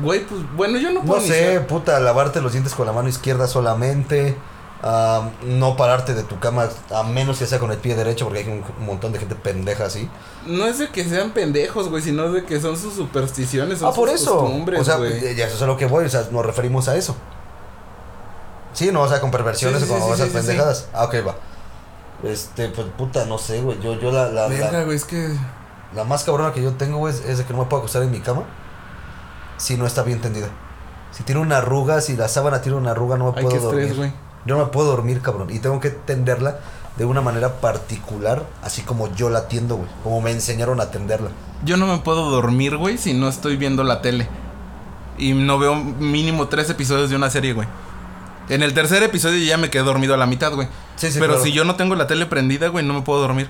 Güey, 0.01 0.25
pues, 0.25 0.41
bueno, 0.55 0.77
yo 0.77 0.89
no 0.91 1.01
No 1.01 1.05
puedo 1.05 1.21
ni 1.21 1.27
sé, 1.27 1.59
puta, 1.61 1.99
lavarte 1.99 2.41
los 2.41 2.51
dientes 2.51 2.73
con 2.73 2.85
la 2.85 2.93
mano 2.93 3.07
izquierda 3.09 3.47
solamente. 3.47 4.35
ah, 4.83 5.29
no 5.43 5.77
pararte 5.77 6.13
de 6.13 6.23
tu 6.23 6.39
cama 6.39 6.67
a 6.93 7.03
menos 7.03 7.39
que 7.39 7.45
sea 7.47 7.59
con 7.59 7.71
el 7.71 7.77
pie 7.77 7.95
derecho 7.95 8.25
porque 8.25 8.41
hay 8.41 8.47
un, 8.49 8.63
un 8.79 8.85
montón 8.85 9.13
de 9.13 9.19
gente 9.19 9.33
pendeja 9.35 9.85
así. 9.85 10.09
No 10.45 10.65
es 10.67 10.77
de 10.79 10.89
que 10.89 11.03
sean 11.05 11.31
pendejos, 11.31 11.89
güey, 11.89 12.03
sino 12.03 12.31
de 12.31 12.43
que 12.43 12.59
son 12.59 12.77
sus 12.77 12.93
supersticiones, 12.93 13.79
son 13.79 13.89
Ah, 13.89 13.93
por 13.95 14.09
sus 14.09 14.21
eso. 14.21 14.37
costumbres, 14.39 14.81
O 14.81 14.83
sea, 14.83 14.97
güey. 14.97 15.35
ya 15.35 15.45
eso 15.47 15.55
es 15.55 15.61
a 15.61 15.65
lo 15.65 15.77
que 15.77 15.85
voy, 15.85 16.05
o 16.05 16.09
sea, 16.09 16.27
nos 16.31 16.45
referimos 16.45 16.87
a 16.87 16.95
eso. 16.97 17.15
Sí, 18.75 18.91
no, 18.91 19.01
o 19.01 19.09
sea, 19.09 19.19
con 19.21 19.31
perversiones 19.31 19.81
Sí, 19.81 19.89
o 19.91 19.99
con 19.99 20.13
esas 20.13 20.29
pendejadas. 20.29 20.87
Ah, 20.93 21.05
ok, 21.05 21.15
va. 21.25 21.35
Este, 22.23 22.69
pues 22.69 22.87
puta, 22.97 23.25
no 23.25 23.37
sé, 23.37 23.61
güey. 23.61 23.79
Yo, 23.81 23.99
yo 23.99 24.11
la, 24.11 24.27
la, 24.29 24.47
Verga, 24.47 24.71
la, 24.71 24.83
güey, 24.83 24.95
es 24.95 25.05
que... 25.05 25.35
la 25.95 26.03
más 26.03 26.23
cabrona 26.23 26.53
que 26.53 26.61
yo 26.61 26.73
tengo, 26.73 26.97
güey, 26.97 27.13
es, 27.13 27.37
de 27.37 27.43
que 27.45 27.53
no 27.53 27.59
me 27.59 27.65
puedo 27.65 27.79
acostar 27.81 28.03
en 28.03 28.11
mi 28.11 28.19
cama 28.19 28.43
si 29.57 29.77
no 29.77 29.85
está 29.85 30.03
bien 30.03 30.21
tendida. 30.21 30.49
Si 31.11 31.23
tiene 31.23 31.41
una 31.41 31.57
arruga, 31.57 32.01
si 32.01 32.15
la 32.17 32.27
sábana 32.27 32.61
tiene 32.61 32.77
una 32.77 32.91
arruga, 32.91 33.17
no 33.17 33.31
me 33.31 33.37
Ay, 33.37 33.43
puedo 33.45 33.49
qué 33.49 33.55
estrés, 33.63 33.89
dormir. 33.89 33.95
güey. 33.95 34.25
Yo 34.45 34.57
no 34.57 34.65
me 34.65 34.71
puedo 34.71 34.87
dormir, 34.91 35.21
cabrón. 35.21 35.49
Y 35.49 35.59
tengo 35.59 35.79
que 35.79 35.89
tenderla 35.89 36.59
de 36.97 37.05
una 37.05 37.21
manera 37.21 37.61
particular, 37.61 38.45
así 38.63 38.81
como 38.81 39.13
yo 39.15 39.29
la 39.29 39.47
tiendo, 39.47 39.77
güey. 39.77 39.89
Como 40.03 40.21
me 40.21 40.31
enseñaron 40.31 40.81
a 40.81 40.91
tenderla. 40.91 41.29
Yo 41.63 41.77
no 41.77 41.87
me 41.87 41.97
puedo 41.99 42.29
dormir, 42.29 42.77
güey, 42.77 42.97
si 42.97 43.13
no 43.13 43.27
estoy 43.29 43.55
viendo 43.57 43.83
la 43.83 44.01
tele. 44.01 44.27
Y 45.17 45.33
no 45.33 45.57
veo 45.57 45.75
mínimo 45.75 46.47
tres 46.47 46.69
episodios 46.69 47.09
de 47.09 47.15
una 47.15 47.29
serie, 47.29 47.53
güey. 47.53 47.67
En 48.49 48.61
el 48.63 48.73
tercer 48.73 49.01
episodio 49.03 49.43
ya 49.43 49.57
me 49.57 49.69
quedé 49.69 49.83
dormido 49.83 50.13
a 50.13 50.17
la 50.17 50.25
mitad, 50.27 50.51
güey. 50.53 50.67
Sí, 50.97 51.11
sí, 51.11 51.19
Pero 51.19 51.33
claro. 51.33 51.43
si 51.43 51.51
yo 51.51 51.63
no 51.65 51.75
tengo 51.75 51.95
la 51.95 52.07
tele 52.07 52.25
prendida, 52.25 52.67
güey, 52.67 52.85
no 52.85 52.93
me 52.93 53.01
puedo 53.01 53.19
dormir. 53.21 53.49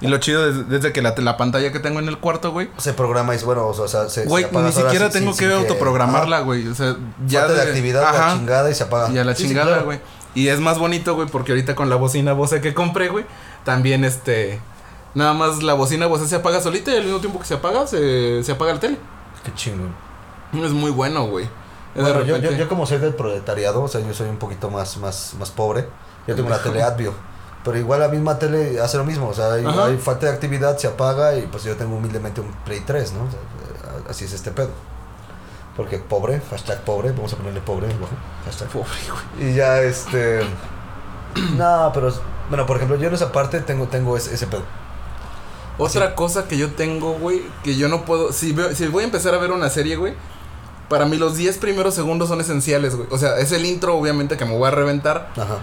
Y 0.00 0.08
lo 0.08 0.18
chido 0.18 0.46
es 0.48 0.68
desde 0.68 0.92
que 0.92 1.00
la, 1.00 1.14
la 1.16 1.36
pantalla 1.38 1.72
que 1.72 1.78
tengo 1.78 2.00
en 2.00 2.08
el 2.08 2.18
cuarto, 2.18 2.50
güey. 2.52 2.68
Se 2.76 2.92
programa 2.92 3.32
y 3.32 3.36
es 3.36 3.44
bueno, 3.44 3.66
o 3.68 3.88
sea, 3.88 4.08
se, 4.10 4.26
Güey, 4.26 4.44
se 4.44 4.52
ni 4.60 4.72
siquiera 4.72 5.08
tengo 5.10 5.32
sin- 5.32 5.38
que 5.38 5.44
sin 5.46 5.54
autoprogramarla, 5.54 6.40
güey. 6.40 6.66
O 6.68 6.74
sea, 6.74 6.96
Ya 7.26 7.46
de, 7.48 7.62
actividad, 7.62 8.02
la 8.02 8.10
Ajá. 8.10 8.34
chingada 8.36 8.70
y 8.70 8.74
se 8.74 8.82
apaga. 8.84 9.10
Y 9.10 9.16
a 9.18 9.24
la 9.24 9.34
Sí, 9.34 9.42
sí, 9.44 9.48
chingada, 9.48 9.68
claro. 9.68 9.84
güey. 9.86 10.00
Y 10.34 10.48
es 10.48 10.60
más 10.60 10.78
bonito, 10.78 11.14
güey, 11.14 11.28
porque 11.28 11.52
ahorita 11.52 11.74
con 11.74 11.88
la 11.88 11.96
bocina 11.96 12.34
Bose 12.34 12.60
que 12.60 12.74
compré, 12.74 13.08
güey, 13.08 13.24
también 13.64 14.04
este. 14.04 14.60
Nada 15.14 15.32
más 15.32 15.62
la 15.62 15.72
bocina 15.72 16.04
Bose 16.06 16.26
se 16.28 16.36
apaga 16.36 16.60
solita 16.60 16.90
y 16.92 16.96
al 16.98 17.04
mismo 17.04 17.20
tiempo 17.20 17.38
que 17.38 17.46
se 17.46 17.54
apaga, 17.54 17.86
se, 17.86 18.44
se 18.44 18.52
apaga 18.52 18.74
la 18.74 18.80
tele. 18.80 18.98
Qué 19.44 19.54
chingón. 19.54 19.94
Es 20.52 20.72
muy 20.72 20.90
bueno, 20.90 21.24
güey. 21.26 21.48
Bueno, 21.96 22.22
yo, 22.22 22.36
yo, 22.36 22.52
yo 22.52 22.68
como 22.68 22.86
soy 22.86 22.98
del 22.98 23.14
proletariado, 23.14 23.82
o 23.82 23.88
sea, 23.88 24.00
yo 24.00 24.12
soy 24.14 24.28
un 24.28 24.38
poquito 24.38 24.70
más, 24.70 24.96
más, 24.98 25.34
más 25.38 25.50
pobre. 25.50 25.88
Yo 26.26 26.34
tengo 26.34 26.48
una 26.48 26.58
tele 26.58 26.82
Advio. 26.82 27.12
Pero 27.64 27.78
igual 27.78 27.98
la 28.00 28.08
misma 28.08 28.38
tele 28.38 28.80
hace 28.80 28.96
lo 28.96 29.04
mismo. 29.04 29.28
O 29.28 29.34
sea, 29.34 29.52
hay, 29.54 29.96
falta 29.98 30.26
de 30.26 30.32
actividad, 30.32 30.76
se 30.78 30.86
apaga 30.86 31.36
y 31.36 31.42
pues 31.46 31.64
yo 31.64 31.76
tengo 31.76 31.96
humildemente 31.96 32.40
un 32.40 32.52
Play 32.64 32.80
3, 32.86 33.12
¿no? 33.12 33.24
O 33.24 33.30
sea, 33.30 33.40
eh, 33.40 34.04
así 34.08 34.24
es 34.24 34.32
este 34.32 34.52
pedo. 34.52 34.70
Porque 35.76 35.98
pobre, 35.98 36.40
hashtag 36.50 36.80
pobre, 36.82 37.10
vamos 37.12 37.32
a 37.32 37.36
ponerle 37.36 37.60
pobre, 37.60 37.88
hashtag. 38.44 38.68
Pobre, 38.68 38.88
güey. 39.36 39.50
Y 39.50 39.54
ya 39.54 39.80
este. 39.82 40.40
no, 41.56 41.90
pero. 41.92 42.12
Bueno, 42.48 42.66
por 42.66 42.76
ejemplo, 42.76 42.96
yo 42.96 43.08
en 43.08 43.14
esa 43.14 43.32
parte 43.32 43.60
tengo, 43.60 43.86
tengo 43.88 44.16
ese, 44.16 44.34
ese 44.34 44.46
pedo. 44.46 44.62
Otra 45.78 46.14
cosa 46.14 46.48
que 46.48 46.56
yo 46.56 46.70
tengo, 46.70 47.12
güey, 47.14 47.42
que 47.62 47.76
yo 47.76 47.88
no 47.88 48.04
puedo. 48.04 48.32
Si, 48.32 48.52
veo- 48.52 48.74
si 48.74 48.86
voy 48.86 49.02
a 49.02 49.06
empezar 49.06 49.34
a 49.34 49.38
ver 49.38 49.50
una 49.50 49.68
serie, 49.68 49.96
güey, 49.96 50.14
para 50.88 51.06
mí 51.06 51.16
los 51.16 51.36
10 51.36 51.58
primeros 51.58 51.94
segundos 51.94 52.28
son 52.28 52.40
esenciales, 52.40 52.94
güey. 52.94 53.08
O 53.10 53.18
sea, 53.18 53.38
es 53.38 53.52
el 53.52 53.64
intro, 53.64 53.96
obviamente, 53.96 54.36
que 54.36 54.44
me 54.44 54.56
voy 54.56 54.68
a 54.68 54.70
reventar. 54.70 55.30
Ajá. 55.36 55.58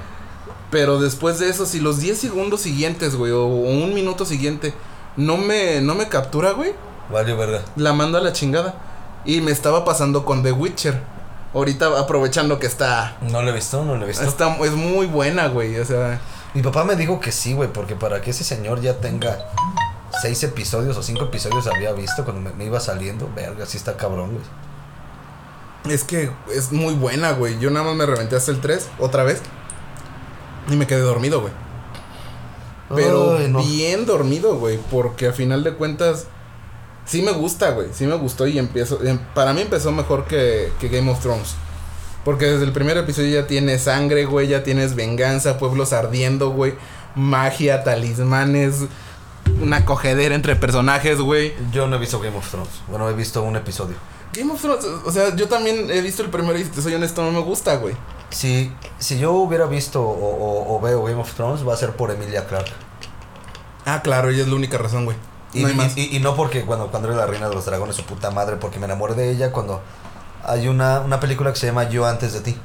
Pero 0.70 1.00
después 1.00 1.40
de 1.40 1.50
eso, 1.50 1.66
si 1.66 1.80
los 1.80 2.00
10 2.00 2.18
segundos 2.18 2.62
siguientes, 2.62 3.16
güey, 3.16 3.32
o 3.32 3.46
un 3.46 3.94
minuto 3.94 4.26
siguiente, 4.26 4.74
no 5.16 5.38
me, 5.38 5.82
no 5.82 5.96
me 5.96 6.10
captura, 6.10 6.52
güey, 6.52 6.74
Vale, 7.12 7.34
verga. 7.36 7.62
la 7.76 7.94
mando 7.94 8.18
a 8.18 8.22
la 8.22 8.34
chingada. 8.34 8.76
Y 9.26 9.42
me 9.42 9.52
estaba 9.52 9.86
pasando 9.86 10.26
con 10.26 10.44
The 10.44 10.52
Witcher. 10.52 11.02
Ahorita 11.54 12.00
aprovechando 12.00 12.60
que 12.60 12.66
está. 12.66 13.18
No 13.22 13.42
lo 13.42 13.50
he 13.50 13.54
visto, 13.54 13.86
no 13.86 13.96
lo 13.96 14.04
he 14.04 14.08
visto. 14.08 14.24
está 14.26 14.56
es 14.58 14.72
muy 14.72 15.06
buena, 15.06 15.48
güey. 15.48 15.78
O 15.80 15.86
sea. 15.86 16.20
Mi 16.54 16.62
papá 16.62 16.84
me 16.84 16.96
dijo 16.96 17.20
que 17.20 17.32
sí, 17.32 17.54
güey, 17.54 17.72
porque 17.72 17.96
para 17.96 18.22
que 18.22 18.32
ese 18.32 18.44
señor 18.44 18.82
ya 18.82 19.00
tenga 19.00 19.38
seis 20.22 20.44
episodios 20.44 20.98
o 20.98 21.04
cinco 21.04 21.24
episodios 21.26 21.68
había 21.68 21.94
visto 21.94 22.24
cuando 22.24 22.42
me, 22.42 22.54
me 22.56 22.66
iba 22.66 22.80
saliendo, 22.80 23.30
verga, 23.36 23.66
sí 23.66 23.78
está 23.78 23.98
cabrón, 23.98 24.32
güey. 24.34 24.44
Es 25.90 26.04
que 26.04 26.32
es 26.54 26.72
muy 26.72 26.94
buena, 26.94 27.32
güey. 27.34 27.60
Yo 27.60 27.70
nada 27.70 27.86
más 27.86 27.96
me 27.96 28.06
reventé 28.06 28.36
hasta 28.36 28.52
el 28.52 28.62
3, 28.62 28.88
otra 29.00 29.24
vez. 29.24 29.42
Y 30.70 30.76
me 30.76 30.88
quedé 30.88 31.02
dormido, 31.02 31.42
güey. 31.42 31.54
Pero 32.96 33.38
Ay, 33.38 33.50
no. 33.50 33.64
bien 33.64 34.06
dormido, 34.06 34.56
güey. 34.58 34.80
Porque 34.92 35.28
a 35.28 35.34
final 35.34 35.64
de 35.64 35.74
cuentas. 35.74 36.28
Sí 37.06 37.22
me 37.22 37.32
gusta, 37.32 37.72
güey. 37.72 37.88
Sí 37.94 38.06
me 38.06 38.16
gustó 38.16 38.48
y 38.48 38.58
empiezo. 38.60 39.04
em- 39.04 39.20
Para 39.34 39.54
mí 39.54 39.62
empezó 39.62 39.92
mejor 39.92 40.26
que, 40.26 40.72
que 40.80 40.88
Game 40.90 41.12
of 41.12 41.20
Thrones. 41.20 41.56
Porque 42.24 42.46
desde 42.46 42.64
el 42.64 42.72
primer 42.72 42.96
episodio 42.98 43.42
ya 43.42 43.48
tienes 43.48 43.84
sangre, 43.84 44.26
güey. 44.26 44.48
Ya 44.48 44.64
tienes 44.64 44.96
venganza, 44.96 45.58
pueblos 45.58 45.92
ardiendo, 45.92 46.52
güey. 46.52 46.76
Magia, 47.16 47.84
talismanes. 47.84 48.86
Una 49.62 49.84
cogedera 49.84 50.34
entre 50.36 50.56
personajes, 50.56 51.20
güey. 51.20 51.54
Yo 51.74 51.88
no 51.88 51.98
he 51.98 52.00
visto 52.00 52.20
Game 52.22 52.38
of 52.38 52.50
Thrones. 52.50 52.70
Bueno, 52.88 53.10
he 53.10 53.14
visto 53.14 53.42
un 53.44 53.58
episodio. 53.58 53.96
Game 54.34 54.52
of 54.52 54.62
Thrones, 54.62 54.86
o 55.06 55.12
sea, 55.12 55.36
yo 55.36 55.48
también 55.48 55.90
he 55.92 56.02
visto 56.02 56.24
el 56.24 56.30
primero 56.30 56.58
y 56.58 56.64
si 56.64 56.70
te 56.70 56.82
soy 56.82 56.94
honesto, 56.96 57.22
no 57.24 57.32
me 57.32 57.40
gusta, 57.40 57.76
güey. 57.78 57.96
Si, 58.32 58.72
si 58.98 59.20
yo 59.20 59.32
hubiera 59.34 59.66
visto 59.68 60.02
o, 60.02 60.12
o- 60.12 60.76
o 60.76 60.80
veo 60.82 61.04
Game 61.04 61.22
of 61.22 61.32
Thrones, 61.34 61.68
va 61.68 61.74
a 61.74 61.78
ser 61.78 61.92
por 61.92 62.10
Emilia 62.12 62.46
Clarke. 62.48 62.72
Ah, 63.86 64.02
claro, 64.02 64.30
ella 64.30 64.42
es 64.44 64.48
la 64.48 64.56
única 64.56 64.78
razón, 64.78 65.06
güey. 65.06 65.18
Y, 65.54 65.62
no 65.62 65.68
hay 65.68 65.74
más. 65.76 65.96
y- 65.98 66.16
y 66.16 66.20
no 66.20 66.36
porque 66.36 66.66
cuando, 66.66 66.88
cuando 66.90 67.10
era 67.10 67.18
la 67.18 67.26
reina 67.28 67.48
de 67.48 67.54
los 67.54 67.66
dragones, 67.66 67.96
su 67.96 68.04
puta 68.06 68.32
madre, 68.32 68.56
porque 68.56 68.80
me 68.80 68.86
enamoré 68.86 69.14
de 69.14 69.30
ella 69.30 69.52
cuando 69.52 69.82
hay 70.44 70.68
una, 70.68 71.02
una 71.02 71.20
película 71.20 71.54
que 71.54 71.60
se 71.60 71.68
llama 71.68 71.88
Yo 71.90 72.06
antes 72.08 72.34
de 72.34 72.40
ti, 72.42 72.58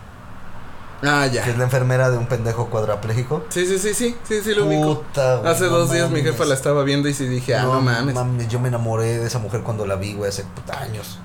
ah, 1.03 1.26
que 1.30 1.38
es 1.38 1.47
ya. 1.47 1.57
la 1.59 1.64
enfermera 1.64 2.09
de 2.11 2.16
un 2.16 2.26
pendejo 2.26 2.70
cuadrapléjico. 2.70 3.45
Sí, 3.51 3.66
sí, 3.66 3.78
sí, 3.78 3.92
sí, 3.92 4.16
sí, 4.26 4.40
sí, 4.42 4.55
lo 4.55 4.64
güey, 4.64 4.78
Hace 5.45 5.64
no 5.64 5.70
dos 5.70 5.90
días 5.92 6.11
mi 6.11 6.22
jefa 6.22 6.45
la 6.47 6.55
estaba 6.55 6.82
viendo 6.82 7.09
y 7.11 7.14
sí 7.14 7.26
dije, 7.26 7.55
ah, 7.57 7.64
no, 7.64 7.80
mames. 7.82 8.49
Yo 8.49 8.59
me 8.59 8.68
enamoré 8.68 9.18
de 9.18 9.26
esa 9.26 9.38
mujer 9.38 9.61
cuando 9.62 9.84
la 9.86 9.97
vi, 9.97 10.14
güey, 10.14 10.30
hace 10.30 10.45
puta 10.45 10.80
años. 10.80 11.18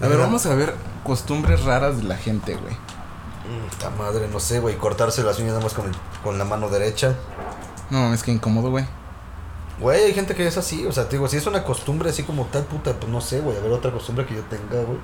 A 0.00 0.08
ver, 0.08 0.18
vamos 0.18 0.44
a 0.46 0.54
ver 0.54 0.74
costumbres 1.04 1.64
raras 1.64 1.98
de 1.98 2.04
la 2.04 2.16
gente, 2.16 2.54
güey. 2.56 2.74
Mm, 2.74 3.68
Puta 3.70 3.90
madre, 3.90 4.28
no 4.32 4.40
sé, 4.40 4.60
güey, 4.60 4.76
cortarse 4.76 5.22
las 5.22 5.38
uñas 5.38 5.52
nada 5.52 5.62
más 5.62 5.74
con, 5.74 5.86
el- 5.86 5.96
con 6.22 6.38
la 6.38 6.44
mano 6.44 6.68
derecha. 6.68 7.14
No, 7.90 8.12
es 8.14 8.22
que 8.22 8.32
incómodo, 8.32 8.70
güey. 8.70 8.86
Güey, 9.80 10.04
hay 10.04 10.14
gente 10.14 10.34
que 10.34 10.46
es 10.46 10.56
así, 10.56 10.86
o 10.86 10.92
sea, 10.92 11.04
te 11.08 11.16
digo, 11.16 11.28
si 11.28 11.36
es 11.36 11.46
una 11.46 11.64
costumbre 11.64 12.10
así 12.10 12.22
como 12.22 12.44
tal, 12.46 12.62
puta, 12.64 12.92
pues 12.94 13.10
no 13.10 13.20
sé, 13.20 13.40
güey, 13.40 13.56
a 13.56 13.60
ver 13.60 13.72
otra 13.72 13.90
costumbre 13.92 14.24
que 14.24 14.34
yo 14.34 14.42
tenga, 14.42 14.82
güey. 14.82 14.98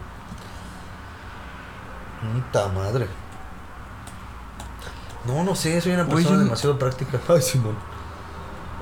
Puta 2.34 2.68
madre. 2.68 3.06
No, 5.26 5.44
no 5.44 5.54
sé, 5.54 5.80
soy 5.80 5.92
una 5.92 6.04
Güey, 6.04 6.16
persona 6.16 6.30
yo 6.30 6.36
no- 6.38 6.44
demasiado 6.44 6.78
práctica. 6.78 7.18
Ay, 7.28 7.42
Simón. 7.42 7.76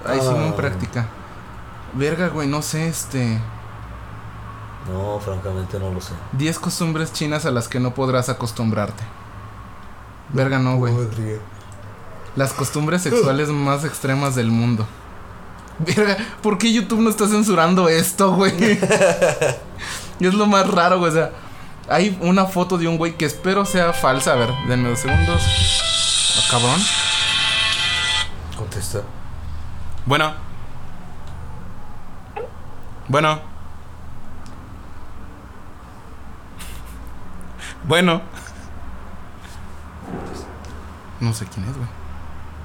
Ay, 0.06 0.20
sí, 0.20 0.26
Ah. 0.30 0.54
práctica. 0.56 1.06
Verga, 1.94 2.28
güey, 2.28 2.46
no 2.48 2.62
sé, 2.62 2.86
este. 2.88 3.40
No, 4.92 5.20
francamente 5.20 5.78
no 5.78 5.92
lo 5.92 6.00
sé. 6.00 6.12
10 6.32 6.58
costumbres 6.58 7.12
chinas 7.12 7.44
a 7.44 7.50
las 7.50 7.68
que 7.68 7.78
no 7.78 7.94
podrás 7.94 8.28
acostumbrarte. 8.28 9.02
Verga, 10.30 10.58
no, 10.58 10.76
güey. 10.76 10.94
Las 12.36 12.52
costumbres 12.52 13.02
sexuales 13.02 13.48
más 13.48 13.84
extremas 13.84 14.34
del 14.34 14.50
mundo. 14.50 14.86
Verga, 15.78 16.16
¿por 16.42 16.58
qué 16.58 16.72
YouTube 16.72 17.00
no 17.00 17.10
está 17.10 17.28
censurando 17.28 17.88
esto, 17.88 18.32
güey? 18.34 18.52
es 20.20 20.34
lo 20.34 20.46
más 20.46 20.68
raro, 20.68 20.98
güey. 20.98 21.10
O 21.10 21.14
sea, 21.14 21.32
hay 21.88 22.18
una 22.20 22.46
foto 22.46 22.78
de 22.78 22.88
un 22.88 22.98
güey 22.98 23.16
que 23.16 23.24
espero 23.24 23.64
sea 23.64 23.92
falsa. 23.92 24.32
A 24.32 24.36
ver, 24.36 24.50
denme 24.68 24.90
dos 24.90 25.00
segundos. 25.00 25.42
Ah, 26.36 26.48
cabrón. 26.50 26.80
Contesta. 28.56 29.02
Bueno. 30.04 30.32
Bueno. 33.08 33.47
Bueno. 37.88 38.20
No 41.20 41.32
sé 41.34 41.46
quién 41.46 41.66
es, 41.68 41.76
güey. 41.76 41.88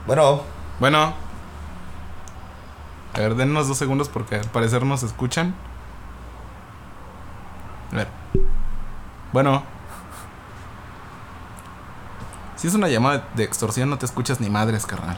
Bueno, 0.05 0.43
Bueno. 0.80 1.13
A 3.15 3.19
ver, 3.19 3.36
dennos 3.36 3.67
dos 3.67 3.78
segundos 3.78 4.09
porque 4.09 4.36
al 4.36 4.45
parecer 4.49 4.84
nos 4.86 5.03
escuchan. 5.03 5.55
A 7.91 7.95
ver. 7.97 8.07
Bueno. 9.32 9.63
Si 12.55 12.67
es 12.67 12.74
una 12.74 12.88
llamada 12.88 13.28
de 13.36 13.43
extorsión, 13.43 13.89
no 13.89 13.97
te 13.97 14.05
escuchas 14.05 14.39
ni 14.39 14.49
madres, 14.49 14.86
carnal. 14.86 15.17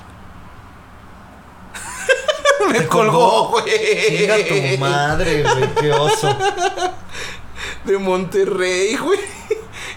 Me 2.72 2.80
Te 2.80 2.88
colgó, 2.88 3.51
colgó. 3.51 3.62
güey. 3.62 3.66
chinga 4.08 4.36
tu 4.76 4.80
madre, 4.82 5.43
güey, 5.43 5.74
qué 5.76 5.91
oso. 5.91 6.36
De 7.86 7.97
Monterrey, 7.97 8.97
güey. 8.97 9.20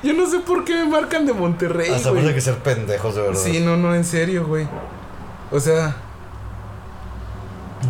Yo 0.03 0.13
no 0.15 0.27
sé 0.31 0.39
por 0.41 0.65
qué 0.65 0.75
me 0.75 0.85
marcan 0.87 1.27
de 1.27 1.33
Monterrey, 1.33 1.91
Hasta 1.93 2.11
parece 2.11 2.35
que 2.35 2.41
ser 2.41 2.57
pendejos, 2.59 3.15
de 3.17 3.23
verdad. 3.23 3.41
Sí, 3.41 3.61
no, 3.61 3.77
no, 3.77 3.95
en 3.95 4.05
serio, 4.05 4.47
güey. 4.47 4.67
O 5.51 5.59
sea. 5.61 5.97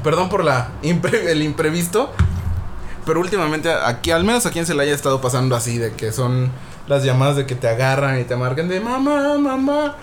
Perdón 0.02 0.28
por 0.28 0.44
la 0.44 0.68
impre- 0.82 1.26
el 1.28 1.42
imprevisto. 1.42 2.10
Pero 3.06 3.20
últimamente, 3.20 3.72
aquí, 3.72 4.10
al 4.10 4.24
menos 4.24 4.44
a 4.46 4.50
quien 4.50 4.66
se 4.66 4.74
le 4.74 4.82
haya 4.82 4.94
estado 4.94 5.20
pasando 5.20 5.56
así, 5.56 5.78
de 5.78 5.92
que 5.92 6.12
son 6.12 6.50
las 6.86 7.04
llamadas 7.04 7.36
de 7.36 7.46
que 7.46 7.54
te 7.54 7.68
agarran 7.68 8.20
y 8.20 8.24
te 8.24 8.36
marcan 8.36 8.68
de 8.68 8.80
mamá, 8.80 9.36
mamá. 9.38 9.96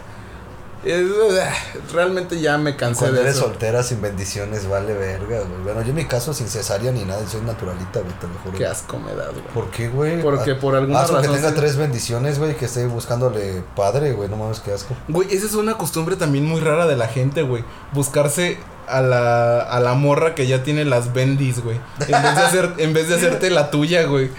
Es- 0.85 1.91
realmente 1.91 2.39
ya 2.39 2.57
me 2.57 2.75
cansé 2.75 2.99
Cuando 2.99 3.15
de 3.17 3.21
eres 3.23 3.35
eso. 3.37 3.45
soltera 3.45 3.81
sin 3.83 4.01
bendiciones, 4.01 4.69
vale 4.69 4.93
verga, 4.93 5.39
güey. 5.39 5.61
Bueno, 5.63 5.81
yo 5.81 5.89
en 5.89 5.95
mi 5.95 6.05
caso 6.05 6.33
sin 6.33 6.47
cesárea 6.47 6.91
ni 6.91 7.03
nada, 7.05 7.27
soy 7.27 7.41
naturalita, 7.41 8.01
güey, 8.01 8.13
te 8.19 8.27
lo 8.27 8.33
juro. 8.43 8.57
Qué 8.57 8.65
asco 8.67 8.99
me 8.99 9.15
das, 9.15 9.31
güey. 9.31 9.43
¿Por 9.53 9.71
qué, 9.71 9.87
güey? 9.89 10.21
Porque 10.21 10.51
Ah, 10.51 10.59
por 10.59 10.75
alguna 10.75 10.99
ah, 10.99 11.07
razón 11.07 11.21
tenga 11.23 11.49
sí. 11.49 11.55
tres 11.55 11.75
bendiciones, 11.77 12.37
güey, 12.39 12.55
que 12.55 12.65
esté 12.65 12.85
buscándole 12.85 13.63
padre, 13.75 14.13
güey, 14.13 14.29
no 14.29 14.37
mames, 14.37 14.59
qué 14.59 14.73
asco. 14.73 14.95
Güey, 15.07 15.33
esa 15.33 15.45
es 15.47 15.55
una 15.55 15.75
costumbre 15.77 16.15
también 16.17 16.45
muy 16.45 16.61
rara 16.61 16.85
de 16.85 16.95
la 16.95 17.07
gente, 17.07 17.41
güey. 17.41 17.63
Buscarse 17.93 18.57
a 18.87 19.01
la, 19.01 19.61
a 19.61 19.79
la 19.79 19.95
morra 19.95 20.35
que 20.35 20.45
ya 20.45 20.61
tiene 20.61 20.85
las 20.85 21.13
bendis, 21.13 21.63
güey. 21.63 21.79
En 22.07 22.21
vez 22.21 22.35
de 22.35 22.41
hacer, 22.45 22.73
en 22.77 22.93
vez 22.93 23.09
de 23.09 23.15
hacerte 23.15 23.49
la 23.49 23.71
tuya, 23.71 24.03
güey. 24.03 24.29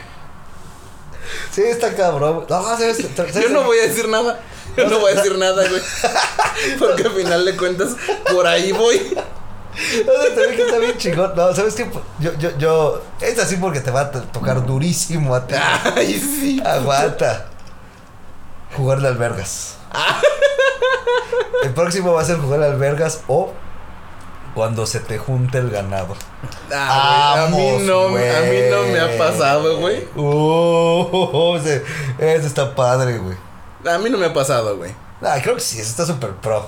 Sí, 1.51 1.63
está 1.63 1.95
cabrón. 1.95 2.45
No, 2.49 2.63
¿sabes? 2.63 2.99
Yo 3.35 3.49
no 3.51 3.65
voy 3.65 3.79
a 3.79 3.83
decir 3.89 4.09
nada. 4.09 4.39
No 4.77 4.99
voy 5.01 5.13
a 5.13 5.15
decir 5.17 5.37
nada, 5.39 5.67
güey. 5.69 5.81
Porque 6.79 7.03
al 7.05 7.13
final 7.13 7.45
de 7.45 7.57
cuentas, 7.57 7.97
por 8.31 8.47
ahí 8.47 8.73
voy. 8.73 9.15
No, 9.15 10.13
sé, 10.23 10.29
también 10.31 10.57
que 10.57 10.63
está 10.63 10.79
bien 10.79 10.97
chingón. 10.97 11.33
No, 11.37 11.55
¿sabes 11.55 11.75
qué? 11.75 11.87
Yo, 12.19 12.33
yo, 12.39 12.57
yo. 12.59 13.03
Es 13.21 13.39
así 13.39 13.57
porque 13.57 13.81
te 13.81 13.91
va 13.91 14.01
a 14.03 14.11
to- 14.11 14.23
tocar 14.23 14.65
durísimo 14.65 15.35
a 15.35 15.47
ti. 15.47 15.55
Ay, 15.95 16.19
sí. 16.19 16.63
Aguanta. 16.65 17.47
Jugarle 18.75 19.09
albergas. 19.09 19.77
El 21.63 21.71
próximo 21.75 22.13
va 22.15 22.23
a 22.23 22.25
ser 22.25 22.39
jugar 22.39 22.63
albergas 22.63 23.21
o 23.29 23.53
cuando 24.55 24.87
se 24.87 25.01
te 25.01 25.19
junte 25.19 25.59
el 25.59 25.69
ganado. 25.71 26.17
Ah, 26.73 27.45
a 27.47 27.51
mí 27.51 27.79
no, 27.83 28.07
a 28.07 28.09
mí 28.09 28.17
no 28.71 28.83
me 28.85 29.01
ha 29.01 29.19
pasado, 29.19 29.79
güey. 29.79 30.07
Uh, 30.17 31.57
ese, 31.59 31.85
ese 32.19 32.47
está 32.47 32.75
padre, 32.75 33.19
güey. 33.19 33.37
A 33.85 33.99
mí 33.99 34.11
no 34.11 34.19
me 34.19 34.27
ha 34.27 34.33
pasado, 34.33 34.77
güey. 34.77 34.93
Ah, 35.23 35.39
creo 35.43 35.55
que 35.55 35.61
sí, 35.61 35.79
ese 35.79 35.91
está 35.91 36.07
súper 36.07 36.31
pro. 36.33 36.67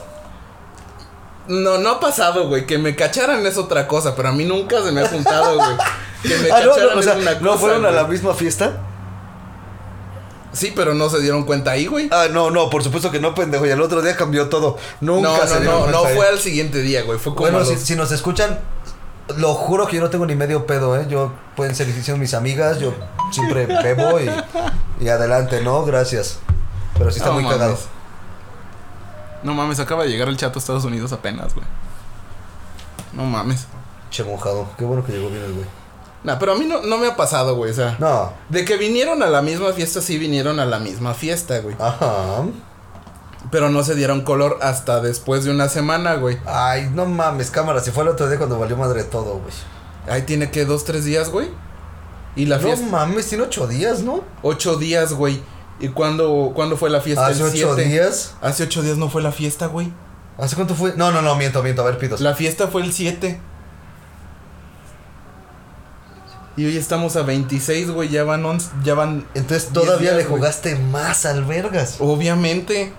No, 1.48 1.78
no 1.78 1.90
ha 1.90 2.00
pasado, 2.00 2.48
güey. 2.48 2.66
Que 2.66 2.78
me 2.78 2.94
cacharan 2.94 3.44
es 3.46 3.56
otra 3.56 3.86
cosa, 3.88 4.14
pero 4.14 4.28
a 4.28 4.32
mí 4.32 4.44
nunca 4.44 4.82
se 4.82 4.92
me 4.92 5.00
ha 5.00 5.08
juntado, 5.08 5.56
güey. 5.56 5.76
Que 6.22 6.36
me 6.38 6.50
Ah, 6.52 6.60
no, 6.64 6.70
cacharan 6.72 6.94
no, 6.94 6.98
o 6.98 7.02
sea, 7.02 7.12
es 7.14 7.22
una 7.22 7.34
¿no 7.34 7.40
cosa, 7.50 7.58
fueron 7.58 7.86
a 7.86 7.90
la 7.90 8.04
misma 8.04 8.34
fiesta? 8.34 8.78
Sí, 10.52 10.72
pero 10.74 10.94
no 10.94 11.08
se 11.08 11.20
dieron 11.20 11.44
cuenta 11.44 11.70
ahí, 11.72 11.86
güey. 11.86 12.08
Ah, 12.10 12.26
no, 12.30 12.50
no, 12.50 12.68
por 12.70 12.82
supuesto 12.82 13.10
que 13.10 13.20
no, 13.20 13.34
pendejo. 13.34 13.66
Y 13.66 13.70
el 13.70 13.80
otro 13.80 14.02
día 14.02 14.16
cambió 14.16 14.48
todo. 14.48 14.76
Nunca 15.00 15.28
No, 15.28 15.46
se 15.46 15.54
no, 15.54 15.60
dieron 15.60 15.80
no, 15.90 16.02
no 16.02 16.04
ahí. 16.06 16.16
fue 16.16 16.26
al 16.28 16.38
siguiente 16.38 16.80
día, 16.80 17.02
güey. 17.02 17.18
Fue 17.18 17.34
como 17.34 17.50
Bueno, 17.50 17.64
si, 17.64 17.76
si 17.76 17.94
nos 17.96 18.10
escuchan, 18.12 18.58
lo 19.36 19.54
juro 19.54 19.86
que 19.86 19.96
yo 19.96 20.02
no 20.02 20.10
tengo 20.10 20.26
ni 20.26 20.34
medio 20.34 20.66
pedo, 20.66 20.96
¿eh? 20.98 21.06
Yo 21.08 21.32
pueden 21.54 21.74
ser 21.74 21.86
mis 22.18 22.34
amigas, 22.34 22.78
yo 22.80 22.94
siempre 23.30 23.66
bebo 23.66 24.18
y, 24.20 24.30
y 25.00 25.08
adelante, 25.08 25.60
¿no? 25.60 25.84
Gracias. 25.84 26.40
Pero 26.98 27.10
sí 27.10 27.18
está 27.18 27.28
No 27.30 27.34
muy 27.34 27.44
mames. 27.44 27.58
cagado. 27.58 27.78
No 29.42 29.54
mames, 29.54 29.78
acaba 29.80 30.02
de 30.04 30.10
llegar 30.10 30.28
el 30.28 30.36
chato 30.36 30.58
a 30.58 30.60
Estados 30.60 30.84
Unidos 30.84 31.12
apenas, 31.12 31.54
güey. 31.54 31.66
No 33.12 33.24
mames. 33.24 33.66
Che 34.10 34.24
mojado. 34.24 34.66
Qué 34.76 34.84
bueno 34.84 35.04
que 35.04 35.12
llegó 35.12 35.28
bien 35.30 35.44
el 35.44 35.52
güey. 35.52 35.66
Nah, 36.24 36.36
pero 36.38 36.52
a 36.52 36.54
mí 36.56 36.64
no, 36.66 36.82
no 36.82 36.98
me 36.98 37.06
ha 37.06 37.14
pasado, 37.16 37.54
güey. 37.54 37.70
O 37.70 37.74
sea, 37.74 37.96
No. 38.00 38.32
de 38.48 38.64
que 38.64 38.76
vinieron 38.76 39.22
a 39.22 39.26
la 39.26 39.40
misma 39.42 39.72
fiesta, 39.72 40.00
sí 40.00 40.18
vinieron 40.18 40.58
a 40.58 40.66
la 40.66 40.78
misma 40.80 41.14
fiesta, 41.14 41.60
güey. 41.60 41.76
Ajá. 41.78 42.42
Pero 43.52 43.70
no 43.70 43.84
se 43.84 43.94
dieron 43.94 44.22
color 44.22 44.58
hasta 44.60 45.00
después 45.00 45.44
de 45.44 45.52
una 45.52 45.68
semana, 45.68 46.14
güey. 46.14 46.38
Ay, 46.44 46.90
no 46.92 47.06
mames, 47.06 47.50
cámara. 47.50 47.80
Si 47.80 47.92
fue 47.92 48.02
el 48.02 48.08
otro 48.10 48.28
día 48.28 48.36
cuando 48.38 48.58
valió 48.58 48.76
madre 48.76 49.04
todo, 49.04 49.34
güey. 49.38 49.54
Ahí 50.10 50.22
tiene 50.22 50.50
que 50.50 50.64
dos, 50.64 50.84
tres 50.84 51.04
días, 51.04 51.30
güey. 51.30 51.48
Y 52.34 52.46
la 52.46 52.56
No 52.56 52.62
fiesta. 52.64 52.86
mames, 52.90 53.28
tiene 53.28 53.44
ocho 53.44 53.66
días, 53.68 54.00
¿no? 54.02 54.22
Ocho 54.42 54.76
días, 54.76 55.12
güey. 55.12 55.40
¿Y 55.80 55.88
cuándo, 55.88 56.52
cuándo 56.54 56.76
fue 56.76 56.90
la 56.90 57.00
fiesta? 57.00 57.26
Hace 57.26 57.42
ocho 57.42 57.76
días. 57.76 58.34
Hace 58.40 58.64
ocho 58.64 58.82
días 58.82 58.96
no 58.96 59.08
fue 59.08 59.22
la 59.22 59.32
fiesta, 59.32 59.66
güey. 59.66 59.92
¿Hace 60.38 60.56
cuánto 60.56 60.74
fue? 60.74 60.94
No, 60.96 61.10
no, 61.10 61.22
no, 61.22 61.34
miento, 61.36 61.62
miento. 61.62 61.82
A 61.82 61.86
ver, 61.86 61.98
pidos. 61.98 62.20
La 62.20 62.34
fiesta 62.34 62.68
fue 62.68 62.82
el 62.82 62.92
7. 62.92 63.40
Y 66.56 66.66
hoy 66.66 66.76
estamos 66.76 67.14
a 67.16 67.22
26, 67.22 67.90
güey. 67.90 68.08
Ya 68.08 68.24
van 68.24 68.44
11, 68.44 68.70
ya 68.82 68.94
van. 68.94 69.26
Entonces 69.34 69.72
10 69.72 69.84
todavía 69.84 70.12
días, 70.12 70.16
le 70.16 70.24
jugaste 70.24 70.74
más 70.76 71.26
albergas. 71.26 71.96
Obviamente. 72.00 72.92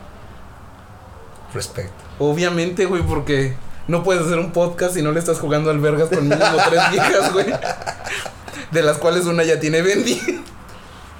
Respecto. 1.53 1.93
Obviamente, 2.19 2.85
güey, 2.85 3.03
porque 3.03 3.55
no 3.87 4.03
puedes 4.03 4.25
hacer 4.25 4.39
un 4.39 4.51
podcast 4.51 4.93
si 4.93 5.01
no 5.01 5.11
le 5.11 5.19
estás 5.19 5.39
jugando 5.39 5.71
albergas 5.71 6.09
con 6.09 6.27
mínimo 6.27 6.57
tres 6.69 6.81
viejas, 6.91 7.33
güey. 7.33 7.47
De 8.71 8.81
las 8.81 8.97
cuales 8.97 9.25
una 9.25 9.43
ya 9.43 9.59
tiene 9.59 9.81
Bendy. 9.81 10.41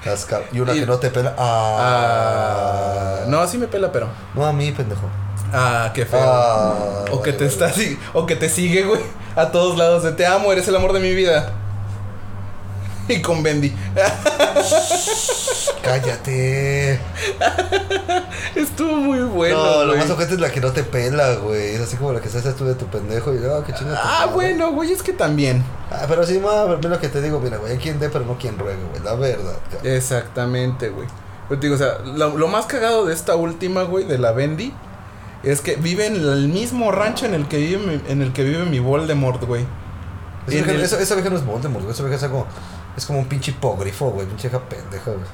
Casca- 0.04 0.42
Y 0.52 0.60
una 0.62 0.74
Y- 0.74 0.80
que 0.82 0.86
no 0.86 0.98
te 0.98 1.10
pela. 1.10 1.34
Ah, 1.38 3.20
Ah. 3.24 3.26
no, 3.28 3.46
sí 3.48 3.58
me 3.58 3.68
pela, 3.68 3.92
pero. 3.92 4.08
No 4.34 4.46
a 4.46 4.54
mí, 4.54 4.72
pendejo. 4.72 5.02
Ah, 5.54 5.92
qué 5.94 6.06
feo. 6.06 6.20
Ah, 6.24 7.06
o 7.12 7.22
que 7.22 7.34
te 7.34 7.46
está 7.46 7.66
o 8.14 8.26
que 8.26 8.36
te 8.36 8.50
sigue, 8.50 8.84
güey, 8.84 9.02
a 9.36 9.48
todos 9.52 9.78
lados 9.78 10.04
de 10.04 10.12
te 10.12 10.26
amo, 10.26 10.52
eres 10.52 10.68
el 10.68 10.76
amor 10.76 10.94
de 10.94 11.00
mi 11.00 11.14
vida. 11.14 11.52
Y 13.10 13.22
con 13.22 13.44
Bendy. 13.44 13.74
Cállate. 15.84 17.00
Estuvo 18.56 18.96
muy 18.96 19.20
bueno. 19.22 19.56
no, 19.58 19.80
lo 19.86 19.88
güey. 19.88 20.00
más 20.00 20.10
ojete 20.10 20.36
es 20.36 20.40
la 20.40 20.52
que 20.52 20.62
no 20.62 20.72
te 20.72 20.84
pela, 20.84 21.36
güey. 21.36 21.76
Es 21.76 21.82
así 21.82 21.98
como 21.98 22.14
la 22.14 22.22
que 22.22 22.28
estás 22.28 22.56
tú 22.56 22.66
de 22.66 22.76
tu 22.76 22.86
pendejo 22.86 23.34
y 23.34 23.38
ah, 23.46 23.64
qué 23.66 23.74
chingada. 23.74 24.00
Ah, 24.04 24.28
bueno, 24.28 24.72
güey, 24.72 24.92
es 24.92 25.02
que 25.02 25.14
también. 25.14 25.64
Ah, 25.92 26.06
pero 26.08 26.24
sí, 26.26 26.40
ma, 26.40 26.66
mira 26.78 26.90
lo 26.90 27.00
que 27.00 27.10
te 27.10 27.22
digo, 27.22 27.40
mira, 27.40 27.58
güey, 27.58 27.74
hay 27.74 27.78
quien 27.80 28.00
dé, 28.00 28.10
pero 28.10 28.26
no 28.26 28.38
quien 28.38 28.58
ruegue, 28.60 28.84
güey. 28.92 29.04
La 29.04 29.16
verdad, 29.16 29.56
cabrón. 29.72 29.92
Exactamente, 29.94 30.90
güey. 30.90 31.08
Pero 31.48 31.60
te 31.60 31.68
digo, 31.68 31.76
o 31.76 31.80
sea, 31.80 31.98
lo, 32.06 32.38
lo 32.38 32.48
más 32.48 32.68
cagado 32.68 33.06
de 33.06 33.14
esta 33.14 33.36
última, 33.36 33.84
güey, 33.84 34.06
de 34.06 34.20
la 34.20 34.32
Bendy, 34.32 34.72
es 35.44 35.62
que 35.62 35.76
vive 35.78 36.06
en 36.06 36.16
el 36.16 36.50
mismo 36.50 36.92
rancho 36.92 37.26
en 37.26 37.34
el 37.34 37.48
que 37.48 37.58
vive 37.58 37.78
mi, 37.78 38.02
en 38.12 38.22
el 38.22 38.34
que 38.34 38.44
vive 38.44 38.66
mi 38.66 38.80
Voldemort, 38.80 39.44
güey. 39.46 39.66
Esa 40.48 40.56
vieja, 40.56 40.72
el- 40.72 41.32
no 41.34 41.38
es 41.38 41.46
Voldemort, 41.46 41.84
güey. 41.84 41.94
Esa 41.94 42.04
vieja 42.04 42.18
es 42.18 42.24
algo. 42.24 42.46
Es 43.00 43.06
como 43.06 43.20
un 43.20 43.28
pinche 43.28 43.52
hipógrifo, 43.52 44.10
güey. 44.10 44.28
Pinche 44.28 44.50
vieja 44.50 44.66
pendeja, 44.68 45.12
güey. 45.12 45.26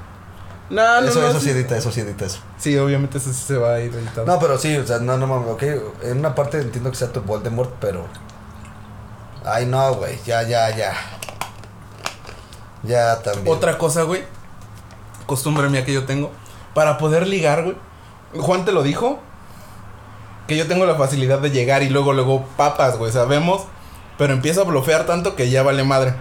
No, 0.69 1.01
no, 1.01 1.07
eso, 1.07 1.19
no, 1.19 1.29
eso 1.29 1.39
sí 1.39 1.49
edita, 1.49 1.75
eso 1.75 1.91
sí 1.91 2.01
edita 2.01 2.25
eso. 2.25 2.37
Sí, 2.59 2.77
obviamente 2.77 3.17
eso 3.17 3.33
sí 3.33 3.41
se 3.43 3.57
va 3.57 3.73
a 3.73 3.79
ir 3.79 3.91
editado. 3.91 4.27
No, 4.27 4.37
pero 4.37 4.59
sí, 4.59 4.77
o 4.77 4.85
sea, 4.85 4.99
no, 4.99 5.17
no 5.17 5.25
mames, 5.25 5.49
ok. 5.49 5.63
En 6.03 6.19
una 6.19 6.35
parte 6.35 6.61
entiendo 6.61 6.91
que 6.91 6.95
sea 6.95 7.11
tu 7.11 7.21
Voldemort, 7.21 7.73
pero. 7.81 8.05
Ay, 9.43 9.65
no, 9.65 9.95
güey. 9.95 10.15
Ya, 10.27 10.43
ya, 10.43 10.77
ya. 10.77 10.93
Ya 12.83 13.19
también. 13.23 13.47
Otra 13.47 13.79
cosa, 13.79 14.03
güey. 14.03 14.23
Costumbre 15.25 15.67
mía 15.69 15.83
que 15.85 15.93
yo 15.93 16.05
tengo. 16.05 16.31
Para 16.75 16.99
poder 16.99 17.25
ligar, 17.25 17.63
güey. 17.63 17.75
Juan 18.37 18.63
te 18.63 18.73
lo 18.73 18.83
dijo. 18.83 19.19
Que 20.47 20.55
yo 20.55 20.67
tengo 20.67 20.85
la 20.85 20.93
facilidad 20.93 21.39
de 21.39 21.49
llegar 21.49 21.81
y 21.81 21.89
luego, 21.89 22.13
luego 22.13 22.45
papas, 22.57 22.99
güey. 22.99 23.11
Sabemos. 23.11 23.63
Pero 24.19 24.33
empiezo 24.33 24.61
a 24.61 24.65
blofear 24.65 25.07
tanto 25.07 25.35
que 25.35 25.49
ya 25.49 25.63
vale 25.63 25.83
madre. 25.83 26.13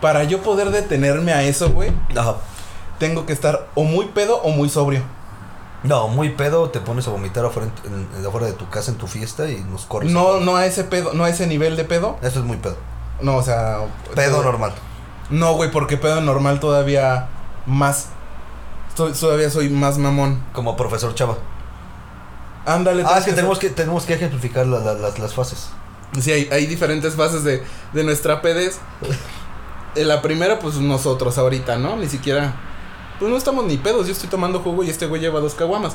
Para 0.00 0.24
yo 0.24 0.42
poder 0.42 0.70
detenerme 0.70 1.32
a 1.32 1.42
eso, 1.42 1.70
güey. 1.70 1.92
Tengo 2.98 3.26
que 3.26 3.32
estar 3.32 3.68
o 3.74 3.84
muy 3.84 4.06
pedo 4.06 4.36
o 4.42 4.50
muy 4.50 4.68
sobrio. 4.68 5.02
No, 5.82 6.08
muy 6.08 6.28
pedo, 6.30 6.68
te 6.68 6.80
pones 6.80 7.08
a 7.08 7.10
vomitar 7.10 7.44
afuera, 7.46 7.70
en- 7.84 8.06
en- 8.18 8.26
afuera 8.26 8.46
de 8.46 8.52
tu 8.52 8.68
casa 8.68 8.90
en 8.90 8.98
tu 8.98 9.06
fiesta 9.06 9.48
y 9.48 9.60
nos 9.70 9.86
corres. 9.86 10.10
No, 10.12 10.38
no 10.40 10.56
a 10.56 10.66
ese 10.66 10.84
pedo, 10.84 11.14
no 11.14 11.24
a 11.24 11.30
ese 11.30 11.46
nivel 11.46 11.76
de 11.76 11.84
pedo. 11.84 12.18
Eso 12.22 12.40
es 12.40 12.44
muy 12.44 12.58
pedo. 12.58 12.76
No, 13.22 13.36
o 13.36 13.42
sea. 13.42 13.78
Pedo 14.14 14.32
todo- 14.36 14.42
normal. 14.44 14.74
No, 15.30 15.54
güey, 15.54 15.70
porque 15.70 15.96
pedo 15.96 16.20
normal 16.20 16.60
todavía 16.60 17.28
más. 17.64 18.08
Estoy- 18.90 19.12
todavía 19.12 19.48
soy 19.48 19.70
más 19.70 19.96
mamón. 19.96 20.42
Como 20.52 20.76
profesor 20.76 21.14
Chava. 21.14 21.36
Ándale. 22.66 23.04
Ah, 23.06 23.16
es 23.18 23.24
que 23.24 23.32
tenemos 23.32 23.58
que, 23.58 23.70
tenemos 23.70 24.04
que 24.04 24.14
ejemplificar 24.14 24.66
la- 24.66 24.80
la- 24.80 24.94
las, 24.94 25.18
las 25.18 25.32
fases. 25.34 25.70
Sí, 26.20 26.30
hay, 26.32 26.48
hay 26.52 26.66
diferentes 26.66 27.14
fases 27.14 27.42
de, 27.44 27.62
de 27.94 28.04
nuestra 28.04 28.42
pedez. 28.42 28.78
En 29.96 30.08
la 30.08 30.22
primera, 30.22 30.58
pues 30.58 30.76
nosotros 30.76 31.36
ahorita, 31.38 31.78
¿no? 31.78 31.96
Ni 31.96 32.08
siquiera. 32.08 32.54
Pues 33.18 33.30
no 33.30 33.36
estamos 33.36 33.64
ni 33.64 33.76
pedos. 33.76 34.06
Yo 34.06 34.12
estoy 34.12 34.28
tomando 34.28 34.60
jugo 34.60 34.82
y 34.84 34.90
este 34.90 35.06
güey 35.06 35.20
lleva 35.20 35.40
dos 35.40 35.54
caguamas. 35.54 35.94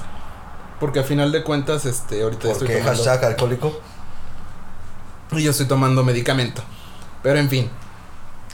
Porque 0.79 0.99
a 0.99 1.03
final 1.03 1.31
de 1.31 1.43
cuentas, 1.43 1.85
este, 1.85 2.21
ahorita 2.23 2.51
estoy 2.51 2.67
Porque 2.67 2.79
tomando. 2.81 3.03
hashtag 3.03 3.25
alcohólico. 3.25 3.79
Y 5.31 5.43
yo 5.43 5.51
estoy 5.51 5.65
tomando 5.65 6.03
medicamento. 6.03 6.61
Pero 7.23 7.39
en 7.39 7.49
fin. 7.49 7.69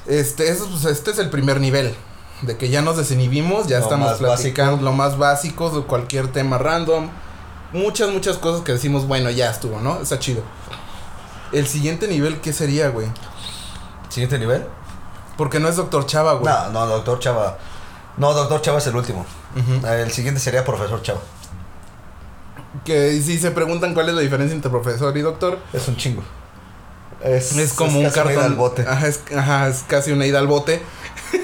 Este, 0.07 0.49
eso, 0.49 0.67
pues, 0.69 0.85
este 0.85 1.11
es 1.11 1.19
el 1.19 1.29
primer 1.29 1.59
nivel. 1.59 1.93
De 2.43 2.57
que 2.57 2.69
ya 2.69 2.81
nos 2.81 2.97
desinhibimos, 2.97 3.67
ya 3.67 3.77
Lo 3.79 3.83
estamos 3.83 4.13
platicando 4.17 4.71
básico. 4.73 4.85
lo 4.85 4.93
más 4.93 5.17
básico 5.17 5.69
de 5.69 5.81
cualquier 5.83 6.27
tema 6.31 6.57
random. 6.57 7.09
Muchas, 7.73 8.09
muchas 8.09 8.37
cosas 8.37 8.61
que 8.61 8.71
decimos, 8.73 9.07
bueno, 9.07 9.29
ya 9.29 9.49
estuvo, 9.51 9.79
¿no? 9.79 9.99
Está 10.01 10.17
chido. 10.19 10.41
El 11.51 11.67
siguiente 11.67 12.07
nivel, 12.07 12.39
¿qué 12.41 12.51
sería, 12.53 12.89
güey? 12.89 13.07
Siguiente 14.09 14.39
nivel. 14.39 14.65
Porque 15.41 15.59
no 15.59 15.67
es 15.67 15.75
Doctor 15.75 16.05
Chava, 16.05 16.33
güey. 16.33 16.53
No, 16.53 16.69
no, 16.69 16.85
doctor 16.85 17.17
Chava. 17.17 17.57
No, 18.17 18.31
doctor 18.31 18.61
Chava 18.61 18.77
es 18.77 18.85
el 18.85 18.95
último. 18.95 19.25
El 19.87 20.11
siguiente 20.11 20.39
sería 20.39 20.63
profesor 20.63 21.01
Chava. 21.01 21.19
Que 22.85 23.19
si 23.23 23.39
se 23.39 23.49
preguntan 23.49 23.95
cuál 23.95 24.09
es 24.09 24.13
la 24.13 24.21
diferencia 24.21 24.53
entre 24.55 24.69
profesor 24.69 25.17
y 25.17 25.21
doctor, 25.21 25.57
Es 25.73 25.87
un 25.87 25.95
chingo. 25.97 26.21
Es, 27.23 27.57
es 27.57 27.73
como 27.73 27.97
un 27.97 28.05
casi 28.05 28.19
una 28.19 28.31
ida 28.33 28.35
cartón. 28.35 28.51
al 28.51 28.55
bote. 28.55 28.85
Ajá 28.87 29.07
es, 29.07 29.21
ajá, 29.35 29.67
es 29.67 29.83
casi 29.87 30.11
una 30.11 30.27
ida 30.27 30.37
al 30.37 30.45
bote. 30.45 30.79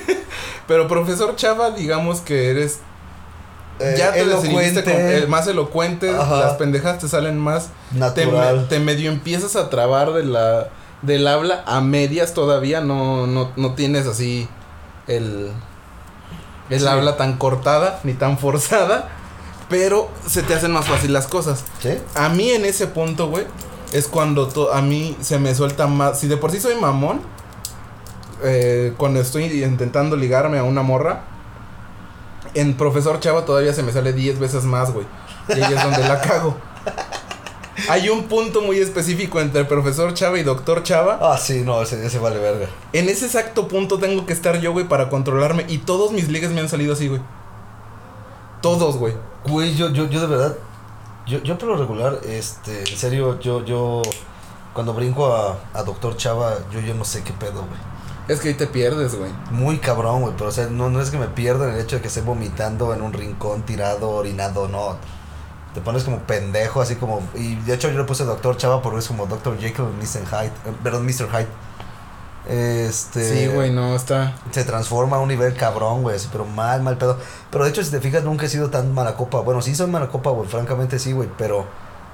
Pero 0.67 0.87
profesor 0.87 1.35
Chava, 1.35 1.71
digamos 1.71 2.21
que 2.21 2.51
eres 2.51 2.77
Eh, 3.79 3.95
ya 3.97 4.13
te 4.13 4.21
elocuente, 4.21 4.83
con 4.83 4.93
el 4.93 5.27
más 5.27 5.47
elocuente, 5.47 6.15
Ajá. 6.15 6.35
las 6.37 6.53
pendejas 6.53 6.99
te 6.99 7.07
salen 7.09 7.39
más, 7.39 7.69
te, 7.89 7.97
natural. 7.97 8.67
te 8.69 8.79
medio 8.79 9.11
empiezas 9.11 9.55
a 9.55 9.71
trabar 9.71 10.13
de 10.13 10.23
la 10.23 10.69
del 11.01 11.27
habla 11.27 11.63
a 11.67 11.81
medias 11.81 12.33
todavía, 12.33 12.81
no 12.81 13.27
no 13.27 13.51
no 13.55 13.73
tienes 13.73 14.07
así 14.07 14.47
el 15.07 15.51
el 16.69 16.79
Sí. 16.81 16.87
habla 16.87 17.15
tan 17.17 17.37
cortada 17.37 17.99
ni 18.03 18.13
tan 18.13 18.37
forzada, 18.37 19.09
pero 19.69 20.09
se 20.25 20.43
te 20.43 20.53
hacen 20.53 20.71
más 20.71 20.85
fácil 20.85 21.13
las 21.13 21.27
cosas. 21.27 21.63
¿Sí? 21.81 21.97
A 22.15 22.29
mí 22.29 22.49
en 22.51 22.65
ese 22.65 22.87
punto, 22.87 23.29
güey, 23.29 23.45
es 23.93 24.07
cuando 24.07 24.47
to- 24.47 24.73
a 24.73 24.81
mí 24.81 25.15
se 25.21 25.39
me 25.39 25.53
suelta 25.55 25.87
más. 25.87 26.19
Si 26.19 26.27
de 26.27 26.35
por 26.37 26.51
sí 26.51 26.59
soy 26.59 26.75
mamón, 26.75 27.21
eh, 28.43 28.93
cuando 28.97 29.19
estoy 29.21 29.45
intentando 29.63 30.15
ligarme 30.15 30.57
a 30.59 30.63
una 30.63 30.81
morra, 30.83 31.21
en 32.53 32.75
Profesor 32.75 33.19
Chava 33.19 33.45
todavía 33.45 33.73
se 33.73 33.83
me 33.83 33.91
sale 33.91 34.13
10 34.13 34.39
veces 34.39 34.63
más, 34.63 34.91
güey. 34.91 35.05
Y 35.49 35.53
ahí 35.61 35.73
es 35.73 35.81
donde 35.83 35.99
la 36.07 36.19
cago. 36.21 36.57
Hay 37.89 38.09
un 38.09 38.23
punto 38.23 38.61
muy 38.61 38.79
específico 38.79 39.39
entre 39.39 39.63
Profesor 39.65 40.13
Chava 40.13 40.39
y 40.39 40.43
Doctor 40.43 40.83
Chava. 40.83 41.19
Ah, 41.21 41.37
sí, 41.37 41.61
no, 41.63 41.81
ese, 41.81 42.03
ese 42.05 42.19
vale 42.19 42.39
verga. 42.39 42.67
En 42.91 43.07
ese 43.07 43.25
exacto 43.25 43.67
punto 43.67 43.99
tengo 43.99 44.25
que 44.25 44.33
estar 44.33 44.59
yo, 44.59 44.71
güey, 44.73 44.87
para 44.87 45.09
controlarme. 45.09 45.65
Y 45.67 45.79
todos 45.79 46.11
mis 46.11 46.27
ligues 46.27 46.51
me 46.51 46.61
han 46.61 46.69
salido 46.69 46.93
así, 46.93 47.07
güey. 47.07 47.21
Todos, 48.61 48.97
güey. 48.97 49.13
Güey, 49.45 49.75
yo, 49.75 49.89
yo, 49.89 50.09
yo 50.09 50.19
de 50.21 50.27
verdad, 50.27 50.57
yo, 51.27 51.39
yo 51.43 51.57
por 51.57 51.69
lo 51.69 51.77
regular, 51.77 52.19
este, 52.25 52.79
en 52.79 52.97
serio, 52.97 53.39
yo, 53.39 53.63
yo, 53.63 54.01
cuando 54.73 54.93
brinco 54.93 55.33
a, 55.33 55.59
a 55.73 55.83
Doctor 55.83 56.17
Chava, 56.17 56.55
yo, 56.71 56.79
yo 56.79 56.95
no 56.95 57.05
sé 57.05 57.23
qué 57.23 57.33
pedo, 57.33 57.63
güey. 57.65 57.79
Es 58.27 58.41
que 58.41 58.49
ahí 58.49 58.53
te 58.55 58.67
pierdes, 58.67 59.15
güey. 59.15 59.31
Muy 59.51 59.77
cabrón, 59.77 60.21
güey, 60.21 60.33
pero 60.35 60.49
o 60.49 60.51
sea, 60.51 60.67
no, 60.67 60.89
no 60.89 60.99
es 60.99 61.11
que 61.11 61.17
me 61.17 61.27
pierda 61.27 61.69
en 61.69 61.75
el 61.75 61.81
hecho 61.81 61.97
de 61.97 62.01
que 62.01 62.09
esté 62.09 62.21
vomitando 62.21 62.93
en 62.93 63.01
un 63.01 63.13
rincón, 63.13 63.61
tirado, 63.63 64.09
orinado, 64.09 64.67
no. 64.67 64.97
Te 65.77 65.83
pones 65.83 66.03
como 66.03 66.17
pendejo, 66.21 66.81
así 66.81 66.95
como, 66.95 67.21
y 67.35 67.53
de 67.53 67.75
hecho 67.75 67.87
yo 67.91 67.99
le 67.99 68.03
puse 68.03 68.23
Doctor 68.23 68.57
Chava 68.57 68.81
porque 68.81 68.97
es 68.97 69.07
como 69.07 69.27
Doctor 69.27 69.59
Jekyll 69.59 69.85
y 69.85 70.03
Mr. 70.03 70.25
Hyde, 70.25 70.47
eh, 70.47 70.73
perdón, 70.81 71.05
Mr. 71.05 71.29
Hyde. 71.29 71.47
Este... 72.49 73.29
Sí, 73.47 73.53
güey, 73.53 73.71
no, 73.71 73.95
está. 73.95 74.33
se 74.49 74.63
transforma 74.63 75.17
a 75.17 75.19
un 75.19 75.27
nivel 75.27 75.53
cabrón, 75.53 76.01
güey, 76.01 76.17
pero 76.31 76.45
mal, 76.45 76.81
mal 76.81 76.97
pedo. 76.97 77.19
Pero 77.51 77.63
de 77.65 77.69
hecho, 77.69 77.83
si 77.83 77.91
te 77.91 77.99
fijas, 77.99 78.23
nunca 78.23 78.47
he 78.47 78.49
sido 78.49 78.71
tan 78.71 78.91
mala 78.91 79.15
copa. 79.15 79.41
Bueno, 79.41 79.61
sí 79.61 79.75
soy 79.75 79.85
mala 79.87 80.07
copa, 80.07 80.31
güey, 80.31 80.49
francamente 80.49 80.97
sí, 80.97 81.11
güey, 81.11 81.29
pero 81.37 81.65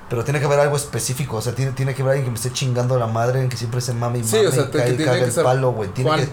pero 0.09 0.23
tiene 0.25 0.39
que 0.41 0.45
haber 0.45 0.59
algo 0.59 0.75
específico, 0.75 1.37
o 1.37 1.41
sea, 1.41 1.55
tiene, 1.55 1.71
tiene 1.71 1.95
que 1.95 2.01
haber 2.01 2.15
alguien 2.17 2.25
que 2.25 2.31
me 2.31 2.35
esté 2.35 2.51
chingando 2.51 2.99
la 2.99 3.07
madre, 3.07 3.41
en 3.41 3.49
que 3.49 3.55
siempre 3.57 3.79
se 3.81 3.93
mame 3.93 4.19
y 4.19 4.23
Sí, 4.25 4.35
o 4.45 4.51
sea, 4.51 4.63
y 4.63 4.67
te- 4.67 4.77
cae- 4.77 4.85
que 4.87 4.93
tiene 4.97 5.05
caga 5.05 5.19
que 5.25 5.31
el 5.31 5.43
palo, 5.43 5.71
güey. 5.71 5.89
Tiene 5.89 6.09
Juan. 6.09 6.19
que 6.25 6.29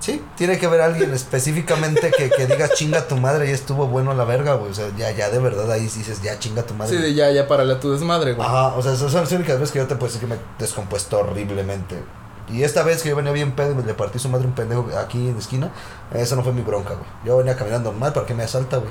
Sí, 0.00 0.24
tiene 0.36 0.58
que 0.58 0.66
haber 0.66 0.80
alguien 0.80 1.12
específicamente 1.12 2.12
que, 2.16 2.30
que 2.30 2.46
diga 2.46 2.68
chinga 2.68 3.08
tu 3.08 3.16
madre 3.16 3.48
y 3.48 3.52
estuvo 3.52 3.88
bueno 3.88 4.14
la 4.14 4.24
verga, 4.24 4.54
güey. 4.54 4.70
O 4.70 4.74
sea, 4.74 4.86
ya, 4.96 5.10
ya 5.10 5.28
de 5.28 5.38
verdad 5.40 5.70
ahí 5.72 5.82
dices, 5.82 6.22
ya 6.22 6.38
chinga 6.38 6.62
tu 6.62 6.74
madre. 6.74 6.96
Sí, 6.96 7.02
de 7.02 7.14
ya, 7.14 7.30
ya 7.32 7.48
párale 7.48 7.72
a 7.74 7.80
tu 7.80 7.90
desmadre, 7.90 8.34
güey. 8.34 8.46
Ajá, 8.46 8.68
o 8.76 8.82
sea, 8.82 8.92
esas 8.92 9.10
son 9.10 9.22
las 9.22 9.32
únicas 9.32 9.58
veces 9.58 9.72
que 9.72 9.78
yo 9.80 9.86
te 9.88 9.96
puedo 9.96 10.12
decir 10.12 10.20
que 10.26 10.32
me 10.34 10.40
descompuesto 10.58 11.18
horriblemente. 11.18 12.00
Y 12.48 12.62
esta 12.62 12.82
vez 12.84 13.02
que 13.02 13.08
yo 13.10 13.16
venía 13.16 13.32
bien 13.32 13.52
pedo 13.52 13.72
y 13.72 13.74
me 13.74 13.82
le 13.82 13.92
partí 13.92 14.18
su 14.18 14.28
madre 14.28 14.46
un 14.46 14.54
pendejo 14.54 14.88
aquí 14.98 15.18
en 15.28 15.34
la 15.34 15.40
esquina, 15.40 15.70
esa 16.14 16.34
no 16.36 16.42
fue 16.44 16.52
mi 16.52 16.62
bronca, 16.62 16.94
güey. 16.94 17.06
Yo 17.24 17.36
venía 17.36 17.56
caminando 17.56 17.90
normal, 17.90 18.12
¿para 18.12 18.24
qué 18.24 18.34
me 18.34 18.44
asalta, 18.44 18.76
güey? 18.78 18.90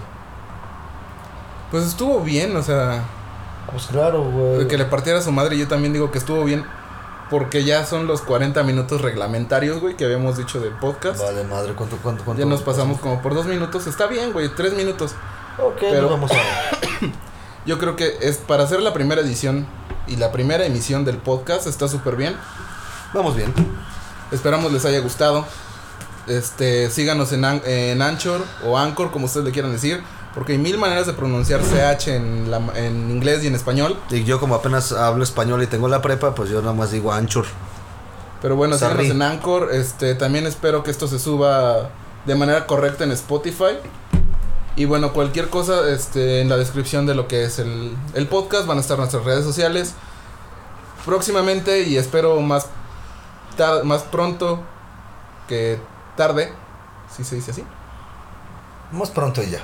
Pues 1.72 1.86
estuvo 1.86 2.20
bien, 2.22 2.56
o 2.56 2.62
sea, 2.62 3.04
Pues 3.72 3.88
claro, 3.88 4.24
güey. 4.30 4.68
que 4.68 4.78
le 4.78 4.86
partiera 4.86 5.20
a 5.20 5.22
su 5.22 5.32
madre, 5.32 5.58
yo 5.58 5.68
también 5.68 5.92
digo 5.94 6.12
que 6.12 6.18
estuvo 6.18 6.44
bien. 6.44 6.66
Porque 7.30 7.64
ya 7.66 7.86
son 7.86 8.08
los 8.08 8.22
40 8.22 8.64
minutos 8.64 9.02
reglamentarios, 9.02 9.82
güey, 9.82 9.98
que 9.98 10.06
habíamos 10.06 10.38
dicho 10.38 10.60
del 10.62 10.72
podcast. 10.74 11.20
Vale, 11.22 11.44
madre, 11.44 11.74
¿cuánto, 11.74 11.98
cuánto, 12.02 12.24
cuánto? 12.24 12.42
Ya 12.42 12.48
nos 12.50 12.62
pasamos 12.62 13.00
como 13.00 13.22
por 13.22 13.34
dos 13.36 13.46
minutos. 13.48 13.86
Está 13.88 14.08
bien, 14.08 14.32
güey, 14.32 14.50
tres 14.56 14.74
minutos. 14.74 15.12
Ok, 15.62 15.78
pero- 15.80 16.10
vamos 16.10 16.32
a... 16.32 16.36
Yo 17.66 17.78
creo 17.80 17.98
que 17.98 18.18
es 18.22 18.38
para 18.38 18.64
hacer 18.64 18.82
la 18.82 18.94
primera 18.94 19.20
edición 19.20 19.68
y 20.08 20.16
la 20.16 20.32
primera 20.32 20.66
emisión 20.66 21.04
del 21.04 21.18
podcast 21.18 21.68
está 21.68 21.90
súper 21.90 22.16
bien. 22.16 22.34
Vamos 23.14 23.36
bien. 23.36 23.54
Esperamos 24.32 24.72
les 24.72 24.86
haya 24.86 25.00
gustado. 25.00 25.46
Este, 26.28 26.90
síganos 26.90 27.34
en, 27.34 27.44
An- 27.44 27.62
en 27.66 28.02
Anchor 28.02 28.42
o 28.66 28.78
Anchor, 28.78 29.12
como 29.12 29.26
ustedes 29.26 29.46
le 29.46 29.52
quieran 29.52 29.74
decir. 29.74 30.02
Porque 30.38 30.52
hay 30.54 30.60
mil 30.60 30.78
maneras 30.78 31.08
de 31.08 31.14
pronunciar 31.14 31.62
CH 31.62 32.10
en, 32.10 32.52
la, 32.52 32.58
en 32.76 33.10
inglés 33.10 33.44
y 33.44 33.48
en 33.48 33.56
español. 33.56 33.98
Y 34.12 34.24
yo 34.24 34.40
como 34.40 34.54
apenas 34.54 34.92
hablo 34.92 35.24
español 35.24 35.64
y 35.64 35.68
tengo 35.68 35.88
la 35.88 36.00
prepa, 36.04 36.36
pues 36.36 36.52
yo 36.52 36.62
nada 36.62 36.74
más 36.74 36.92
digo 36.92 37.12
anchor. 37.12 37.46
Pero 38.40 38.56
bueno, 38.56 38.78
síganos 38.78 38.98
en 39.12 39.22
Anchor. 39.24 39.70
Este, 39.74 40.14
también 40.14 40.46
espero 40.46 40.84
que 40.84 40.92
esto 40.92 41.08
se 41.08 41.18
suba 41.18 41.90
de 42.26 42.36
manera 42.36 42.68
correcta 42.68 43.04
en 43.04 43.12
Spotify. 43.14 43.80
Y 44.76 44.86
bueno, 44.86 45.12
cualquier 45.12 45.50
cosa 45.50 45.90
este, 45.90 46.42
en 46.42 46.50
la 46.50 46.56
descripción 46.58 47.08
de 47.08 47.16
lo 47.16 47.28
que 47.28 47.44
es 47.46 47.58
el, 47.58 47.98
el 48.14 48.28
podcast 48.28 48.68
van 48.68 48.78
a 48.78 48.82
estar 48.82 49.00
nuestras 49.00 49.24
redes 49.24 49.44
sociales. 49.44 49.96
Próximamente 51.04 51.82
y 51.82 51.98
espero 51.98 52.40
más, 52.42 52.68
tar- 53.58 53.84
más 53.86 54.04
pronto 54.04 54.60
que 55.48 55.80
tarde. 56.16 56.54
Si 57.16 57.24
se 57.24 57.38
dice 57.38 57.50
así. 57.52 57.64
Más 58.92 59.10
pronto 59.10 59.42
y 59.42 59.50
ya. 59.50 59.62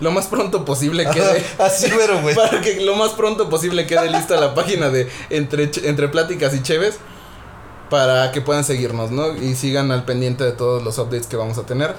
Lo 0.00 0.10
más 0.10 0.26
pronto 0.26 0.64
posible 0.64 1.08
quede. 1.10 1.44
Así, 1.58 1.90
pero, 1.96 2.20
güey. 2.20 2.34
para 2.36 2.60
que 2.60 2.80
lo 2.80 2.96
más 2.96 3.10
pronto 3.12 3.48
posible 3.48 3.86
quede 3.86 4.10
lista 4.10 4.36
la 4.40 4.54
página 4.54 4.90
de 4.90 5.08
entre, 5.30 5.70
entre 5.84 6.08
Pláticas 6.08 6.54
y 6.54 6.62
Cheves. 6.62 6.98
Para 7.90 8.32
que 8.32 8.40
puedan 8.40 8.64
seguirnos, 8.64 9.10
¿no? 9.10 9.34
Y 9.36 9.54
sigan 9.54 9.92
al 9.92 10.04
pendiente 10.04 10.42
de 10.42 10.52
todos 10.52 10.82
los 10.82 10.98
updates 10.98 11.26
que 11.26 11.36
vamos 11.36 11.58
a 11.58 11.62
tener. 11.64 11.94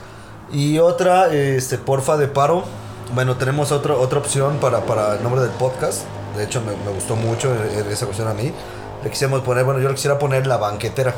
Y 0.52 0.80
otra, 0.80 1.34
este, 1.34 1.78
porfa 1.78 2.18
de 2.18 2.28
paro. 2.28 2.64
Bueno, 3.14 3.38
tenemos 3.38 3.72
otra 3.72 3.94
otra 3.96 4.20
opción 4.20 4.58
para, 4.60 4.86
para 4.86 5.16
el 5.16 5.24
nombre 5.24 5.42
del 5.42 5.52
podcast. 5.52 6.02
De 6.36 6.44
hecho, 6.44 6.60
me, 6.62 6.76
me 6.86 6.92
gustó 6.92 7.16
mucho 7.16 7.54
eh, 7.54 7.58
eh, 7.78 7.86
esa 7.92 8.06
cuestión 8.06 8.28
a 8.28 8.34
mí. 8.34 8.52
Le 9.04 9.10
quisiéramos 9.10 9.42
poner, 9.42 9.64
bueno, 9.64 9.80
yo 9.80 9.88
le 9.88 9.96
quisiera 9.96 10.20
poner 10.20 10.48
la 10.48 10.58
banquetera. 10.58 11.14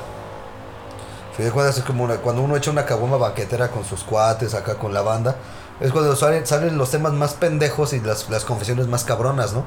Cuentas, 1.53 1.78
es 1.78 1.84
como 1.84 2.03
una- 2.03 2.17
cuando 2.17 2.41
uno 2.41 2.55
echa 2.55 2.71
una 2.71 2.86
caboma 2.86 3.17
banquetera 3.17 3.69
con 3.69 3.86
sus 3.86 4.03
cuates, 4.03 4.53
acá 4.53 4.75
con 4.75 4.93
la 4.93 5.01
banda. 5.01 5.36
Es 5.80 5.91
cuando 5.91 6.15
salen, 6.15 6.45
salen 6.47 6.78
los 6.78 6.89
temas 6.89 7.13
más 7.13 7.34
pendejos 7.36 7.93
y 7.93 7.99
las, 7.99 8.30
las 8.30 8.45
confesiones 8.45 8.88
más 8.88 9.03
cabronas, 9.03 9.53
¿no? 9.53 9.63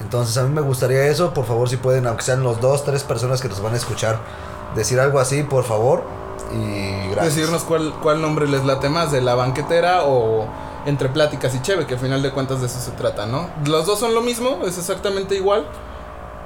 Entonces, 0.00 0.36
a 0.38 0.44
mí 0.44 0.50
me 0.50 0.62
gustaría 0.62 1.06
eso. 1.06 1.34
Por 1.34 1.44
favor, 1.44 1.68
si 1.68 1.76
pueden, 1.76 2.06
aunque 2.06 2.22
sean 2.22 2.42
los 2.42 2.60
dos, 2.60 2.84
tres 2.84 3.04
personas 3.04 3.40
que 3.40 3.48
nos 3.48 3.60
van 3.62 3.74
a 3.74 3.76
escuchar, 3.76 4.18
decir 4.74 4.98
algo 4.98 5.18
así, 5.18 5.42
por 5.42 5.64
favor. 5.64 6.02
Y 6.52 7.10
gracias. 7.10 7.36
Decirnos 7.36 7.62
cuál, 7.62 7.94
cuál 8.02 8.20
nombre 8.20 8.48
les 8.48 8.64
late 8.64 8.88
más, 8.88 9.12
de 9.12 9.20
la 9.20 9.34
banquetera 9.34 10.04
o 10.04 10.46
entre 10.86 11.08
Pláticas 11.08 11.54
y 11.54 11.62
Cheve, 11.62 11.86
que 11.86 11.94
al 11.94 12.00
final 12.00 12.22
de 12.22 12.30
cuentas 12.30 12.60
de 12.60 12.66
eso 12.66 12.80
se 12.80 12.90
trata, 12.92 13.26
¿no? 13.26 13.48
Los 13.66 13.86
dos 13.86 13.98
son 13.98 14.14
lo 14.14 14.22
mismo, 14.22 14.60
es 14.64 14.78
exactamente 14.78 15.34
igual. 15.36 15.66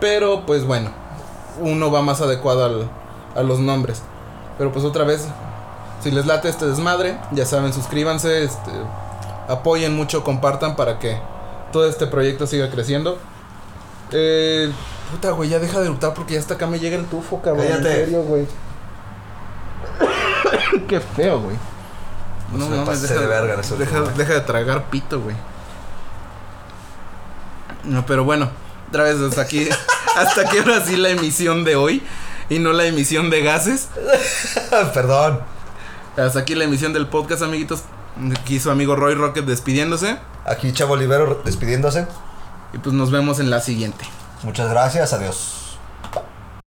Pero 0.00 0.44
pues 0.44 0.66
bueno, 0.66 0.90
uno 1.61 1.90
va 1.90 2.02
más 2.02 2.20
adecuado 2.20 2.64
al, 2.64 2.90
a 3.34 3.42
los 3.42 3.61
nombres. 3.61 4.02
Pero 4.59 4.72
pues 4.72 4.84
otra 4.84 5.04
vez, 5.04 5.26
si 6.01 6.11
les 6.11 6.26
late 6.26 6.49
este 6.49 6.66
desmadre, 6.66 7.18
ya 7.32 7.47
saben, 7.47 7.72
suscríbanse, 7.72 8.44
este, 8.44 8.70
apoyen 9.49 9.94
mucho, 9.94 10.24
compartan 10.24 10.76
para 10.76 10.99
que 10.99 11.18
todo 11.72 11.88
este 11.88 12.07
proyecto 12.07 12.47
siga 12.47 12.70
creciendo. 12.70 13.18
Eh, 14.12 14.70
puta, 15.11 15.30
güey, 15.30 15.49
ya 15.49 15.59
deja 15.59 15.80
de 15.80 15.88
lutar 15.88 16.14
porque 16.14 16.34
ya 16.34 16.40
hasta 16.40 16.55
acá 16.55 16.66
me 16.66 16.78
llega 16.78 16.97
el 16.97 17.07
tufo, 17.07 17.40
cabrón. 17.42 17.66
Cállate. 17.66 17.88
En 17.88 18.05
serio, 18.07 18.22
güey. 18.22 18.47
Qué 20.88 21.01
feo, 21.01 21.40
güey. 21.40 21.57
No 22.53 22.68
me 22.68 22.76
mames, 22.76 23.01
pasé 23.01 23.09
deja, 23.09 23.20
de 23.20 23.26
verga 23.26 23.61
ese 23.61 23.76
deja, 23.76 23.99
último, 23.99 24.16
deja 24.16 24.34
de 24.34 24.40
tragar 24.42 24.84
pito, 24.84 25.20
güey. 25.20 25.34
No, 27.84 28.07
pero 28.07 28.24
bueno, 28.24 28.51
otra 28.88 29.05
vez 29.05 29.20
hasta 29.20 29.42
aquí, 29.42 29.68
hasta 30.16 30.42
aquí 30.42 30.59
ahora 30.59 30.84
sí 30.84 30.97
la 30.97 31.11
emisión 31.11 31.64
de 31.64 31.76
hoy 31.76 32.03
y 32.49 32.59
no 32.59 32.72
la 32.72 32.86
emisión 32.86 33.30
de 33.30 33.42
gases. 33.42 33.88
Perdón. 34.94 35.40
Hasta 36.16 36.38
aquí 36.38 36.54
la 36.54 36.64
emisión 36.64 36.92
del 36.92 37.06
podcast, 37.06 37.42
amiguitos. 37.42 37.82
Aquí 38.40 38.58
su 38.58 38.70
amigo 38.70 38.96
Roy 38.96 39.14
Rocket 39.14 39.44
despidiéndose. 39.44 40.18
Aquí 40.46 40.72
Chavo 40.72 40.94
Olivero 40.94 41.42
despidiéndose. 41.44 42.06
Y 42.72 42.78
pues 42.78 42.94
nos 42.94 43.10
vemos 43.10 43.38
en 43.40 43.50
la 43.50 43.60
siguiente. 43.60 44.04
Muchas 44.42 44.70
gracias, 44.70 45.12
adiós. 45.12 45.65